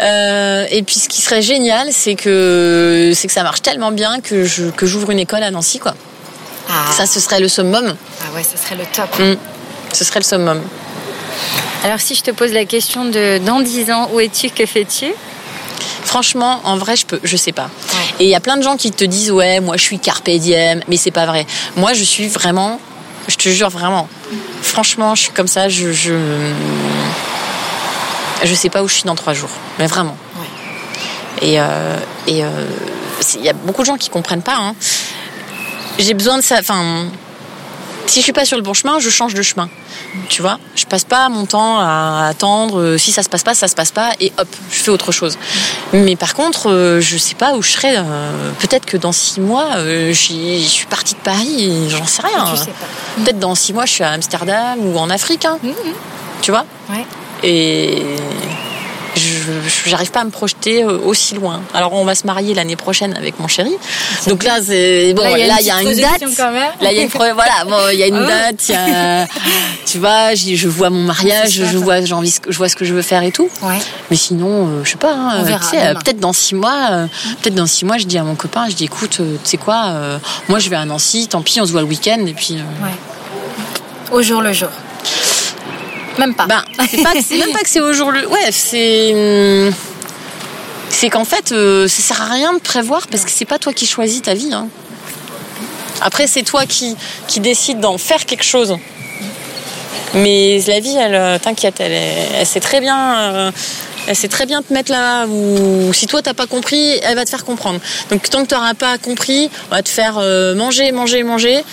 Euh, 0.00 0.66
et 0.70 0.82
puis 0.82 0.96
ce 0.96 1.08
qui 1.08 1.22
serait 1.22 1.40
génial, 1.40 1.88
c'est 1.92 2.14
que 2.14 3.12
c'est 3.14 3.26
que 3.26 3.32
ça 3.32 3.42
marche 3.42 3.62
tellement 3.62 3.90
bien 3.90 4.20
que 4.20 4.44
je 4.44 4.64
que 4.66 4.84
j'ouvre 4.86 5.10
une 5.10 5.18
école 5.18 5.42
à 5.42 5.50
Nancy 5.50 5.78
quoi. 5.78 5.94
Ah, 6.68 6.90
Ça 6.92 7.06
ce 7.06 7.20
serait 7.20 7.40
le 7.40 7.48
summum. 7.48 7.94
ah 8.22 8.34
ouais, 8.34 8.42
ce 8.42 8.56
serait 8.62 8.76
le 8.76 8.84
top. 8.86 9.18
Mm. 9.18 9.36
Ce 9.92 10.04
serait 10.04 10.20
le 10.20 10.24
summum. 10.24 10.60
Alors, 11.84 12.00
si 12.00 12.14
je 12.14 12.22
te 12.22 12.30
pose 12.32 12.52
la 12.52 12.64
question 12.64 13.04
de 13.04 13.38
dans 13.38 13.60
10 13.60 13.90
ans, 13.92 14.10
où 14.12 14.20
es-tu, 14.20 14.50
que 14.50 14.66
fais-tu? 14.66 15.06
Franchement, 16.04 16.60
en 16.64 16.76
vrai, 16.76 16.96
je 16.96 17.04
peux, 17.06 17.20
je 17.22 17.36
sais 17.36 17.52
pas. 17.52 17.64
Ouais. 17.92 17.98
Et 18.20 18.24
il 18.24 18.30
y 18.30 18.34
a 18.34 18.40
plein 18.40 18.56
de 18.56 18.62
gens 18.62 18.76
qui 18.76 18.90
te 18.90 19.04
disent 19.04 19.30
ouais, 19.30 19.60
moi 19.60 19.76
je 19.76 19.82
suis 19.82 19.98
carpe 19.98 20.28
diem, 20.30 20.80
mais 20.88 20.96
c'est 20.96 21.10
pas 21.10 21.26
vrai. 21.26 21.46
Moi, 21.76 21.92
je 21.94 22.04
suis 22.04 22.28
vraiment, 22.28 22.80
je 23.28 23.36
te 23.36 23.48
jure 23.48 23.70
vraiment. 23.70 24.08
Franchement, 24.62 25.14
je 25.14 25.22
suis 25.22 25.32
comme 25.32 25.48
ça. 25.48 25.68
Je 25.68 25.92
je 25.92 26.14
je 28.44 28.54
sais 28.54 28.68
pas 28.70 28.82
où 28.82 28.88
je 28.88 28.94
suis 28.94 29.04
dans 29.04 29.14
trois 29.14 29.32
jours, 29.34 29.50
mais 29.78 29.86
vraiment. 29.86 30.16
Et 31.42 31.60
euh, 31.60 31.96
et 32.26 32.44
euh, 32.44 32.48
c'est- 33.20 33.38
il 33.38 33.44
y 33.44 33.48
a 33.48 33.52
beaucoup 33.52 33.82
de 33.82 33.86
gens 33.86 33.96
qui 33.96 34.08
comprennent 34.08 34.42
pas. 34.42 34.56
hein. 34.56 34.74
J'ai 35.98 36.14
besoin 36.14 36.38
de 36.38 36.42
ça. 36.42 36.56
Enfin, 36.60 37.06
si 38.06 38.20
je 38.20 38.24
suis 38.24 38.32
pas 38.32 38.44
sur 38.44 38.56
le 38.56 38.62
bon 38.62 38.74
chemin, 38.74 38.98
je 39.00 39.10
change 39.10 39.34
de 39.34 39.42
chemin. 39.42 39.68
Tu 40.28 40.40
vois, 40.42 40.58
je 40.74 40.84
passe 40.84 41.04
pas 41.04 41.28
mon 41.28 41.46
temps 41.46 41.78
à 41.80 42.26
attendre. 42.28 42.80
euh, 42.80 42.98
Si 42.98 43.12
ça 43.12 43.22
se 43.22 43.28
passe 43.28 43.42
pas, 43.42 43.54
ça 43.54 43.66
se 43.68 43.74
passe 43.74 43.90
pas, 43.90 44.10
et 44.20 44.32
hop, 44.38 44.48
je 44.70 44.76
fais 44.78 44.90
autre 44.90 45.10
chose. 45.12 45.38
Mais 45.92 46.16
par 46.16 46.34
contre, 46.34 46.70
euh, 46.70 47.00
je 47.00 47.16
sais 47.18 47.34
pas 47.34 47.54
où 47.54 47.62
je 47.62 47.70
serai. 47.72 47.96
euh, 47.96 48.50
Peut-être 48.60 48.86
que 48.86 48.96
dans 48.96 49.12
six 49.12 49.40
mois, 49.40 49.70
je 49.76 50.12
suis 50.12 50.86
partie 50.86 51.14
de 51.14 51.20
Paris, 51.20 51.88
j'en 51.90 52.06
sais 52.06 52.22
rien. 52.22 52.44
Tu 52.52 52.56
sais 52.58 52.66
pas. 52.66 53.22
Peut-être 53.24 53.38
dans 53.38 53.54
six 53.54 53.72
mois, 53.72 53.86
je 53.86 53.92
suis 53.92 54.04
à 54.04 54.10
Amsterdam 54.10 54.78
ou 54.80 54.98
en 54.98 55.10
Afrique. 55.10 55.44
hein. 55.44 55.58
Tu 56.42 56.50
vois 56.50 56.64
Ouais. 56.90 57.04
Et 57.42 58.02
je 59.46 59.90
j'arrive 59.90 60.10
pas 60.10 60.20
à 60.20 60.24
me 60.24 60.30
projeter 60.30 60.82
euh, 60.82 60.98
aussi 61.04 61.34
loin. 61.34 61.60
Alors 61.74 61.92
on 61.92 62.04
va 62.04 62.14
se 62.14 62.26
marier 62.26 62.54
l'année 62.54 62.76
prochaine 62.76 63.14
avec 63.16 63.38
mon 63.40 63.48
chéri. 63.48 63.72
Donc 64.26 64.42
là 64.44 64.58
c'est 64.62 65.14
bon 65.14 65.22
Là, 65.22 65.30
il 65.60 65.66
y 65.66 65.70
a 65.70 65.80
une 65.82 65.94
date. 65.94 66.20
Là 66.80 66.92
il 66.92 66.96
y 66.96 67.00
a 67.00 67.02
une 67.02 67.08
voilà, 67.34 67.64
bon 67.68 67.76
il 67.92 67.98
y 67.98 68.02
a 68.02 68.06
une 68.06 68.16
Ah. 68.16 68.52
date, 68.52 69.28
tu 69.86 69.98
vois, 69.98 70.34
je 70.34 70.68
vois 70.68 70.90
mon 70.90 71.02
mariage, 71.02 71.50
je 71.52 71.76
vois 71.78 72.04
j'ai 72.04 72.14
envie 72.14 72.30
ce 72.30 72.40
que- 72.40 72.50
je 72.52 72.56
vois 72.58 72.68
ce 72.68 72.76
que 72.76 72.84
je 72.84 72.92
veux 72.94 73.02
faire 73.02 73.22
et 73.22 73.32
tout. 73.32 73.48
Mais 74.10 74.16
sinon 74.16 74.66
euh, 74.68 74.84
je 74.84 74.90
sais 74.90 74.96
pas 74.96 75.12
hein, 75.14 75.44
peut-être 75.94 76.20
dans 76.20 76.32
six 76.32 76.54
mois 76.54 76.88
euh, 76.90 77.06
peut-être 77.42 77.54
dans 77.54 77.66
six 77.66 77.84
mois 77.84 77.98
je 77.98 78.04
dis 78.06 78.18
à 78.18 78.22
mon 78.24 78.34
copain, 78.34 78.66
je 78.68 78.74
dis 78.74 78.84
écoute, 78.84 79.16
tu 79.18 79.22
sais 79.44 79.56
quoi 79.56 79.92
moi 80.48 80.58
je 80.58 80.68
vais 80.70 80.76
à 80.76 80.84
Nancy, 80.84 81.28
tant 81.28 81.42
pis, 81.42 81.60
on 81.60 81.66
se 81.66 81.72
voit 81.72 81.80
le 81.82 81.86
week-end 81.86 82.24
et 82.26 82.32
puis 82.34 82.54
Ouais. 82.82 82.90
Au 84.12 84.22
jour 84.22 84.40
le 84.40 84.52
jour. 84.52 84.68
Même 86.18 86.34
pas. 86.34 86.46
Ben, 86.46 86.64
c'est 86.90 87.02
pas, 87.02 87.14
même 87.14 87.52
pas 87.52 87.60
que 87.60 87.68
c'est 87.68 87.80
au 87.80 87.92
jour 87.92 88.10
le. 88.10 88.26
Ouais, 88.28 88.50
c'est. 88.50 89.70
C'est 90.90 91.10
qu'en 91.10 91.24
fait, 91.24 91.52
euh, 91.52 91.88
ça 91.88 92.02
sert 92.02 92.22
à 92.22 92.26
rien 92.32 92.54
de 92.54 92.58
prévoir 92.60 93.06
parce 93.08 93.24
que 93.24 93.30
c'est 93.30 93.44
pas 93.44 93.58
toi 93.58 93.72
qui 93.72 93.86
choisis 93.86 94.22
ta 94.22 94.34
vie. 94.34 94.52
hein. 94.52 94.68
Après, 96.00 96.26
c'est 96.26 96.42
toi 96.42 96.64
qui, 96.66 96.96
qui 97.26 97.40
décide 97.40 97.80
d'en 97.80 97.98
faire 97.98 98.24
quelque 98.24 98.44
chose. 98.44 98.76
Mais 100.14 100.62
la 100.66 100.80
vie, 100.80 100.96
elle, 100.96 101.14
euh, 101.14 101.38
t'inquiète, 101.38 101.80
elle, 101.80 101.92
elle 101.92 102.46
sait 102.46 102.60
très 102.60 102.80
bien. 102.80 103.18
euh, 103.34 103.50
elle 104.08 104.14
sait 104.14 104.28
très 104.28 104.46
bien 104.46 104.62
te 104.62 104.72
mettre 104.72 104.92
là 104.92 105.26
où 105.26 105.92
si 105.92 106.06
toi 106.06 106.22
t'as 106.22 106.32
pas 106.32 106.46
compris, 106.46 106.92
elle 107.02 107.16
va 107.16 107.24
te 107.24 107.30
faire 107.30 107.44
comprendre. 107.44 107.80
Donc 108.08 108.30
tant 108.30 108.44
que 108.44 108.48
t'auras 108.48 108.74
pas 108.74 108.98
compris, 108.98 109.50
on 109.70 109.74
va 109.74 109.82
te 109.82 109.88
faire 109.88 110.18
euh, 110.18 110.54
manger, 110.54 110.92
manger, 110.92 111.24
manger. 111.24 111.64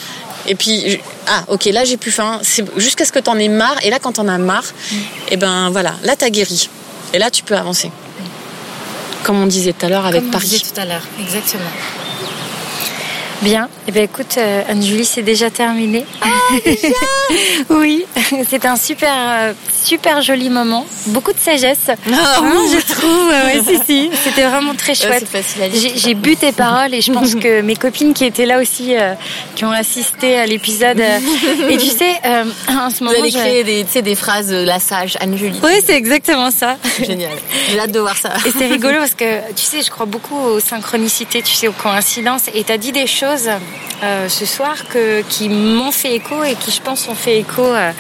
Et 0.47 0.56
puis 0.56 0.99
ah 1.27 1.43
ok 1.47 1.65
là 1.65 1.84
j'ai 1.86 1.97
plus 1.97 2.12
faim. 2.12 2.39
C'est 2.43 2.63
jusqu'à 2.79 3.06
ce 3.06 3.12
que 3.12 3.19
t'en 3.19 3.38
aies 3.38 3.47
marre. 3.47 3.77
Et 3.84 3.89
là 3.89 3.99
quand 3.99 4.13
t'en 4.13 4.27
as 4.27 4.38
marre, 4.38 4.65
et 5.32 5.38
ben 5.38 5.69
voilà, 5.69 5.95
là 6.03 6.15
t'as 6.17 6.29
guéri. 6.29 6.69
Et 7.13 7.19
là 7.19 7.29
tu 7.32 7.43
peux 7.43 7.56
avancer. 7.58 7.91
Comme 9.23 9.41
on 9.41 9.47
disait 9.47 9.71
tout 9.73 9.86
à 9.86 9.89
l'heure 9.89 10.06
avec 10.06 10.21
Comme 10.21 10.29
on 10.29 10.34
Paris. 10.34 10.47
disait 10.47 10.65
tout 10.73 10.79
à 10.82 10.86
l'heure, 10.86 11.03
exactement. 11.19 11.63
Bien. 13.43 13.67
Eh 13.89 13.91
ben 13.91 14.03
écoute, 14.03 14.36
euh, 14.38 14.63
Anne-Julie, 14.69 15.03
c'est 15.03 15.21
déjà 15.21 15.49
terminé. 15.49 16.06
Ah, 16.21 16.27
déjà 16.63 16.88
oui, 17.69 18.06
c'était 18.49 18.69
un 18.69 18.77
super, 18.77 19.12
euh, 19.13 19.53
super 19.84 20.21
joli 20.21 20.49
moment. 20.49 20.86
Beaucoup 21.08 21.34
de 21.34 21.38
sagesse. 21.38 21.88
Ah, 21.89 21.95
je 22.08 22.93
trouve. 22.93 23.27
Ouais, 23.27 23.62
si, 23.67 23.84
si. 23.86 24.10
C'était 24.23 24.43
vraiment 24.43 24.73
très 24.75 24.95
chouette. 24.95 25.27
J'ai 25.95 26.13
bu 26.13 26.38
tes 26.38 26.53
paroles 26.53 26.93
et 26.93 27.01
je 27.01 27.12
pense 27.12 27.36
que 27.36 27.60
mes 27.62 27.75
copines 27.75 28.13
qui 28.13 28.23
étaient 28.23 28.45
là 28.45 28.62
aussi, 28.62 28.95
euh, 28.95 29.13
qui 29.56 29.65
ont 29.65 29.71
assisté 29.71 30.39
à 30.39 30.45
l'épisode. 30.45 31.01
et 31.01 31.77
tu 31.77 31.88
sais, 31.97 32.13
en 32.69 32.89
ce 32.89 33.03
moment. 33.03 33.17
Vous 33.17 33.23
allez 33.23 33.32
créer 33.32 33.63
des, 33.65 34.01
des 34.01 34.15
phrases 34.15 34.53
la 34.53 34.79
sage 34.79 35.17
Anne-Julie. 35.19 35.60
Oui, 35.62 35.82
c'est 35.86 35.97
exactement 35.97 36.49
ça. 36.49 36.77
Génial. 37.06 37.34
J'ai 37.69 37.79
hâte 37.79 37.91
de 37.91 37.99
voir 37.99 38.15
ça. 38.15 38.32
Et 38.45 38.51
c'est 38.58 38.67
rigolo 38.67 38.99
parce 38.99 39.15
que 39.15 39.51
tu 39.53 39.63
sais, 39.63 39.82
je 39.82 39.91
crois 39.91 40.06
beaucoup 40.06 40.38
aux 40.38 40.62
synchronicités, 40.62 41.41
tu 41.41 41.53
sais, 41.53 41.67
aux 41.67 41.73
coïncidences. 41.73 42.43
Et 42.53 42.63
tu 42.63 42.71
as 42.71 42.77
dit 42.77 42.93
des 42.93 43.08
choses 43.08 43.33
euh, 44.04 44.30
ce 44.30 44.46
soir 44.46 44.76
que, 44.89 45.22
qui 45.22 45.50
m'ont 45.50 45.91
fait 45.91 46.15
écho 46.15 46.43
et 46.43 46.56
qui, 46.56 46.72
je 46.72 46.82
pense, 46.82 47.08
ont 47.08 47.15
fait 47.15 47.39
écho. 47.39 47.63
Euh, 47.63 47.91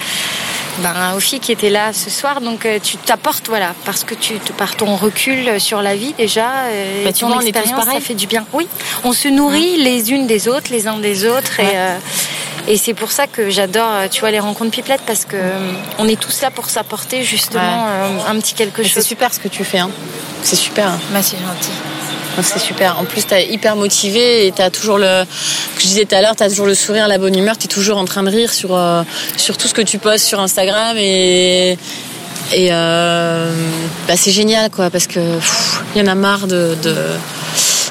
ben, 0.79 1.13
aux 1.15 1.19
filles 1.19 1.39
qui 1.39 1.51
étaient 1.51 1.69
là 1.69 1.93
ce 1.93 2.09
soir. 2.09 2.41
Donc 2.41 2.65
euh, 2.65 2.79
tu 2.81 2.97
t'apportes, 2.97 3.47
voilà, 3.47 3.75
parce 3.85 4.03
que 4.03 4.15
tu 4.15 4.39
par 4.57 4.75
ton 4.75 4.95
recul 4.95 5.59
sur 5.59 5.83
la 5.83 5.95
vie 5.95 6.13
déjà, 6.17 6.71
et 6.71 7.03
bah, 7.03 7.13
ton 7.13 7.39
expérience, 7.39 7.85
ça 7.85 7.99
fait 7.99 8.15
du 8.15 8.25
bien. 8.25 8.43
Oui, 8.53 8.67
on 9.03 9.13
se 9.13 9.27
nourrit 9.27 9.77
les 9.77 10.11
unes 10.11 10.25
des 10.25 10.47
autres, 10.47 10.71
les 10.71 10.87
uns 10.87 10.97
des 10.97 11.27
autres, 11.27 11.59
et, 11.59 12.71
et 12.71 12.77
c'est 12.77 12.95
pour 12.95 13.11
ça 13.11 13.27
que 13.27 13.51
j'adore, 13.51 14.09
tu 14.09 14.21
vois, 14.21 14.31
les 14.31 14.39
rencontres 14.39 14.71
pipelettes 14.71 15.03
parce 15.05 15.25
que 15.25 15.37
on 15.99 16.07
est 16.07 16.19
tous 16.19 16.41
là 16.41 16.49
pour 16.49 16.67
s'apporter 16.67 17.21
justement 17.21 17.85
un 18.27 18.39
petit 18.39 18.55
quelque 18.55 18.81
chose. 18.81 18.93
C'est 18.93 19.01
super 19.01 19.31
ce 19.31 19.39
que 19.39 19.49
tu 19.49 19.63
fais, 19.63 19.77
hein. 19.77 19.91
C'est 20.41 20.55
super. 20.55 20.89
Bah, 21.11 21.21
c'est 21.21 21.37
gentil. 21.37 21.92
C'est 22.41 22.59
super. 22.59 22.99
En 22.99 23.05
plus, 23.05 23.25
t'es 23.25 23.47
hyper 23.47 23.75
motivé 23.75 24.47
et 24.47 24.51
t'as 24.51 24.69
toujours 24.69 24.97
le, 24.97 25.23
que 25.75 25.81
je 25.81 25.87
disais 25.87 26.05
tout 26.05 26.15
à 26.15 26.21
l'heure, 26.21 26.35
t'as 26.35 26.49
toujours 26.49 26.65
le 26.65 26.75
sourire, 26.75 27.07
la 27.07 27.17
bonne 27.17 27.37
humeur. 27.37 27.57
T'es 27.57 27.67
toujours 27.67 27.97
en 27.97 28.05
train 28.05 28.23
de 28.23 28.29
rire 28.29 28.51
sur 28.51 28.75
euh, 28.75 29.03
sur 29.37 29.57
tout 29.57 29.67
ce 29.67 29.73
que 29.73 29.81
tu 29.81 29.99
postes 29.99 30.25
sur 30.25 30.39
Instagram 30.39 30.97
et 30.97 31.77
et 32.53 32.67
euh, 32.71 33.51
bah, 34.07 34.15
c'est 34.17 34.31
génial 34.31 34.69
quoi 34.69 34.89
parce 34.89 35.07
que 35.07 35.19
il 35.95 36.01
y 36.01 36.03
en 36.03 36.11
a 36.11 36.15
marre 36.15 36.47
de, 36.47 36.75
de 36.81 36.95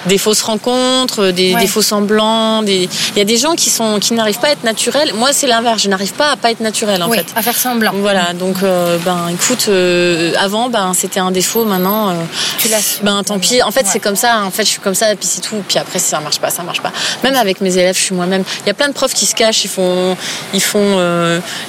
des 0.06 0.18
fausses 0.18 0.42
rencontres, 0.42 1.28
des, 1.28 1.54
des 1.54 1.66
faux 1.66 1.82
semblants. 1.82 2.62
Des... 2.62 2.88
Il 3.14 3.18
y 3.18 3.20
a 3.20 3.24
des 3.24 3.36
gens 3.36 3.54
qui 3.54 3.70
sont 3.70 3.98
qui 3.98 4.14
n'arrivent 4.14 4.38
pas 4.38 4.48
à 4.48 4.52
être 4.52 4.64
naturels. 4.64 5.12
Moi, 5.14 5.32
c'est 5.32 5.46
l'inverse. 5.46 5.82
Je 5.82 5.88
n'arrive 5.88 6.12
pas 6.14 6.30
à 6.30 6.36
pas 6.36 6.50
être 6.50 6.60
naturel 6.60 7.02
en 7.02 7.08
oui, 7.08 7.18
fait. 7.18 7.26
À 7.36 7.42
faire 7.42 7.56
semblant. 7.56 7.92
Voilà. 7.94 8.32
Donc, 8.32 8.56
euh, 8.62 8.98
ben, 9.04 9.28
écoute, 9.32 9.66
euh, 9.68 10.32
avant, 10.38 10.68
ben, 10.68 10.92
c'était 10.94 11.20
un 11.20 11.30
défaut. 11.30 11.64
Maintenant, 11.64 12.10
euh, 12.10 12.14
tu. 12.58 12.68
Ben, 13.02 13.22
tant 13.22 13.38
pis. 13.38 13.62
En 13.62 13.70
fait, 13.70 13.86
c'est 13.86 14.00
comme 14.00 14.16
ça. 14.16 14.42
En 14.44 14.50
fait, 14.50 14.64
je 14.64 14.70
suis 14.70 14.80
comme 14.80 14.94
ça. 14.94 15.06
Puis 15.16 15.28
c'est 15.28 15.40
tout. 15.40 15.62
Puis 15.66 15.78
après, 15.78 15.98
ça 15.98 16.20
marche 16.20 16.40
pas, 16.40 16.50
ça 16.50 16.62
marche 16.62 16.80
pas. 16.80 16.92
Même 17.22 17.36
avec 17.36 17.60
mes 17.60 17.76
élèves, 17.76 17.96
je 17.96 18.02
suis 18.02 18.14
moi-même. 18.14 18.44
Il 18.64 18.66
y 18.66 18.70
a 18.70 18.74
plein 18.74 18.88
de 18.88 18.94
profs 18.94 19.14
qui 19.14 19.26
se 19.26 19.34
cachent. 19.34 19.64
Ils 19.64 19.70
font, 19.70 20.16
ils 20.54 20.62
font. 20.62 20.80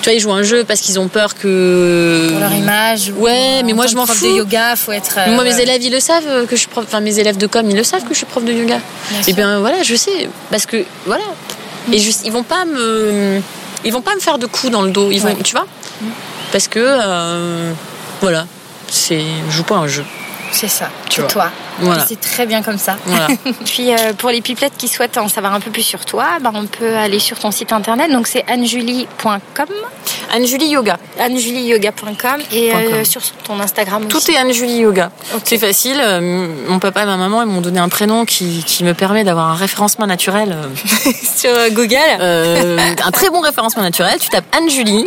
tu 0.01 0.03
vois, 0.03 0.13
ils 0.13 0.19
jouent 0.19 0.33
un 0.33 0.43
jeu 0.43 0.63
parce 0.63 0.81
qu'ils 0.81 0.99
ont 0.99 1.07
peur 1.07 1.35
que. 1.35 2.29
Pour 2.31 2.39
leur 2.39 2.53
image. 2.53 3.11
Ouais, 3.17 3.61
mais 3.63 3.73
moi, 3.73 3.87
je 3.87 3.95
m'en 3.95 4.05
fous. 4.05 4.25
de 4.25 4.37
yoga, 4.37 4.75
faut 4.75 4.91
être. 4.91 5.19
moi, 5.29 5.43
mes 5.43 5.59
élèves, 5.59 5.81
ils 5.81 5.91
le 5.91 5.99
savent 5.99 6.45
que 6.47 6.55
je 6.55 6.61
suis 6.61 6.69
prof. 6.69 6.85
Enfin, 6.87 6.99
mes 6.99 7.19
élèves 7.19 7.37
de 7.37 7.47
com, 7.47 7.65
ils 7.69 7.75
le 7.75 7.83
savent 7.83 8.03
que 8.03 8.13
je 8.13 8.19
suis 8.19 8.22
prof 8.25 8.43
de 8.43 8.53
yoga. 8.53 8.77
et 8.77 8.79
eh 9.27 9.33
bien 9.33 9.59
voilà, 9.59 9.83
je 9.83 9.95
sais, 9.95 10.29
parce 10.51 10.65
que 10.65 10.83
voilà. 11.05 11.25
Et 11.91 11.99
juste, 11.99 12.21
ils 12.23 12.31
vont 12.31 12.43
pas 12.43 12.65
me, 12.65 13.41
ils 13.83 13.91
vont 13.91 14.01
pas 14.01 14.15
me 14.15 14.19
faire 14.19 14.37
de 14.37 14.45
coups 14.45 14.71
dans 14.71 14.81
le 14.83 14.91
dos. 14.91 15.11
Ils 15.11 15.21
vont, 15.21 15.35
tu 15.43 15.53
vois, 15.53 15.67
parce 16.51 16.67
que 16.67 16.79
euh, 16.79 17.71
voilà, 18.21 18.47
c'est, 18.89 19.23
je 19.49 19.55
joue 19.55 19.63
pas 19.63 19.75
un 19.75 19.87
jeu. 19.87 20.05
C'est 20.53 20.67
ça, 20.67 20.89
c'est 21.09 21.27
toi. 21.27 21.49
C'est 22.07 22.21
très 22.21 22.45
bien 22.45 22.61
comme 22.61 22.77
ça. 22.77 22.95
Puis 23.65 23.91
euh, 23.91 24.13
pour 24.15 24.29
les 24.29 24.41
pipelettes 24.41 24.77
qui 24.77 24.87
souhaitent 24.87 25.17
en 25.17 25.27
savoir 25.27 25.53
un 25.53 25.59
peu 25.59 25.71
plus 25.71 25.81
sur 25.81 26.05
toi, 26.05 26.37
bah, 26.41 26.51
on 26.53 26.67
peut 26.67 26.95
aller 26.95 27.17
sur 27.19 27.39
ton 27.39 27.49
site 27.49 27.73
internet. 27.73 28.11
Donc 28.11 28.27
c'est 28.27 28.45
annejulie.com. 28.47 29.65
Annejulie 30.31 30.67
Yoga. 30.67 30.97
Annejulie-yoga.com 31.19 32.41
et 32.51 32.71
euh, 32.71 33.03
sur 33.03 33.21
ton 33.43 33.59
Instagram 33.59 34.05
Tout 34.07 34.31
est 34.31 34.37
Annejulie 34.37 34.77
Yoga. 34.77 35.11
C'est 35.43 35.57
facile. 35.57 35.99
Euh, 35.99 36.47
mon 36.67 36.77
papa 36.79 37.01
et 37.01 37.05
ma 37.05 37.17
maman 37.17 37.41
ils 37.41 37.47
m'ont 37.47 37.61
donné 37.61 37.79
un 37.79 37.89
prénom 37.89 38.25
qui, 38.25 38.63
qui 38.65 38.83
me 38.83 38.93
permet 38.93 39.23
d'avoir 39.23 39.49
un 39.49 39.55
référencement 39.55 40.05
naturel 40.05 40.55
sur 41.35 41.51
Google. 41.71 41.97
un 42.21 43.11
très 43.11 43.31
bon 43.31 43.41
référencement 43.41 43.81
naturel. 43.81 44.19
Tu 44.19 44.29
tapes 44.29 44.45
Anne-Julie 44.55 45.05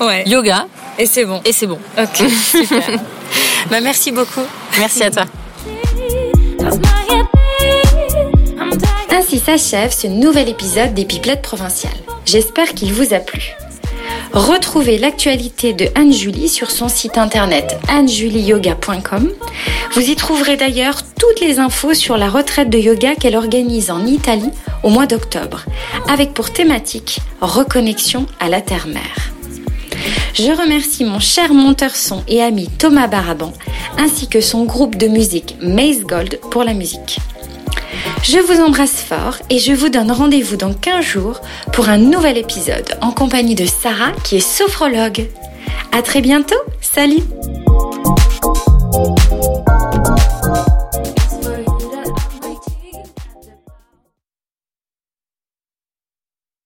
ouais. 0.00 0.24
Yoga. 0.26 0.66
Et 0.98 1.06
c'est 1.06 1.26
bon. 1.26 1.42
Et 1.44 1.52
c'est 1.52 1.66
bon. 1.66 1.78
Ok, 1.98 2.24
super. 2.50 2.98
Bah, 3.70 3.80
merci 3.80 4.12
beaucoup. 4.12 4.42
Merci 4.78 5.02
à 5.02 5.10
toi. 5.10 5.24
Ainsi 9.10 9.38
s'achève 9.38 9.92
ce 9.92 10.06
nouvel 10.06 10.48
épisode 10.48 10.94
des 10.94 11.04
Pipelettes 11.04 11.42
provinciales. 11.42 11.92
J'espère 12.24 12.74
qu'il 12.74 12.92
vous 12.92 13.14
a 13.14 13.18
plu. 13.18 13.56
Retrouvez 14.32 14.98
l'actualité 14.98 15.72
de 15.72 15.88
Anne-Julie 15.94 16.48
sur 16.48 16.70
son 16.70 16.88
site 16.88 17.16
internet 17.16 17.78
annejulieyoga.com. 17.88 19.30
Vous 19.94 20.10
y 20.10 20.14
trouverez 20.14 20.56
d'ailleurs 20.56 21.00
toutes 21.18 21.40
les 21.40 21.58
infos 21.58 21.94
sur 21.94 22.18
la 22.18 22.28
retraite 22.28 22.68
de 22.68 22.78
yoga 22.78 23.14
qu'elle 23.14 23.36
organise 23.36 23.90
en 23.90 24.04
Italie 24.04 24.50
au 24.82 24.90
mois 24.90 25.06
d'octobre, 25.06 25.64
avec 26.08 26.34
pour 26.34 26.52
thématique 26.52 27.20
Reconnexion 27.40 28.26
à 28.38 28.48
la 28.48 28.60
terre-mère. 28.60 29.35
Je 30.34 30.50
remercie 30.50 31.04
mon 31.04 31.18
cher 31.18 31.52
monteur 31.54 31.96
son 31.96 32.22
et 32.28 32.42
ami 32.42 32.68
Thomas 32.68 33.06
Baraban, 33.06 33.52
ainsi 33.98 34.28
que 34.28 34.40
son 34.40 34.64
groupe 34.64 34.96
de 34.96 35.08
musique 35.08 35.56
Maze 35.60 36.00
Gold 36.00 36.40
pour 36.50 36.64
la 36.64 36.74
musique. 36.74 37.18
Je 38.22 38.38
vous 38.38 38.60
embrasse 38.60 39.02
fort 39.02 39.36
et 39.50 39.58
je 39.58 39.72
vous 39.72 39.88
donne 39.88 40.10
rendez-vous 40.10 40.56
dans 40.56 40.74
15 40.74 41.04
jours 41.04 41.40
pour 41.72 41.88
un 41.88 41.98
nouvel 41.98 42.38
épisode 42.38 42.98
en 43.00 43.12
compagnie 43.12 43.54
de 43.54 43.66
Sarah 43.66 44.12
qui 44.24 44.36
est 44.36 44.40
sophrologue. 44.40 45.28
À 45.92 46.02
très 46.02 46.20
bientôt, 46.20 46.56
salut 46.80 47.22